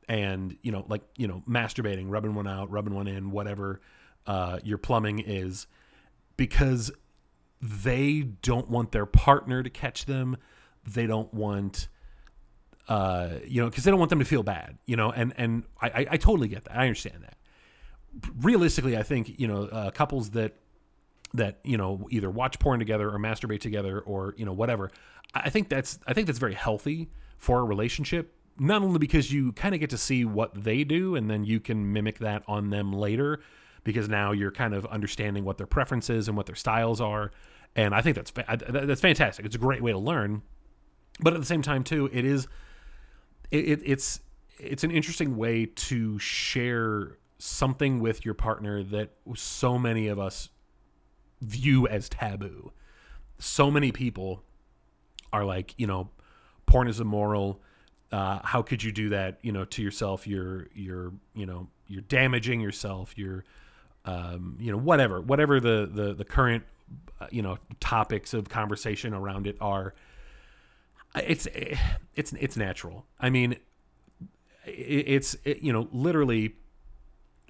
and, 0.08 0.56
you 0.62 0.72
know, 0.72 0.84
like, 0.88 1.02
you 1.16 1.26
know, 1.26 1.42
masturbating, 1.48 2.10
rubbing 2.10 2.34
one 2.34 2.46
out, 2.46 2.70
rubbing 2.70 2.94
one 2.94 3.06
in, 3.06 3.30
whatever 3.30 3.80
uh, 4.26 4.58
your 4.62 4.78
plumbing 4.78 5.20
is, 5.20 5.66
because 6.36 6.90
they 7.60 8.22
don't 8.42 8.68
want 8.68 8.92
their 8.92 9.06
partner 9.06 9.62
to 9.62 9.70
catch 9.70 10.04
them. 10.04 10.36
They 10.86 11.06
don't 11.06 11.32
want, 11.32 11.88
uh, 12.88 13.36
you 13.46 13.62
know, 13.62 13.70
because 13.70 13.84
they 13.84 13.90
don't 13.90 14.00
want 14.00 14.10
them 14.10 14.18
to 14.18 14.24
feel 14.24 14.42
bad, 14.42 14.76
you 14.84 14.96
know, 14.96 15.12
and, 15.12 15.32
and 15.36 15.62
I, 15.80 15.86
I, 15.86 16.06
I 16.10 16.16
totally 16.16 16.48
get 16.48 16.64
that. 16.64 16.76
I 16.76 16.82
understand 16.82 17.22
that. 17.22 17.36
Realistically, 18.40 18.98
I 18.98 19.04
think, 19.04 19.38
you 19.38 19.46
know, 19.46 19.62
uh, 19.66 19.90
couples 19.92 20.30
that 20.30 20.56
that 21.34 21.58
you 21.64 21.76
know 21.76 22.06
either 22.10 22.30
watch 22.30 22.58
porn 22.58 22.78
together 22.78 23.08
or 23.08 23.18
masturbate 23.18 23.60
together 23.60 24.00
or 24.00 24.34
you 24.36 24.44
know 24.44 24.52
whatever 24.52 24.90
i 25.34 25.48
think 25.48 25.68
that's 25.68 25.98
i 26.06 26.12
think 26.12 26.26
that's 26.26 26.38
very 26.38 26.54
healthy 26.54 27.08
for 27.38 27.60
a 27.60 27.64
relationship 27.64 28.34
not 28.58 28.82
only 28.82 28.98
because 28.98 29.32
you 29.32 29.52
kind 29.52 29.74
of 29.74 29.80
get 29.80 29.90
to 29.90 29.98
see 29.98 30.24
what 30.24 30.64
they 30.64 30.84
do 30.84 31.16
and 31.16 31.30
then 31.30 31.44
you 31.44 31.58
can 31.60 31.92
mimic 31.92 32.18
that 32.18 32.42
on 32.46 32.70
them 32.70 32.92
later 32.92 33.40
because 33.84 34.08
now 34.08 34.32
you're 34.32 34.52
kind 34.52 34.74
of 34.74 34.86
understanding 34.86 35.44
what 35.44 35.58
their 35.58 35.66
preferences 35.66 36.28
and 36.28 36.36
what 36.36 36.46
their 36.46 36.54
styles 36.54 37.00
are. 37.00 37.32
And 37.74 37.94
i 37.94 38.02
think 38.02 38.16
that's 38.16 38.30
that's 38.68 39.00
fantastic. 39.00 39.46
It's 39.46 39.54
a 39.54 39.58
great 39.58 39.82
way 39.82 39.92
to 39.92 39.98
learn. 39.98 40.42
But 41.20 41.34
at 41.34 41.40
the 41.40 41.46
same 41.46 41.62
time 41.62 41.84
too 41.84 42.10
it 42.12 42.24
is 42.24 42.46
it, 43.50 43.80
it's 43.84 44.20
it's 44.58 44.84
an 44.84 44.90
interesting 44.90 45.36
way 45.36 45.66
to 45.66 46.18
share 46.18 47.16
something 47.38 48.00
with 48.00 48.24
your 48.24 48.34
partner 48.34 48.82
that 48.84 49.10
so 49.34 49.78
many 49.78 50.08
of 50.08 50.18
us 50.18 50.48
view 51.42 51.86
as 51.88 52.08
taboo. 52.08 52.72
So 53.38 53.70
many 53.70 53.92
people 53.92 54.42
are 55.32 55.44
like, 55.44 55.74
you 55.76 55.86
know, 55.86 56.10
porn 56.66 56.88
is 56.88 57.00
immoral. 57.00 57.60
Uh, 58.10 58.40
how 58.44 58.62
could 58.62 58.82
you 58.82 58.92
do 58.92 59.10
that? 59.10 59.38
You 59.42 59.52
know, 59.52 59.64
to 59.64 59.82
yourself, 59.82 60.26
you're 60.26 60.68
you're 60.74 61.12
you 61.34 61.46
know 61.46 61.68
you're 61.88 62.02
damaging 62.02 62.60
yourself. 62.60 63.14
You're 63.16 63.44
um, 64.04 64.56
you 64.60 64.70
know 64.70 64.78
whatever 64.78 65.20
whatever 65.20 65.60
the 65.60 65.90
the 65.92 66.14
the 66.14 66.24
current 66.24 66.64
uh, 67.20 67.26
you 67.30 67.42
know 67.42 67.58
topics 67.80 68.34
of 68.34 68.48
conversation 68.48 69.14
around 69.14 69.46
it 69.46 69.56
are. 69.60 69.94
It's 71.14 71.46
it's 72.14 72.32
it's 72.32 72.56
natural. 72.56 73.06
I 73.20 73.28
mean, 73.28 73.56
it's 74.64 75.36
it, 75.44 75.62
you 75.62 75.72
know 75.72 75.88
literally 75.92 76.54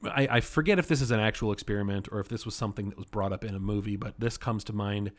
I, 0.04 0.28
I 0.30 0.40
forget 0.40 0.78
if 0.78 0.88
this 0.88 1.00
is 1.00 1.10
an 1.10 1.20
actual 1.20 1.52
experiment 1.52 2.08
or 2.10 2.20
if 2.20 2.28
this 2.28 2.44
was 2.44 2.54
something 2.54 2.88
that 2.88 2.98
was 2.98 3.06
brought 3.06 3.32
up 3.32 3.44
in 3.44 3.54
a 3.54 3.60
movie, 3.60 3.96
but 3.96 4.18
this 4.18 4.36
comes 4.36 4.64
to 4.64 4.72
mind 4.72 5.12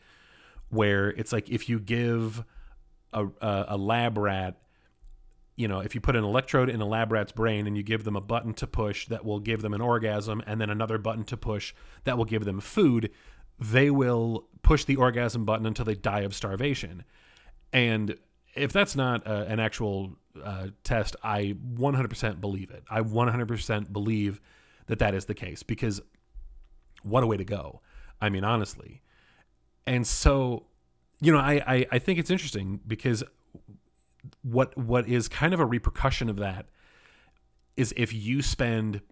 where 0.68 1.08
it's 1.10 1.32
like 1.32 1.48
if 1.48 1.68
you 1.68 1.78
give 1.78 2.44
a, 3.12 3.26
a, 3.26 3.64
a 3.68 3.76
lab 3.76 4.18
rat 4.18 4.60
you 5.56 5.68
know, 5.68 5.80
if 5.80 5.94
you 5.94 6.00
put 6.00 6.16
an 6.16 6.24
electrode 6.24 6.68
in 6.68 6.80
a 6.80 6.86
lab 6.86 7.12
rat's 7.12 7.32
brain 7.32 7.66
and 7.66 7.76
you 7.76 7.82
give 7.82 8.04
them 8.04 8.16
a 8.16 8.20
button 8.20 8.54
to 8.54 8.66
push 8.66 9.06
that 9.06 9.24
will 9.24 9.38
give 9.38 9.62
them 9.62 9.72
an 9.72 9.80
orgasm 9.80 10.42
and 10.46 10.60
then 10.60 10.68
another 10.68 10.98
button 10.98 11.24
to 11.24 11.36
push 11.36 11.74
that 12.04 12.18
will 12.18 12.24
give 12.24 12.44
them 12.44 12.60
food, 12.60 13.10
they 13.58 13.90
will 13.90 14.48
push 14.62 14.84
the 14.84 14.96
orgasm 14.96 15.44
button 15.44 15.66
until 15.66 15.84
they 15.84 15.94
die 15.94 16.20
of 16.20 16.34
starvation. 16.34 17.04
And 17.72 18.16
if 18.56 18.72
that's 18.72 18.96
not 18.96 19.26
uh, 19.26 19.44
an 19.46 19.60
actual 19.60 20.16
uh, 20.42 20.68
test, 20.82 21.14
I 21.22 21.54
100% 21.76 22.40
believe 22.40 22.70
it. 22.70 22.82
I 22.90 23.00
100% 23.00 23.92
believe 23.92 24.40
that 24.86 24.98
that 24.98 25.14
is 25.14 25.26
the 25.26 25.34
case 25.34 25.62
because 25.62 26.00
what 27.02 27.22
a 27.22 27.26
way 27.26 27.36
to 27.36 27.44
go. 27.44 27.80
I 28.20 28.30
mean, 28.30 28.44
honestly. 28.44 29.02
And 29.86 30.06
so, 30.06 30.66
you 31.20 31.32
know, 31.32 31.38
I, 31.38 31.62
I, 31.66 31.86
I 31.92 31.98
think 31.98 32.18
it's 32.18 32.30
interesting 32.30 32.80
because 32.86 33.22
what 34.42 34.76
what 34.78 35.06
is 35.06 35.28
kind 35.28 35.52
of 35.52 35.60
a 35.60 35.66
repercussion 35.66 36.30
of 36.30 36.36
that 36.36 36.66
is 37.76 37.92
if 37.96 38.12
you 38.12 38.40
spend 38.40 39.02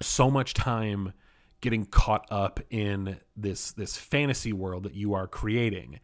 so 0.00 0.30
much 0.30 0.54
time 0.54 1.12
getting 1.60 1.86
caught 1.86 2.26
up 2.30 2.60
in 2.70 3.18
this 3.36 3.72
this 3.72 3.96
fantasy 3.96 4.52
world 4.52 4.82
that 4.82 4.94
you 4.94 5.14
are 5.14 5.26
creating 5.26 6.00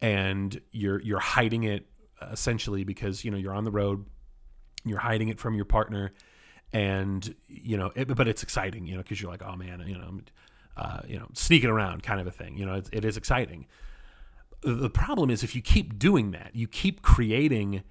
and 0.00 0.60
you're 0.72 1.00
you're 1.00 1.20
hiding 1.20 1.64
it 1.64 1.86
uh, 2.20 2.26
essentially 2.32 2.84
because 2.84 3.24
you 3.24 3.30
know 3.30 3.36
you're 3.36 3.54
on 3.54 3.64
the 3.64 3.70
road 3.70 4.04
you're 4.84 4.98
hiding 4.98 5.28
it 5.28 5.38
from 5.38 5.54
your 5.54 5.64
partner 5.64 6.12
and 6.72 7.34
you 7.48 7.76
know, 7.76 7.92
it, 7.94 8.14
but 8.14 8.28
it's 8.28 8.42
exciting, 8.42 8.86
you 8.86 8.94
know, 8.94 9.02
because 9.02 9.20
you're 9.20 9.30
like, 9.30 9.42
oh 9.42 9.56
man, 9.56 9.82
you 9.86 9.98
know, 9.98 10.20
uh, 10.76 11.00
you 11.06 11.18
know, 11.18 11.26
sneaking 11.34 11.70
around 11.70 12.02
kind 12.02 12.20
of 12.20 12.26
a 12.26 12.30
thing. 12.30 12.56
You 12.56 12.66
know, 12.66 12.74
it, 12.74 12.88
it 12.92 13.04
is 13.04 13.16
exciting. 13.16 13.66
The 14.62 14.90
problem 14.90 15.30
is 15.30 15.42
if 15.42 15.54
you 15.54 15.62
keep 15.62 15.98
doing 15.98 16.32
that, 16.32 16.50
you 16.54 16.68
keep 16.68 17.02
creating 17.02 17.82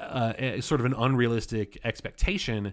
uh, 0.00 0.32
a, 0.38 0.60
sort 0.62 0.80
of 0.80 0.86
an 0.86 0.94
unrealistic 0.94 1.78
expectation, 1.84 2.72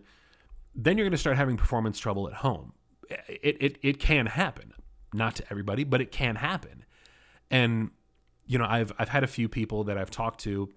then 0.74 0.98
you're 0.98 1.06
going 1.06 1.12
to 1.12 1.18
start 1.18 1.36
having 1.36 1.58
performance 1.58 2.00
trouble 2.00 2.28
at 2.28 2.36
home. 2.36 2.74
It, 3.10 3.58
it, 3.60 3.78
it 3.82 4.00
can 4.00 4.26
happen, 4.26 4.74
not 5.14 5.36
to 5.36 5.44
everybody, 5.52 5.84
but 5.84 6.00
it 6.00 6.12
can 6.12 6.36
happen. 6.36 6.86
And, 7.52 7.92
you 8.46 8.58
know, 8.58 8.66
I've, 8.66 8.94
I've 8.98 9.10
had 9.10 9.24
a 9.24 9.28
few 9.28 9.50
people 9.50 9.84
that 9.84 9.98
I've 9.98 10.10
talked 10.10 10.40
to 10.42 10.70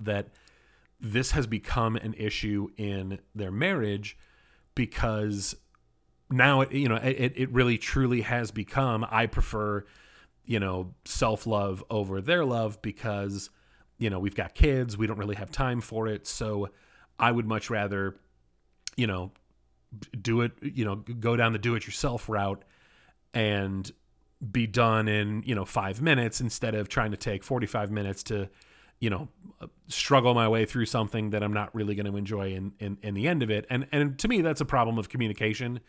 that 0.00 0.28
this 1.00 1.32
has 1.32 1.46
become 1.46 1.96
an 1.96 2.14
issue 2.14 2.68
in 2.76 3.18
their 3.34 3.50
marriage 3.50 4.16
because 4.74 5.54
now 6.30 6.62
it 6.62 6.72
you 6.72 6.88
know 6.88 6.96
it, 6.96 7.32
it 7.36 7.52
really 7.52 7.78
truly 7.78 8.22
has 8.22 8.50
become 8.50 9.06
i 9.10 9.26
prefer 9.26 9.84
you 10.46 10.60
know 10.60 10.94
self-love 11.04 11.84
over 11.90 12.20
their 12.20 12.44
love 12.44 12.80
because 12.80 13.50
you 13.98 14.08
know 14.08 14.18
we've 14.18 14.34
got 14.34 14.54
kids 14.54 14.96
we 14.96 15.06
don't 15.06 15.18
really 15.18 15.36
have 15.36 15.50
time 15.50 15.80
for 15.80 16.06
it. 16.06 16.26
So 16.26 16.70
i 17.18 17.30
would 17.30 17.46
much 17.46 17.68
rather 17.68 18.16
you 18.96 19.06
know 19.06 19.32
do 20.20 20.40
it 20.40 20.52
you 20.62 20.84
know 20.84 20.96
go 20.96 21.36
down 21.36 21.52
the 21.52 21.58
do 21.58 21.74
it 21.74 21.86
yourself 21.86 22.28
route 22.28 22.64
and 23.34 23.90
be 24.50 24.66
done 24.66 25.08
in 25.08 25.42
you 25.44 25.54
know 25.54 25.64
5 25.64 26.00
minutes 26.00 26.40
instead 26.40 26.74
of 26.74 26.88
trying 26.88 27.10
to 27.10 27.16
take 27.16 27.42
45 27.42 27.90
minutes 27.90 28.22
to 28.24 28.48
you 29.00 29.10
know 29.10 29.28
struggle 29.88 30.34
my 30.34 30.48
way 30.48 30.64
through 30.64 30.86
something 30.86 31.30
that 31.30 31.42
I'm 31.42 31.52
not 31.52 31.74
really 31.74 31.94
going 31.94 32.06
to 32.06 32.16
enjoy 32.16 32.52
in, 32.52 32.72
in 32.78 32.98
in 33.02 33.14
the 33.14 33.28
end 33.28 33.42
of 33.42 33.50
it. 33.50 33.66
And 33.70 33.86
and 33.92 34.18
to 34.18 34.28
me 34.28 34.40
that's 34.42 34.60
a 34.60 34.64
problem 34.64 34.98
of 34.98 35.08
communication. 35.08 35.80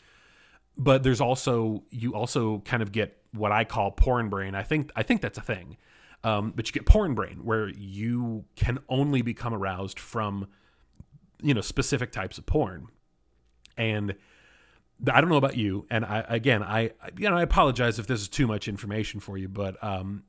But 0.77 1.03
there's 1.03 1.21
also 1.21 1.83
you 1.89 2.15
also 2.15 2.59
kind 2.59 2.83
of 2.83 2.91
get 2.91 3.17
what 3.31 3.51
I 3.51 3.63
call 3.63 3.91
porn 3.91 4.29
brain. 4.29 4.55
I 4.55 4.63
think 4.63 4.91
I 4.95 5.03
think 5.03 5.21
that's 5.21 5.37
a 5.37 5.41
thing. 5.41 5.77
Um, 6.23 6.51
but 6.55 6.67
you 6.67 6.73
get 6.73 6.85
porn 6.85 7.13
brain 7.13 7.41
where 7.43 7.69
you 7.69 8.45
can 8.55 8.79
only 8.89 9.21
become 9.21 9.53
aroused 9.53 9.99
from 9.99 10.47
you 11.41 11.53
know 11.53 11.61
specific 11.61 12.11
types 12.11 12.37
of 12.37 12.45
porn. 12.45 12.87
And 13.77 14.15
I 15.11 15.21
don't 15.21 15.29
know 15.29 15.37
about 15.37 15.57
you, 15.57 15.85
and 15.89 16.03
I 16.05 16.25
again, 16.27 16.63
I 16.63 16.91
you 17.17 17.29
know 17.29 17.37
I 17.37 17.43
apologize 17.43 17.99
if 17.99 18.07
this 18.07 18.21
is 18.21 18.29
too 18.29 18.47
much 18.47 18.67
information 18.67 19.19
for 19.19 19.37
you, 19.37 19.47
but 19.47 19.81
um, 19.83 20.23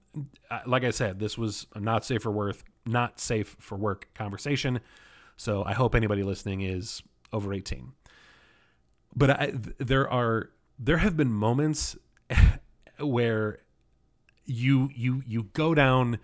like 0.66 0.84
I 0.84 0.90
said, 0.90 1.18
this 1.18 1.36
was 1.36 1.66
not 1.76 2.04
safe 2.04 2.22
for 2.22 2.32
work, 2.32 2.56
not 2.86 3.20
safe 3.20 3.56
for 3.60 3.76
work 3.76 4.08
conversation. 4.14 4.80
So 5.36 5.64
I 5.64 5.72
hope 5.72 5.94
anybody 5.94 6.22
listening 6.22 6.62
is 6.62 7.02
over 7.32 7.52
18. 7.52 7.92
But 9.14 9.30
I, 9.30 9.52
there 9.78 10.10
are 10.10 10.50
there 10.78 10.98
have 10.98 11.16
been 11.16 11.32
moments 11.32 11.96
where 12.98 13.60
you 14.44 14.90
you 14.94 15.22
you 15.26 15.44
go 15.52 15.74
down 15.74 16.18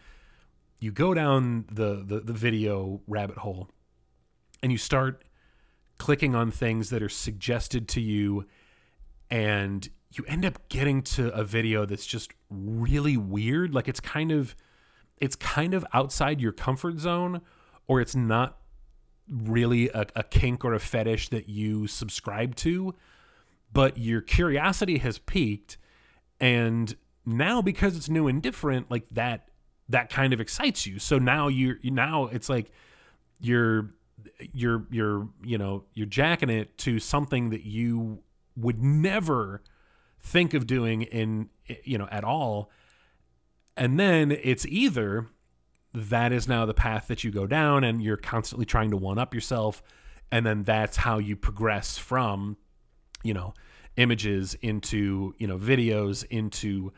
you 0.78 0.91
go 0.91 1.14
down 1.14 1.64
the, 1.70 2.03
the 2.05 2.20
the 2.20 2.32
video 2.32 3.01
rabbit 3.07 3.39
hole 3.39 3.68
and 4.62 4.72
you 4.72 4.78
start 4.78 5.24
clicking 5.99 6.35
on 6.35 6.51
things 6.51 6.91
that 6.91 7.03
are 7.03 7.09
suggested 7.09 7.89
to 7.89 8.01
you 8.01 8.47
and 9.30 9.89
you 10.17 10.25
end 10.27 10.45
up 10.45 10.69
getting 10.69 11.03
to 11.03 11.33
a 11.35 11.45
video 11.45 11.85
that's 11.85 12.07
just 12.07 12.33
really 12.51 13.17
weird. 13.17 13.75
Like 13.75 13.89
it's 13.89 14.01
kind 14.01 14.31
of 14.31 14.55
it's 15.19 15.37
kind 15.37 15.75
of 15.75 15.85
outside 15.93 16.41
your 16.41 16.53
comfort 16.53 16.99
zone 16.99 17.41
or 17.87 18.01
it's 18.01 18.15
not 18.15 18.59
really 19.29 19.89
a, 19.91 20.07
a 20.17 20.23
kink 20.23 20.65
or 20.65 20.75
a 20.75 20.81
fetish 20.81 21.29
that 21.31 21.49
you 21.49 21.87
subscribe 21.87 22.55
to. 22.57 22.95
But 23.73 23.99
your 23.99 24.21
curiosity 24.21 24.99
has 24.99 25.19
peaked 25.19 25.79
and 26.41 26.95
now 27.27 27.62
because 27.62 27.97
it's 27.97 28.09
new 28.09 28.29
and 28.29 28.43
different 28.43 28.91
like 28.91 29.05
that 29.12 29.49
that 29.89 30.11
kind 30.11 30.33
of 30.33 30.41
excites 30.41 30.87
you. 30.87 30.99
So 30.99 31.19
now 31.19 31.49
you're 31.49 31.77
now 31.83 32.27
it's 32.27 32.49
like 32.49 32.71
you're 33.41 33.95
you're 34.53 34.87
you're 34.91 35.29
you 35.43 35.59
know 35.59 35.85
you're 35.95 36.07
jacking 36.07 36.51
it 36.51 36.79
to 36.79 36.99
something 36.99 37.51
that 37.51 37.65
you 37.65 38.23
would 38.57 38.83
never 38.83 39.62
think 40.25 40.55
of 40.55 40.66
doing 40.66 41.03
in 41.03 41.49
you 41.85 41.99
know 41.99 42.09
at 42.11 42.25
all 42.25 42.70
and 43.77 44.01
then 44.01 44.33
it's 44.33 44.64
either 44.66 45.29
that 45.93 46.33
is 46.33 46.49
now 46.49 46.66
the 46.66 46.75
path 46.75 47.07
that 47.09 47.22
you 47.22 47.31
go 47.31 47.47
down 47.47 47.85
and 47.85 48.03
you're 48.03 48.16
constantly 48.16 48.64
trying 48.64 48.91
to 48.91 48.97
one 48.97 49.18
up 49.18 49.35
yourself 49.35 49.83
and 50.33 50.45
then 50.45 50.62
that's 50.62 50.97
how 50.97 51.18
you 51.18 51.37
progress 51.37 51.99
from 51.99 52.57
you 53.22 53.35
know 53.35 53.55
images 53.97 54.55
into 54.62 55.35
you 55.39 55.47
know 55.47 55.59
videos 55.59 56.25
into 56.31 56.93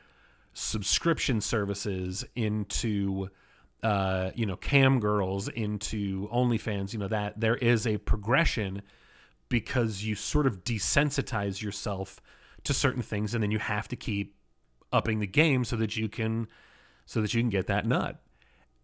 subscription 0.53 1.41
services 1.41 2.25
into 2.35 3.29
uh, 3.83 4.31
you 4.35 4.47
know 4.47 4.57
cam 4.57 4.99
girls 4.99 5.49
into 5.49 6.29
OnlyFans. 6.29 6.93
You 6.93 6.99
know 6.99 7.09
that 7.09 7.39
there 7.39 7.57
is 7.57 7.87
a 7.87 7.99
progression 7.99 8.83
because 9.49 10.03
you 10.03 10.15
sort 10.15 10.47
of 10.47 10.65
desensitize 10.65 11.63
yourself 11.63 12.21
to 12.67 12.75
certain 12.75 13.03
things, 13.03 13.35
and 13.35 13.43
then 13.43 13.51
you 13.51 13.59
have 13.59 13.89
to 13.89 13.97
keep 13.97 14.37
upping 14.93 15.19
the 15.21 15.27
game 15.27 15.65
so 15.65 15.77
that 15.77 15.97
you 15.97 16.09
can 16.09 16.47
so 17.05 17.21
that 17.23 17.33
you 17.35 17.41
can 17.41 17.51
get 17.51 17.67
that 17.69 17.87
nut. 17.87 18.21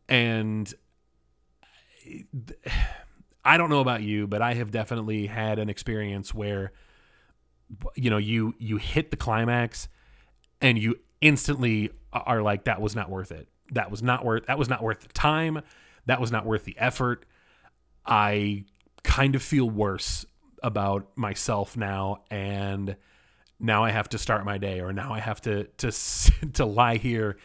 And 0.08 0.72
I 3.44 3.56
don't 3.56 3.70
know 3.70 3.80
about 3.80 4.02
you, 4.02 4.28
but 4.28 4.40
I 4.40 4.54
have 4.54 4.70
definitely 4.70 5.26
had 5.26 5.58
an 5.58 5.68
experience 5.68 6.32
where 6.32 6.72
you 7.94 8.10
know 8.10 8.18
you 8.18 8.54
you 8.58 8.76
hit 8.76 9.10
the 9.10 9.16
climax 9.16 9.88
and 10.60 10.78
you 10.78 10.96
instantly 11.20 11.90
are 12.12 12.42
like 12.42 12.64
that 12.64 12.80
was 12.80 12.94
not 12.94 13.10
worth 13.10 13.32
it. 13.32 13.48
That 13.72 13.90
was 13.90 14.02
not 14.02 14.24
worth 14.24 14.46
that 14.46 14.58
was 14.58 14.68
not 14.68 14.82
worth 14.82 15.00
the 15.00 15.08
time. 15.08 15.60
That 16.06 16.20
was 16.20 16.30
not 16.30 16.46
worth 16.46 16.64
the 16.64 16.76
effort. 16.78 17.26
I 18.06 18.64
kind 19.02 19.34
of 19.34 19.42
feel 19.42 19.68
worse 19.68 20.24
about 20.62 21.08
myself 21.16 21.76
now 21.76 22.22
and 22.30 22.96
now 23.62 23.84
i 23.84 23.90
have 23.90 24.08
to 24.08 24.18
start 24.18 24.44
my 24.44 24.58
day 24.58 24.80
or 24.80 24.92
now 24.92 25.12
i 25.12 25.20
have 25.20 25.40
to 25.40 25.64
to 25.78 25.90
to 26.52 26.64
lie 26.64 26.96
here 26.96 27.38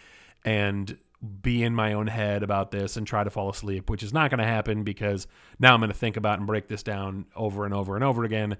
and 0.43 0.97
be 1.41 1.63
in 1.63 1.73
my 1.73 1.93
own 1.93 2.05
head 2.05 2.43
about 2.43 2.69
this 2.69 2.95
and 2.95 3.07
try 3.07 3.23
to 3.23 3.29
fall 3.29 3.49
asleep 3.49 3.89
which 3.89 4.03
is 4.03 4.13
not 4.13 4.29
going 4.29 4.39
to 4.39 4.45
happen 4.45 4.83
because 4.83 5.27
now 5.59 5.73
i'm 5.73 5.79
going 5.79 5.89
to 5.89 5.97
think 5.97 6.17
about 6.17 6.37
and 6.37 6.47
break 6.47 6.67
this 6.67 6.83
down 6.83 7.25
over 7.35 7.65
and 7.65 7.73
over 7.73 7.95
and 7.95 8.03
over 8.03 8.23
again 8.23 8.57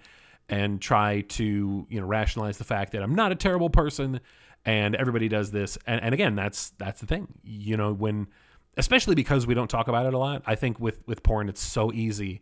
and 0.50 0.82
try 0.82 1.22
to 1.22 1.86
you 1.90 2.00
know 2.00 2.08
rationalize 2.08 2.58
the 2.58 2.64
fact 2.64 2.94
that 2.94 3.04
i'm 3.04 3.16
not 3.16 3.32
a 3.32 3.36
terrible 3.36 3.70
person 3.70 4.20
and 4.68 4.96
everybody 4.96 5.30
does 5.30 5.50
this. 5.50 5.78
And, 5.88 6.04
and 6.04 6.14
again 6.14 6.36
that's 6.36 6.72
that's 6.78 7.00
the 7.00 7.08
thing. 7.08 7.28
You 7.44 7.78
know 7.78 7.94
when 7.94 8.28
especially 8.76 9.16
because 9.16 9.48
we 9.48 9.56
don't 9.56 9.70
talk 9.70 9.88
about 9.88 10.06
it 10.06 10.14
a 10.14 10.18
lot 10.20 10.44
i 10.46 10.54
think 10.54 10.80
with 10.80 11.00
with 11.08 11.24
porn 11.24 11.50
it's 11.50 11.62
so 11.62 11.92
easy 11.94 12.42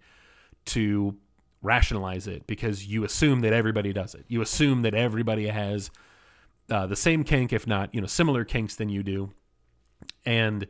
to 0.66 1.16
rationalize 1.66 2.28
it 2.28 2.46
because 2.48 2.86
you 2.86 3.04
assume 3.04 3.42
that 3.42 3.54
everybody 3.54 3.92
does 3.92 4.16
it 4.16 4.26
you 4.28 4.42
assume 4.42 4.82
that 4.84 4.94
everybody 4.94 5.48
has 5.48 5.92
uh, 6.70 6.86
the 6.88 6.96
same 6.96 7.24
kink 7.24 7.52
if 7.52 7.68
not 7.68 7.94
you 7.94 8.02
know 8.02 8.08
similar 8.08 8.46
kinks 8.46 8.76
than 8.76 8.90
you 8.90 9.04
do 9.04 9.32
and 10.26 10.68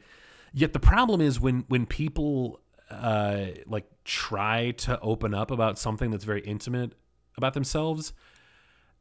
yet 0.53 0.73
the 0.73 0.79
problem 0.79 1.21
is 1.21 1.39
when 1.39 1.65
when 1.67 1.85
people 1.85 2.59
uh, 2.89 3.45
like 3.67 3.85
try 4.03 4.71
to 4.71 4.99
open 4.99 5.33
up 5.33 5.51
about 5.51 5.77
something 5.77 6.11
that's 6.11 6.23
very 6.23 6.41
intimate 6.41 6.93
about 7.37 7.53
themselves 7.53 8.13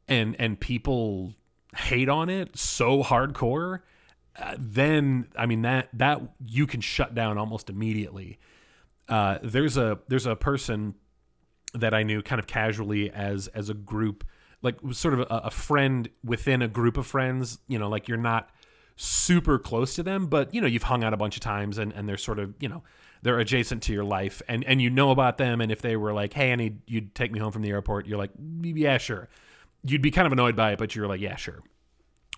and 0.07 0.35
and 0.39 0.59
people 0.59 1.33
hate 1.75 2.09
on 2.09 2.29
it 2.29 2.57
so 2.57 3.03
hardcore, 3.03 3.81
uh, 4.37 4.55
then 4.57 5.27
I 5.37 5.45
mean 5.45 5.63
that 5.63 5.89
that 5.93 6.21
you 6.45 6.67
can 6.67 6.81
shut 6.81 7.15
down 7.15 7.37
almost 7.37 7.69
immediately. 7.69 8.39
Uh, 9.07 9.37
there's 9.43 9.77
a 9.77 9.99
there's 10.07 10.25
a 10.25 10.35
person 10.35 10.95
that 11.75 11.93
I 11.93 12.03
knew 12.03 12.21
kind 12.21 12.39
of 12.39 12.47
casually 12.47 13.11
as 13.11 13.47
as 13.49 13.69
a 13.69 13.73
group, 13.73 14.23
like 14.61 14.77
sort 14.91 15.13
of 15.13 15.21
a, 15.21 15.25
a 15.45 15.51
friend 15.51 16.09
within 16.23 16.61
a 16.61 16.67
group 16.67 16.97
of 16.97 17.05
friends. 17.05 17.59
You 17.67 17.79
know, 17.79 17.89
like 17.89 18.07
you're 18.07 18.17
not 18.17 18.49
super 18.95 19.59
close 19.59 19.95
to 19.95 20.03
them, 20.03 20.27
but 20.27 20.53
you 20.53 20.61
know 20.61 20.67
you've 20.67 20.83
hung 20.83 21.03
out 21.03 21.13
a 21.13 21.17
bunch 21.17 21.35
of 21.35 21.41
times, 21.41 21.77
and 21.77 21.91
and 21.93 22.07
they're 22.07 22.17
sort 22.17 22.39
of 22.39 22.53
you 22.59 22.69
know 22.69 22.83
they're 23.21 23.39
adjacent 23.39 23.83
to 23.83 23.93
your 23.93 24.03
life, 24.03 24.41
and 24.47 24.63
and 24.65 24.81
you 24.81 24.89
know 24.89 25.11
about 25.11 25.37
them. 25.37 25.61
And 25.61 25.71
if 25.71 25.81
they 25.81 25.95
were 25.95 26.13
like, 26.13 26.33
hey, 26.33 26.51
I 26.51 26.55
need 26.55 26.81
you'd 26.87 27.13
take 27.15 27.31
me 27.31 27.39
home 27.39 27.51
from 27.51 27.61
the 27.61 27.69
airport, 27.69 28.07
you're 28.07 28.17
like, 28.17 28.31
yeah, 28.61 28.97
sure 28.97 29.29
you'd 29.85 30.01
be 30.01 30.11
kind 30.11 30.25
of 30.25 30.33
annoyed 30.33 30.55
by 30.55 30.71
it, 30.71 30.79
but 30.79 30.95
you're 30.95 31.07
like, 31.07 31.21
yeah, 31.21 31.35
sure. 31.35 31.61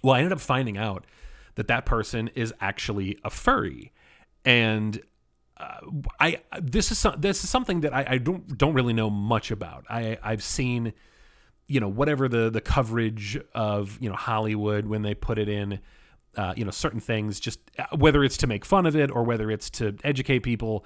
Well, 0.04 0.16
I 0.16 0.20
ended 0.20 0.34
up 0.34 0.40
finding 0.40 0.78
out 0.78 1.06
that 1.56 1.68
that 1.68 1.86
person 1.86 2.28
is 2.30 2.54
actually 2.60 3.18
a 3.24 3.30
furry, 3.30 3.92
and 4.46 5.02
uh, 5.60 5.80
I 6.20 6.42
this 6.62 6.92
is 6.92 6.98
some, 6.98 7.20
this 7.20 7.44
is 7.44 7.50
something 7.50 7.82
that 7.82 7.94
I, 7.94 8.06
I, 8.08 8.18
don't 8.18 8.58
don't 8.58 8.74
really 8.74 8.94
know 8.94 9.10
much 9.10 9.52
about. 9.52 9.86
I 9.90 10.18
I've 10.24 10.44
seen, 10.44 10.94
you 11.68 11.80
know, 11.80 11.88
whatever 11.88 12.28
the 12.28 12.50
the 12.50 12.62
coverage 12.62 13.40
of 13.56 13.98
you 14.02 14.10
know 14.10 14.16
Hollywood 14.16 14.86
when 14.86 15.02
they 15.02 15.14
put 15.14 15.38
it 15.38 15.50
in. 15.50 15.80
Uh, 16.36 16.54
you 16.56 16.64
know 16.64 16.70
certain 16.70 17.00
things 17.00 17.40
just 17.40 17.60
uh, 17.80 17.86
whether 17.98 18.24
it's 18.24 18.38
to 18.38 18.46
make 18.46 18.64
fun 18.64 18.86
of 18.86 18.96
it 18.96 19.10
or 19.10 19.24
whether 19.24 19.50
it's 19.50 19.72
to 19.72 19.98
educate 20.04 20.42
people 20.42 20.86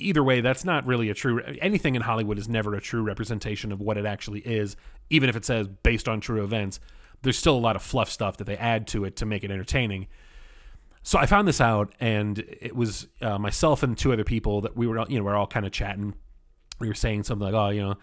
either 0.00 0.24
way, 0.24 0.40
that's 0.40 0.64
not 0.64 0.86
really 0.86 1.10
a 1.10 1.14
true. 1.14 1.40
Anything 1.60 1.94
in 1.94 2.02
Hollywood 2.02 2.38
is 2.38 2.48
never 2.48 2.74
a 2.74 2.80
true 2.80 3.02
representation 3.02 3.72
of 3.72 3.80
what 3.80 3.96
it 3.96 4.06
actually 4.06 4.40
is, 4.40 4.76
even 5.10 5.28
if 5.28 5.36
it 5.36 5.44
says 5.44 5.68
based 5.68 6.08
on 6.08 6.20
true 6.20 6.42
events. 6.42 6.80
There's 7.22 7.38
still 7.38 7.56
a 7.56 7.60
lot 7.60 7.76
of 7.76 7.82
fluff 7.82 8.10
stuff 8.10 8.38
that 8.38 8.44
they 8.44 8.56
add 8.56 8.86
to 8.88 9.04
it 9.04 9.16
to 9.16 9.26
make 9.26 9.44
it 9.44 9.50
entertaining. 9.50 10.06
So 11.02 11.18
I 11.18 11.26
found 11.26 11.48
this 11.48 11.60
out, 11.60 11.94
and 11.98 12.38
it 12.38 12.76
was 12.76 13.08
uh, 13.22 13.38
myself 13.38 13.82
and 13.82 13.96
two 13.96 14.12
other 14.12 14.24
people 14.24 14.60
that 14.62 14.76
we 14.76 14.86
were, 14.86 14.98
you 15.08 15.18
know, 15.18 15.24
we 15.24 15.30
are 15.30 15.36
all 15.36 15.46
kind 15.46 15.64
of 15.64 15.72
chatting. 15.72 16.14
We 16.78 16.88
were 16.88 16.94
saying 16.94 17.24
something 17.24 17.44
like, 17.44 17.54
"Oh, 17.54 17.70
you 17.70 17.82
know, 17.82 17.94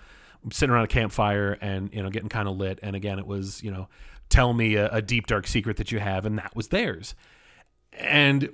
I'm 0.43 0.51
sitting 0.51 0.73
around 0.73 0.85
a 0.85 0.87
campfire 0.87 1.57
and 1.61 1.93
you 1.93 2.01
know 2.01 2.09
getting 2.09 2.29
kind 2.29 2.47
of 2.47 2.57
lit." 2.57 2.79
And 2.81 2.95
again, 2.95 3.19
it 3.19 3.27
was, 3.27 3.61
you 3.61 3.71
know, 3.71 3.87
tell 4.29 4.53
me 4.53 4.75
a, 4.75 4.89
a 4.89 5.01
deep 5.01 5.27
dark 5.27 5.47
secret 5.47 5.77
that 5.77 5.91
you 5.91 5.99
have, 5.99 6.25
and 6.25 6.39
that 6.39 6.55
was 6.55 6.69
theirs. 6.69 7.13
And 7.93 8.49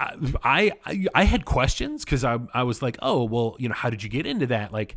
I 0.00 0.72
I, 0.84 1.06
I 1.14 1.24
had 1.24 1.44
questions 1.44 2.04
because 2.04 2.24
I 2.24 2.38
I 2.52 2.64
was 2.64 2.82
like, 2.82 2.98
oh 3.02 3.24
well, 3.24 3.56
you 3.58 3.68
know, 3.68 3.74
how 3.74 3.90
did 3.90 4.02
you 4.02 4.08
get 4.08 4.26
into 4.26 4.46
that? 4.48 4.72
Like, 4.72 4.96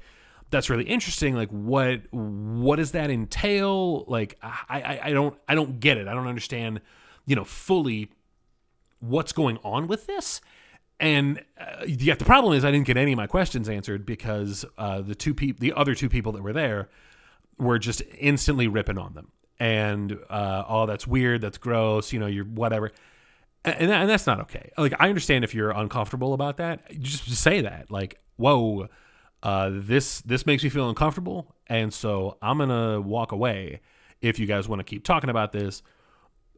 that's 0.49 0.69
really 0.69 0.85
interesting. 0.85 1.35
Like, 1.35 1.49
what 1.49 2.01
what 2.11 2.77
does 2.77 2.91
that 2.91 3.09
entail? 3.11 4.05
Like, 4.07 4.37
I 4.41 4.81
I, 4.81 4.99
I 5.05 5.09
don't 5.11 5.37
I 5.47 5.55
don't 5.55 5.79
get 5.79 5.97
it. 5.97 6.07
I 6.07 6.13
don't 6.13 6.27
understand, 6.27 6.81
you 7.25 7.35
know, 7.35 7.45
fully 7.45 8.09
what's 8.99 9.31
going 9.31 9.57
on 9.63 9.87
with 9.87 10.07
this. 10.07 10.41
And 10.99 11.43
uh, 11.57 11.85
yet 11.87 12.19
the 12.19 12.25
problem 12.25 12.53
is 12.53 12.65
I 12.65 12.71
didn't 12.71 12.87
get 12.87 12.97
any 12.97 13.13
of 13.13 13.17
my 13.17 13.27
questions 13.27 13.69
answered 13.69 14.05
because 14.05 14.65
uh, 14.77 15.01
the 15.01 15.15
two 15.15 15.33
people, 15.33 15.59
the 15.61 15.73
other 15.73 15.95
two 15.95 16.09
people 16.09 16.33
that 16.33 16.43
were 16.43 16.53
there, 16.53 16.89
were 17.57 17.79
just 17.79 18.01
instantly 18.17 18.67
ripping 18.67 18.97
on 18.97 19.13
them. 19.13 19.31
And 19.59 20.17
uh, 20.29 20.63
oh, 20.67 20.85
that's 20.85 21.07
weird. 21.07 21.41
That's 21.41 21.57
gross. 21.57 22.11
You 22.11 22.19
know, 22.19 22.27
you're 22.27 22.45
whatever 22.45 22.91
and, 23.65 23.91
and 23.91 24.09
that's 24.09 24.27
not 24.27 24.39
okay. 24.41 24.71
Like 24.77 24.93
I 24.99 25.09
understand 25.09 25.43
if 25.43 25.53
you're 25.53 25.71
uncomfortable 25.71 26.33
about 26.33 26.57
that, 26.57 26.99
just 26.99 27.29
say 27.29 27.61
that. 27.61 27.91
Like, 27.91 28.19
whoa, 28.37 28.87
uh, 29.43 29.71
this 29.73 30.21
this 30.21 30.45
makes 30.45 30.63
me 30.63 30.69
feel 30.69 30.89
uncomfortable, 30.89 31.55
and 31.67 31.93
so 31.93 32.37
I'm 32.41 32.57
gonna 32.57 33.01
walk 33.01 33.31
away. 33.31 33.81
If 34.21 34.39
you 34.39 34.45
guys 34.45 34.67
want 34.67 34.81
to 34.81 34.83
keep 34.83 35.03
talking 35.03 35.29
about 35.29 35.53
this, 35.53 35.81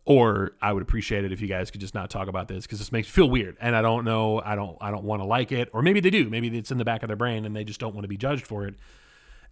or 0.06 0.54
I 0.62 0.74
would 0.74 0.82
appreciate 0.82 1.26
it 1.26 1.32
if 1.32 1.42
you 1.42 1.48
guys 1.48 1.70
could 1.70 1.82
just 1.82 1.94
not 1.94 2.10
talk 2.10 2.28
about 2.28 2.48
this 2.48 2.66
because 2.66 2.80
this 2.80 2.92
makes 2.92 3.08
me 3.08 3.12
feel 3.12 3.30
weird, 3.30 3.58
and 3.62 3.76
I 3.76 3.82
don't 3.82 4.04
know, 4.04 4.42
I 4.44 4.56
don't, 4.56 4.78
I 4.82 4.92
don't 4.92 5.04
want 5.04 5.22
to 5.22 5.26
like 5.26 5.52
it, 5.52 5.70
or 5.74 5.82
maybe 5.82 6.00
they 6.00 6.10
do, 6.10 6.30
maybe 6.30 6.56
it's 6.58 6.72
in 6.72 6.78
the 6.78 6.86
back 6.86 7.04
of 7.04 7.08
their 7.08 7.16
brain 7.16 7.46
and 7.46 7.56
they 7.56 7.64
just 7.64 7.80
don't 7.80 7.94
want 7.94 8.04
to 8.04 8.10
be 8.10 8.18
judged 8.18 8.48
for 8.48 8.66
it, 8.66 8.76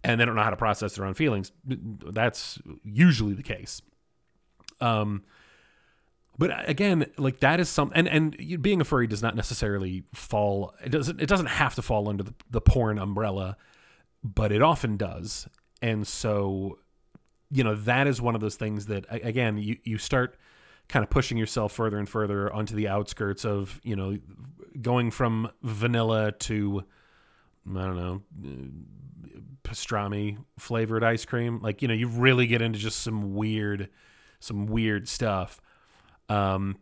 and 0.02 0.20
they 0.20 0.24
don't 0.24 0.34
know 0.34 0.42
how 0.42 0.50
to 0.50 0.56
process 0.56 0.96
their 0.96 1.04
own 1.04 1.14
feelings. 1.14 1.52
That's 1.64 2.58
usually 2.84 3.34
the 3.34 3.42
case. 3.42 3.80
Um, 4.80 5.22
but 6.40 6.68
again 6.68 7.04
like 7.18 7.40
that 7.40 7.60
is 7.60 7.68
something 7.68 8.06
and 8.06 8.08
and 8.08 8.62
being 8.62 8.80
a 8.80 8.84
furry 8.84 9.06
does 9.06 9.22
not 9.22 9.36
necessarily 9.36 10.04
fall 10.14 10.74
it 10.82 10.88
doesn't 10.88 11.20
it 11.20 11.28
doesn't 11.28 11.46
have 11.46 11.74
to 11.74 11.82
fall 11.82 12.08
under 12.08 12.22
the, 12.22 12.34
the 12.50 12.62
porn 12.62 12.98
umbrella 12.98 13.58
but 14.24 14.50
it 14.50 14.62
often 14.62 14.96
does 14.96 15.46
and 15.82 16.06
so 16.06 16.78
you 17.50 17.64
know 17.64 17.74
that 17.74 18.06
is 18.06 18.20
one 18.20 18.34
of 18.34 18.40
those 18.40 18.56
things 18.56 18.86
that 18.86 19.04
again 19.10 19.58
you 19.58 19.76
you 19.84 19.98
start 19.98 20.36
kind 20.88 21.02
of 21.02 21.10
pushing 21.10 21.38
yourself 21.38 21.72
further 21.72 21.98
and 21.98 22.08
further 22.08 22.52
onto 22.52 22.74
the 22.74 22.88
outskirts 22.88 23.44
of 23.44 23.80
you 23.82 23.96
know 23.96 24.18
going 24.80 25.10
from 25.10 25.50
vanilla 25.62 26.32
to 26.32 26.84
I 27.76 27.86
don't 27.86 27.96
know 27.96 28.22
pastrami 29.64 30.38
flavored 30.58 31.04
ice 31.04 31.24
cream. 31.24 31.60
Like 31.62 31.82
you 31.82 31.88
know 31.88 31.94
you 31.94 32.08
really 32.08 32.46
get 32.46 32.62
into 32.62 32.78
just 32.78 33.00
some 33.00 33.34
weird 33.34 33.88
some 34.40 34.66
weird 34.66 35.08
stuff. 35.08 35.60
Um, 36.28 36.78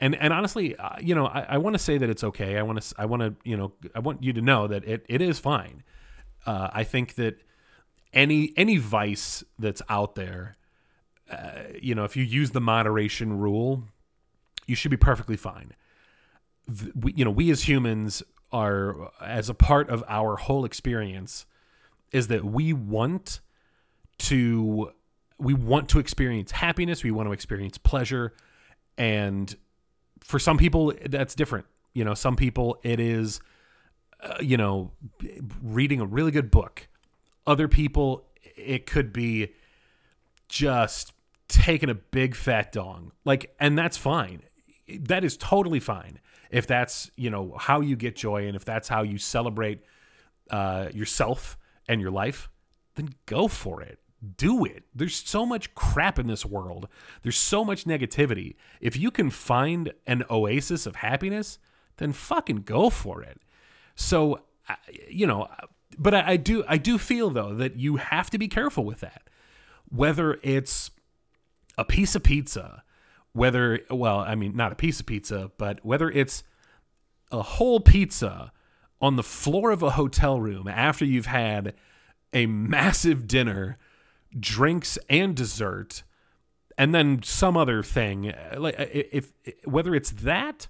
and 0.00 0.14
and 0.16 0.32
honestly, 0.32 0.76
uh, 0.76 0.96
you 1.00 1.14
know, 1.14 1.26
I, 1.26 1.46
I 1.50 1.58
want 1.58 1.74
to 1.74 1.78
say 1.78 1.98
that 1.98 2.10
it's 2.10 2.24
okay. 2.24 2.58
I 2.58 2.62
want 2.62 2.82
to 2.82 2.94
I 2.98 3.06
want 3.06 3.22
to 3.22 3.34
you 3.44 3.56
know 3.56 3.72
I 3.94 4.00
want 4.00 4.22
you 4.22 4.32
to 4.32 4.40
know 4.40 4.66
that 4.66 4.84
it, 4.84 5.06
it 5.08 5.22
is 5.22 5.38
fine. 5.38 5.82
Uh, 6.46 6.68
I 6.72 6.84
think 6.84 7.14
that 7.14 7.40
any 8.14 8.52
any 8.56 8.78
vice 8.78 9.44
that's 9.58 9.82
out 9.88 10.14
there, 10.14 10.56
uh, 11.30 11.64
you 11.80 11.94
know, 11.94 12.04
if 12.04 12.16
you 12.16 12.24
use 12.24 12.52
the 12.52 12.60
moderation 12.60 13.38
rule, 13.38 13.84
you 14.66 14.74
should 14.74 14.90
be 14.90 14.96
perfectly 14.96 15.36
fine. 15.36 15.72
We, 16.94 17.12
you 17.12 17.24
know, 17.24 17.30
we 17.30 17.50
as 17.50 17.68
humans 17.68 18.22
are 18.52 19.10
as 19.20 19.48
a 19.48 19.54
part 19.54 19.90
of 19.90 20.04
our 20.08 20.36
whole 20.36 20.64
experience 20.64 21.44
is 22.12 22.28
that 22.28 22.44
we 22.44 22.72
want 22.72 23.40
to 24.18 24.92
we 25.38 25.52
want 25.52 25.88
to 25.90 25.98
experience 25.98 26.52
happiness, 26.52 27.02
we 27.02 27.10
want 27.10 27.28
to 27.28 27.32
experience 27.32 27.76
pleasure, 27.76 28.32
and 28.96 29.54
for 30.20 30.38
some 30.38 30.56
people 30.56 30.92
that's 31.06 31.34
different. 31.34 31.66
You 31.92 32.04
know, 32.04 32.14
some 32.14 32.36
people 32.36 32.78
it 32.82 33.00
is 33.00 33.40
uh, 34.22 34.36
you 34.40 34.56
know 34.56 34.92
reading 35.62 36.00
a 36.00 36.06
really 36.06 36.30
good 36.30 36.50
book. 36.50 36.88
Other 37.46 37.68
people 37.68 38.26
it 38.56 38.86
could 38.86 39.12
be 39.12 39.52
just 40.48 41.12
taking 41.48 41.90
a 41.90 41.94
big 41.94 42.34
fat 42.34 42.72
dong. 42.72 43.12
Like 43.24 43.54
and 43.58 43.76
that's 43.78 43.96
fine. 43.96 44.42
That 45.00 45.24
is 45.24 45.36
totally 45.36 45.80
fine. 45.80 46.20
If 46.50 46.66
that's, 46.66 47.10
you 47.16 47.30
know, 47.30 47.56
how 47.58 47.80
you 47.80 47.96
get 47.96 48.16
joy 48.16 48.46
and 48.46 48.54
if 48.54 48.64
that's 48.64 48.86
how 48.88 49.02
you 49.02 49.18
celebrate 49.18 49.80
uh, 50.50 50.88
yourself 50.92 51.56
and 51.88 52.00
your 52.00 52.10
life, 52.10 52.48
then 52.94 53.08
go 53.26 53.48
for 53.48 53.82
it 53.82 53.98
do 54.36 54.64
it. 54.64 54.84
There's 54.94 55.14
so 55.14 55.44
much 55.44 55.74
crap 55.74 56.18
in 56.18 56.26
this 56.26 56.44
world. 56.44 56.88
There's 57.22 57.38
so 57.38 57.64
much 57.64 57.84
negativity. 57.84 58.56
If 58.80 58.96
you 58.96 59.10
can 59.10 59.30
find 59.30 59.92
an 60.06 60.24
oasis 60.30 60.86
of 60.86 60.96
happiness, 60.96 61.58
then 61.96 62.12
fucking 62.12 62.62
go 62.62 62.90
for 62.90 63.22
it. 63.22 63.40
So, 63.94 64.40
you 65.08 65.26
know, 65.26 65.48
but 65.98 66.14
I, 66.14 66.32
I 66.32 66.36
do 66.36 66.64
I 66.68 66.76
do 66.76 66.98
feel 66.98 67.30
though 67.30 67.54
that 67.54 67.76
you 67.76 67.96
have 67.96 68.30
to 68.30 68.38
be 68.38 68.48
careful 68.48 68.84
with 68.84 69.00
that. 69.00 69.28
Whether 69.88 70.38
it's 70.42 70.90
a 71.76 71.84
piece 71.84 72.14
of 72.14 72.22
pizza, 72.22 72.82
whether 73.32 73.80
well, 73.90 74.18
I 74.18 74.34
mean 74.34 74.56
not 74.56 74.72
a 74.72 74.76
piece 74.76 75.00
of 75.00 75.06
pizza, 75.06 75.50
but 75.58 75.84
whether 75.84 76.10
it's 76.10 76.42
a 77.30 77.42
whole 77.42 77.80
pizza 77.80 78.52
on 79.00 79.16
the 79.16 79.22
floor 79.22 79.70
of 79.70 79.82
a 79.82 79.90
hotel 79.90 80.40
room 80.40 80.68
after 80.68 81.04
you've 81.04 81.26
had 81.26 81.74
a 82.32 82.46
massive 82.46 83.26
dinner 83.26 83.78
drinks 84.38 84.98
and 85.08 85.36
dessert 85.36 86.02
and 86.76 86.94
then 86.94 87.22
some 87.22 87.56
other 87.56 87.82
thing 87.82 88.30
uh, 88.30 88.56
like 88.58 88.78
uh, 88.78 88.86
if, 88.92 89.32
if 89.44 89.54
whether 89.64 89.94
it's 89.94 90.10
that 90.10 90.66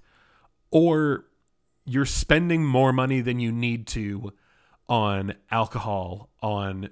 or 0.71 1.25
you're 1.87 2.05
spending 2.05 2.65
more 2.65 2.93
money 2.93 3.21
than 3.21 3.41
you 3.41 3.53
need 3.53 3.87
to 3.87 4.33
on 4.89 5.35
alcohol 5.51 6.31
on 6.43 6.91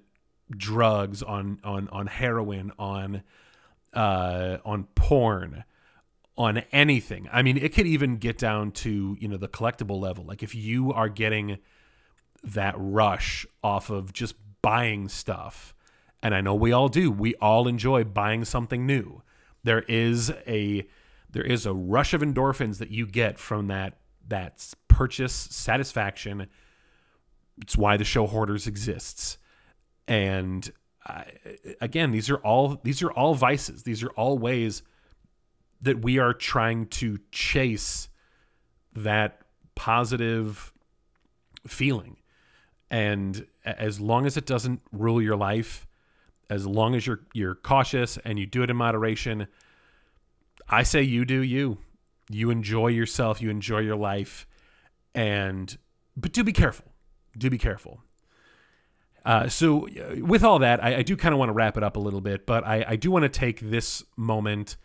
drugs 0.51 1.23
on 1.23 1.59
on 1.65 1.89
on 1.89 2.07
heroin 2.07 2.73
on 2.79 3.23
uh 3.95 4.59
on 4.65 4.85
porn 4.95 5.65
on 6.37 6.59
anything 6.73 7.29
i 7.33 7.43
mean 7.43 7.57
it 7.57 7.75
could 7.75 7.87
even 7.87 8.17
get 8.17 8.39
down 8.39 8.71
to 8.71 9.17
you 9.21 9.29
know 9.29 9.37
the 9.37 9.49
collectible 9.49 10.01
level 10.01 10.25
like 10.25 10.43
if 10.43 10.55
you 10.55 10.93
are 10.93 11.09
getting 11.09 11.59
that 12.43 12.75
rush 12.77 13.47
off 13.63 13.91
of 13.91 14.13
just 14.13 14.35
buying 14.63 15.09
stuff 15.09 15.75
and 16.23 16.35
I 16.35 16.41
know 16.41 16.55
we 16.55 16.73
all 16.73 16.89
do. 16.89 17.11
We 17.11 17.35
all 17.37 17.67
enjoy 17.67 18.05
buying 18.05 18.45
something 18.45 18.87
new. 18.87 19.23
There 19.65 19.81
is 19.89 20.31
a 20.47 20.87
there 21.31 21.43
is 21.43 21.67
a 21.67 21.73
rush 21.73 22.15
of 22.15 22.21
endorphins 22.21 22.79
that 22.79 22.91
you 22.91 23.07
get 23.07 23.39
from 23.39 23.67
that 23.69 23.99
that 24.29 24.73
purchase 24.89 25.33
satisfaction. 25.33 26.47
It's 27.63 27.77
why 27.77 27.97
the 27.97 28.05
show 28.05 28.27
hoarders 28.27 28.67
exists. 28.67 29.39
And 30.09 30.71
uh, 31.07 31.23
again, 31.81 32.11
these 32.11 32.29
are 32.29 32.37
all 32.39 32.81
these 32.83 33.03
are 33.03 33.11
all 33.11 33.35
vices. 33.35 33.85
These 33.85 34.03
are 34.03 34.11
all 34.11 34.37
ways 34.37 34.83
that 35.81 36.03
we 36.03 36.19
are 36.19 36.35
trying 36.35 36.87
to 36.87 37.19
chase 37.31 38.09
that 38.95 39.41
positive 39.75 40.73
feeling. 41.67 42.17
And 42.91 43.47
as 43.65 44.01
long 44.01 44.27
as 44.27 44.37
it 44.37 44.45
doesn't 44.45 44.83
rule 44.93 45.23
your 45.23 45.37
life, 45.37 45.87
as 46.51 46.67
long 46.67 46.95
as 46.95 47.07
you're 47.07 47.21
you're 47.33 47.55
cautious 47.55 48.19
and 48.19 48.39
you 48.39 48.47
do 48.47 48.63
it 48.63 48.71
in 48.71 48.77
moderation, 48.77 49.47
I 50.69 50.83
say 50.83 51.03
you 51.03 51.25
do 51.25 51.41
you. 51.41 51.79
You 52.29 52.51
enjoy 52.51 52.89
yourself, 52.89 53.41
you 53.41 53.51
enjoy 53.51 53.81
your 53.81 53.97
life, 53.97 54.47
and 55.15 55.77
but 56.17 56.33
do 56.33 56.43
be 56.43 56.53
careful. 56.53 56.92
Do 57.37 57.51
be 57.51 57.59
careful. 57.59 58.01
Uh, 59.25 59.49
so, 59.49 59.87
uh, 59.89 60.25
with 60.25 60.43
all 60.43 60.59
that, 60.59 60.83
I, 60.83 60.97
I 60.97 61.03
do 61.03 61.17
kind 61.17 61.33
of 61.33 61.39
want 61.39 61.49
to 61.49 61.53
wrap 61.53 61.77
it 61.77 61.85
up 61.85 61.97
a 61.97 62.01
little 62.01 62.21
bit, 62.21 62.45
but 62.45 62.67
I, 62.67 62.85
I 62.89 62.97
do 62.97 63.11
want 63.11 63.23
to 63.23 63.29
take 63.29 63.61
this 63.61 64.03
moment 64.17 64.77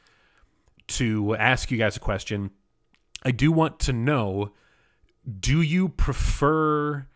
to 0.88 1.36
ask 1.36 1.72
you 1.72 1.78
guys 1.78 1.98
a 1.98 2.00
question. 2.00 2.52
I 3.24 3.32
do 3.32 3.52
want 3.52 3.80
to 3.82 3.94
know 3.94 4.54
do 5.40 5.62
you 5.62 5.90
prefer 5.90 7.08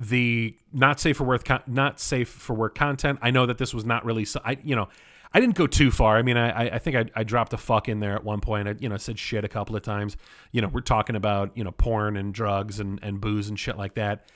the 0.00 0.56
not 0.72 0.98
safe 0.98 1.16
for 1.16 1.24
work 1.24 1.46
not 1.68 2.00
safe 2.00 2.28
for 2.28 2.54
work 2.54 2.74
content. 2.74 3.18
I 3.22 3.30
know 3.30 3.46
that 3.46 3.58
this 3.58 3.72
was 3.72 3.84
not 3.84 4.04
really 4.04 4.24
so, 4.24 4.40
I 4.44 4.56
you 4.62 4.74
know 4.74 4.88
I 5.32 5.40
didn't 5.40 5.54
go 5.54 5.66
too 5.66 5.90
far. 5.90 6.18
I 6.18 6.22
mean, 6.22 6.36
I 6.36 6.74
I 6.74 6.78
think 6.78 6.96
I, 6.96 7.04
I 7.14 7.24
dropped 7.24 7.52
a 7.52 7.56
fuck 7.56 7.88
in 7.88 8.00
there 8.00 8.14
at 8.14 8.24
one 8.24 8.40
point. 8.40 8.68
I 8.68 8.74
you 8.78 8.88
know 8.88 8.96
said 8.96 9.18
shit 9.18 9.44
a 9.44 9.48
couple 9.48 9.76
of 9.76 9.82
times. 9.82 10.16
You 10.50 10.60
know, 10.60 10.68
we're 10.68 10.80
talking 10.80 11.16
about 11.16 11.56
you 11.56 11.62
know 11.64 11.70
porn 11.70 12.16
and 12.16 12.34
drugs 12.34 12.80
and 12.80 12.98
and 13.02 13.20
booze 13.20 13.48
and 13.48 13.58
shit 13.58 13.78
like 13.78 13.94
that. 13.94 14.26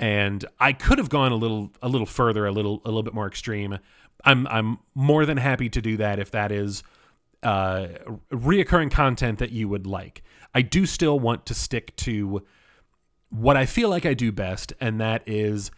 And 0.00 0.44
I 0.60 0.72
could 0.72 0.98
have 0.98 1.08
gone 1.08 1.32
a 1.32 1.36
little 1.36 1.72
a 1.82 1.88
little 1.88 2.06
further, 2.06 2.46
a 2.46 2.52
little 2.52 2.80
a 2.84 2.88
little 2.88 3.02
bit 3.02 3.14
more 3.14 3.26
extreme. 3.26 3.78
I'm 4.24 4.46
I'm 4.46 4.78
more 4.94 5.26
than 5.26 5.36
happy 5.36 5.68
to 5.70 5.80
do 5.80 5.96
that 5.98 6.18
if 6.18 6.30
that 6.32 6.52
is 6.52 6.82
uh, 7.42 7.88
reoccurring 8.30 8.90
content 8.90 9.38
that 9.38 9.50
you 9.50 9.68
would 9.68 9.86
like. 9.86 10.22
I 10.54 10.62
do 10.62 10.86
still 10.86 11.18
want 11.18 11.46
to 11.46 11.54
stick 11.54 11.94
to 11.96 12.42
what 13.30 13.56
I 13.56 13.66
feel 13.66 13.88
like 13.90 14.06
I 14.06 14.14
do 14.14 14.32
best, 14.32 14.72
and 14.80 15.00
that 15.00 15.22
is 15.26 15.70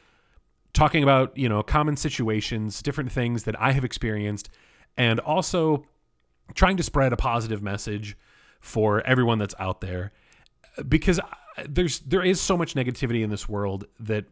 talking 0.73 1.03
about, 1.03 1.37
you 1.37 1.49
know, 1.49 1.63
common 1.63 1.97
situations, 1.97 2.81
different 2.83 3.11
things 3.11 3.45
that 3.45 3.61
I 3.61 3.73
have 3.73 3.85
experienced, 3.85 4.49
and 4.97 5.19
also 5.21 5.85
trying 6.55 6.77
to 6.77 6.83
spread 6.83 7.13
a 7.13 7.17
positive 7.17 7.63
message 7.63 8.17
for 8.61 9.01
everyone 9.07 9.39
that's 9.39 9.55
out 9.59 9.81
there 9.81 10.13
because 10.89 11.21
there's 11.69 12.01
there 12.01 12.23
is 12.23 12.41
so 12.41 12.57
much 12.57 12.75
negativity 12.75 13.23
in 13.23 13.31
this 13.31 13.49
world 13.49 13.87
that 14.01 14.25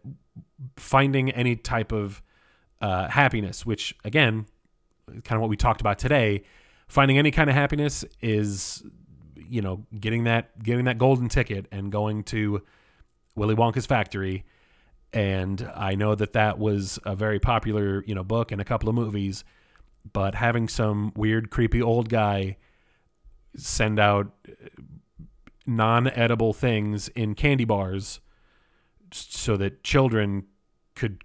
finding 0.76 1.30
any 1.30 1.56
type 1.56 1.92
of 1.92 2.22
uh, 2.80 3.08
happiness, 3.08 3.66
which 3.66 3.94
again, 4.04 4.46
kind 5.06 5.32
of 5.32 5.40
what 5.40 5.50
we 5.50 5.56
talked 5.56 5.80
about 5.80 5.98
today, 5.98 6.44
finding 6.86 7.18
any 7.18 7.30
kind 7.30 7.50
of 7.50 7.56
happiness 7.56 8.04
is 8.20 8.82
you 9.36 9.62
know 9.62 9.86
getting 9.98 10.24
that 10.24 10.62
getting 10.62 10.84
that 10.84 10.98
golden 10.98 11.28
ticket 11.28 11.66
and 11.72 11.90
going 11.90 12.22
to 12.24 12.62
Willy 13.34 13.54
Wonka's 13.54 13.86
Factory, 13.86 14.44
and 15.12 15.70
I 15.74 15.94
know 15.94 16.14
that 16.14 16.34
that 16.34 16.58
was 16.58 16.98
a 17.04 17.16
very 17.16 17.38
popular, 17.38 18.04
you 18.06 18.14
know, 18.14 18.24
book 18.24 18.52
and 18.52 18.60
a 18.60 18.64
couple 18.64 18.88
of 18.88 18.94
movies. 18.94 19.44
But 20.12 20.34
having 20.34 20.68
some 20.68 21.12
weird, 21.16 21.50
creepy 21.50 21.82
old 21.82 22.08
guy 22.08 22.56
send 23.56 23.98
out 23.98 24.32
non-edible 25.68 26.52
things 26.52 27.08
in 27.08 27.34
candy 27.34 27.64
bars 27.64 28.20
so 29.12 29.56
that 29.56 29.82
children 29.82 30.44
could 30.94 31.22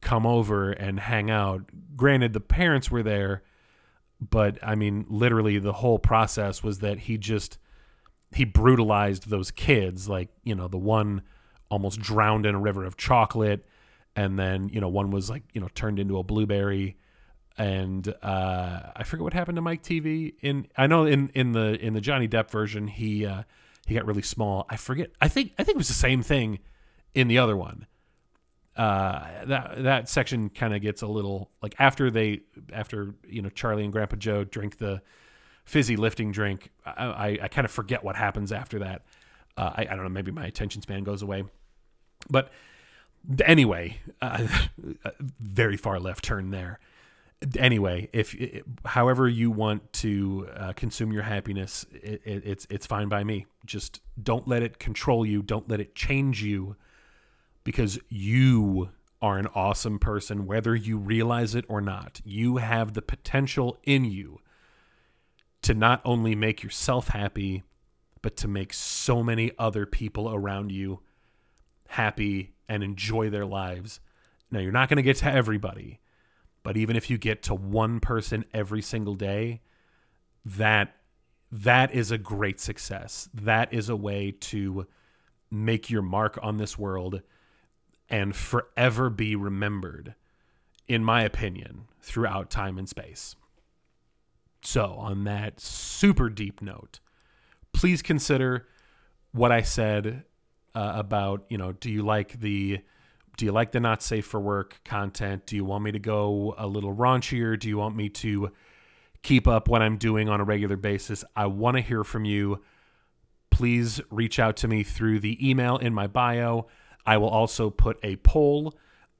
come 0.00 0.26
over 0.26 0.72
and 0.72 0.98
hang 0.98 1.30
out. 1.30 1.70
Granted, 1.96 2.32
the 2.32 2.40
parents 2.40 2.90
were 2.90 3.02
there, 3.02 3.42
but 4.20 4.58
I 4.62 4.74
mean, 4.74 5.06
literally, 5.08 5.58
the 5.58 5.72
whole 5.72 5.98
process 5.98 6.62
was 6.62 6.80
that 6.80 7.00
he 7.00 7.18
just 7.18 7.58
he 8.34 8.44
brutalized 8.44 9.28
those 9.28 9.50
kids. 9.50 10.08
Like 10.08 10.30
you 10.42 10.54
know, 10.54 10.68
the 10.68 10.78
one 10.78 11.22
almost 11.68 12.00
drowned 12.00 12.46
in 12.46 12.54
a 12.54 12.60
river 12.60 12.84
of 12.84 12.96
chocolate 12.96 13.66
and 14.14 14.38
then 14.38 14.68
you 14.68 14.80
know 14.80 14.88
one 14.88 15.10
was 15.10 15.30
like 15.30 15.42
you 15.52 15.60
know 15.60 15.68
turned 15.74 15.98
into 15.98 16.18
a 16.18 16.22
blueberry 16.22 16.96
and 17.58 18.14
uh, 18.22 18.80
I 18.96 19.04
forget 19.04 19.24
what 19.24 19.34
happened 19.34 19.56
to 19.56 19.62
Mike 19.62 19.82
Teavee. 19.82 20.34
in 20.40 20.68
I 20.76 20.86
know 20.86 21.04
in 21.04 21.28
in 21.34 21.52
the 21.52 21.78
in 21.84 21.92
the 21.92 22.00
Johnny 22.00 22.26
Depp 22.26 22.50
version 22.50 22.86
he 22.86 23.26
uh, 23.26 23.42
he 23.86 23.94
got 23.94 24.06
really 24.06 24.22
small 24.22 24.66
I 24.68 24.76
forget 24.76 25.10
I 25.20 25.28
think 25.28 25.52
I 25.58 25.64
think 25.64 25.76
it 25.76 25.78
was 25.78 25.88
the 25.88 25.94
same 25.94 26.22
thing 26.22 26.60
in 27.14 27.28
the 27.28 27.38
other 27.38 27.56
one 27.56 27.86
uh, 28.76 29.44
that 29.44 29.82
that 29.82 30.08
section 30.08 30.48
kind 30.48 30.74
of 30.74 30.80
gets 30.80 31.02
a 31.02 31.06
little 31.06 31.50
like 31.60 31.74
after 31.78 32.10
they 32.10 32.40
after 32.72 33.14
you 33.28 33.42
know 33.42 33.50
Charlie 33.50 33.84
and 33.84 33.92
Grandpa 33.92 34.16
Joe 34.16 34.44
drink 34.44 34.78
the 34.78 35.02
fizzy 35.64 35.96
lifting 35.96 36.32
drink, 36.32 36.70
I, 36.84 37.06
I, 37.06 37.38
I 37.42 37.48
kind 37.48 37.64
of 37.64 37.70
forget 37.70 38.02
what 38.02 38.16
happens 38.16 38.52
after 38.52 38.80
that. 38.80 39.02
Uh, 39.56 39.70
I, 39.76 39.82
I 39.82 39.84
don't 39.94 40.02
know, 40.02 40.08
maybe 40.08 40.30
my 40.30 40.46
attention 40.46 40.82
span 40.82 41.04
goes 41.04 41.22
away. 41.22 41.44
But 42.30 42.50
anyway, 43.44 43.98
uh, 44.20 44.46
very 45.40 45.76
far 45.76 46.00
left 46.00 46.24
turn 46.24 46.50
there. 46.50 46.80
Anyway, 47.58 48.08
if 48.12 48.36
however 48.84 49.28
you 49.28 49.50
want 49.50 49.92
to 49.94 50.48
uh, 50.56 50.72
consume 50.74 51.12
your 51.12 51.22
happiness, 51.22 51.84
it, 51.92 52.22
it, 52.24 52.42
it's 52.46 52.66
it's 52.70 52.86
fine 52.86 53.08
by 53.08 53.24
me. 53.24 53.46
Just 53.66 54.00
don't 54.22 54.46
let 54.46 54.62
it 54.62 54.78
control 54.78 55.26
you. 55.26 55.42
Don't 55.42 55.68
let 55.68 55.80
it 55.80 55.94
change 55.94 56.42
you, 56.42 56.76
because 57.64 57.98
you 58.08 58.90
are 59.20 59.38
an 59.38 59.48
awesome 59.54 59.98
person, 59.98 60.46
whether 60.46 60.74
you 60.74 60.98
realize 60.98 61.54
it 61.54 61.64
or 61.68 61.80
not. 61.80 62.20
You 62.24 62.56
have 62.58 62.94
the 62.94 63.02
potential 63.02 63.78
in 63.84 64.04
you 64.04 64.40
to 65.62 65.74
not 65.74 66.00
only 66.04 66.34
make 66.34 66.62
yourself 66.62 67.08
happy, 67.08 67.62
but 68.20 68.36
to 68.36 68.48
make 68.48 68.72
so 68.72 69.22
many 69.22 69.52
other 69.58 69.86
people 69.86 70.32
around 70.32 70.72
you 70.72 71.00
happy 71.88 72.54
and 72.68 72.82
enjoy 72.82 73.30
their 73.30 73.46
lives. 73.46 74.00
Now, 74.50 74.58
you're 74.60 74.72
not 74.72 74.88
going 74.88 74.96
to 74.96 75.02
get 75.02 75.16
to 75.18 75.32
everybody, 75.32 76.00
but 76.62 76.76
even 76.76 76.96
if 76.96 77.10
you 77.10 77.18
get 77.18 77.42
to 77.44 77.54
one 77.54 78.00
person 78.00 78.44
every 78.52 78.82
single 78.82 79.14
day, 79.14 79.60
that 80.44 80.96
that 81.50 81.94
is 81.94 82.10
a 82.10 82.18
great 82.18 82.60
success. 82.60 83.28
That 83.34 83.72
is 83.72 83.88
a 83.88 83.96
way 83.96 84.30
to 84.40 84.86
make 85.50 85.90
your 85.90 86.02
mark 86.02 86.38
on 86.42 86.56
this 86.56 86.78
world 86.78 87.20
and 88.08 88.34
forever 88.34 89.10
be 89.10 89.36
remembered, 89.36 90.14
in 90.88 91.04
my 91.04 91.22
opinion, 91.22 91.88
throughout 92.00 92.50
time 92.50 92.78
and 92.78 92.88
space. 92.88 93.36
So, 94.62 94.94
on 94.94 95.24
that 95.24 95.60
super 95.60 96.28
deep 96.28 96.62
note, 96.62 97.00
please 97.72 98.00
consider 98.00 98.66
what 99.32 99.50
I 99.50 99.62
said 99.62 100.24
uh, 100.74 100.92
about, 100.94 101.44
you 101.48 101.58
know, 101.58 101.72
do 101.72 101.90
you 101.90 102.02
like 102.02 102.40
the 102.40 102.80
do 103.36 103.44
you 103.44 103.52
like 103.52 103.72
the 103.72 103.80
not 103.80 104.02
safe 104.02 104.26
for 104.26 104.40
work 104.40 104.80
content? 104.84 105.46
Do 105.46 105.56
you 105.56 105.64
want 105.64 105.84
me 105.84 105.92
to 105.92 105.98
go 105.98 106.54
a 106.58 106.66
little 106.66 106.94
raunchier? 106.94 107.58
Do 107.58 107.68
you 107.68 107.78
want 107.78 107.96
me 107.96 108.08
to 108.10 108.50
keep 109.22 109.48
up 109.48 109.68
what 109.68 109.82
I'm 109.82 109.96
doing 109.96 110.28
on 110.28 110.40
a 110.40 110.44
regular 110.44 110.76
basis? 110.76 111.24
I 111.34 111.46
want 111.46 111.76
to 111.76 111.80
hear 111.80 112.04
from 112.04 112.24
you. 112.24 112.60
Please 113.50 114.00
reach 114.10 114.38
out 114.38 114.56
to 114.58 114.68
me 114.68 114.82
through 114.82 115.20
the 115.20 115.48
email 115.48 115.76
in 115.76 115.94
my 115.94 116.06
bio. 116.06 116.66
I 117.04 117.16
will 117.16 117.28
also 117.28 117.70
put 117.70 117.98
a 118.02 118.16
poll 118.16 118.74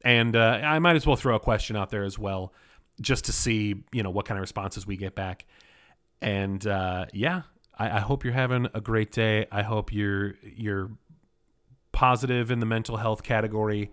and 0.05 0.35
uh, 0.37 0.61
I 0.63 0.79
might 0.79 0.97
as 0.97 1.07
well 1.07 1.17
throw 1.17 1.37
a 1.37 1.41
question 1.41 1.77
out 1.77 1.91
there 1.91 2.05
as 2.05 2.19
well 2.19 2.53
just 3.01 3.27
to 3.27 3.33
see, 3.33 3.83
you 3.93 4.03
know, 4.03 4.11
what 4.11 4.27
kind 4.27 4.39
of 4.39 4.43
responses 4.43 4.87
we 4.87 4.97
get 4.97 5.15
back. 5.15 5.47
And 6.21 6.65
uh, 6.67 7.07
yeah, 7.13 7.43
I, 7.79 7.97
I 7.97 8.01
hope 8.01 8.25
you're 8.25 8.33
having 8.33 8.69
a 8.75 8.81
great 8.81 9.13
day. 9.13 9.47
I 9.51 9.63
hope 9.63 9.93
you're 9.93 10.35
you're 10.43 10.91
positive 11.93 12.51
in 12.51 12.61
the 12.61 12.67
mental 12.67 12.97
health 12.97 13.23
category. 13.23 13.91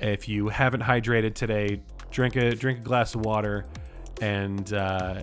If 0.00 0.28
you 0.28 0.48
haven't 0.48 0.82
hydrated 0.82 1.34
today, 1.34 1.82
drink 2.10 2.36
a 2.36 2.54
drink 2.54 2.80
a 2.80 2.82
glass 2.82 3.14
of 3.14 3.22
water 3.24 3.66
and 4.20 4.72
uh, 4.72 5.22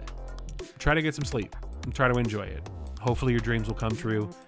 try 0.80 0.94
to 0.94 1.02
get 1.02 1.16
some 1.16 1.26
sleep 1.26 1.56
and 1.84 1.94
try 1.94 2.08
to 2.08 2.18
enjoy 2.18 2.44
it. 2.44 2.68
Hopefully, 3.02 3.34
your 3.34 3.42
dreams 3.42 3.68
will 3.68 3.76
come 3.76 3.96
true. 3.96 4.30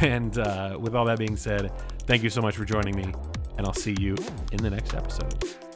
And 0.00 0.36
uh, 0.38 0.78
with 0.80 0.96
all 0.96 1.04
that 1.04 1.18
being 1.18 1.36
said, 1.36 1.70
thank 2.06 2.24
you 2.24 2.30
so 2.30 2.40
much 2.40 2.56
for 2.56 2.64
joining 2.64 2.96
me, 2.96 3.14
and 3.56 3.64
I'll 3.64 3.72
see 3.72 3.94
you 4.00 4.16
in 4.50 4.60
the 4.60 4.70
next 4.70 4.94
episode. 4.94 5.71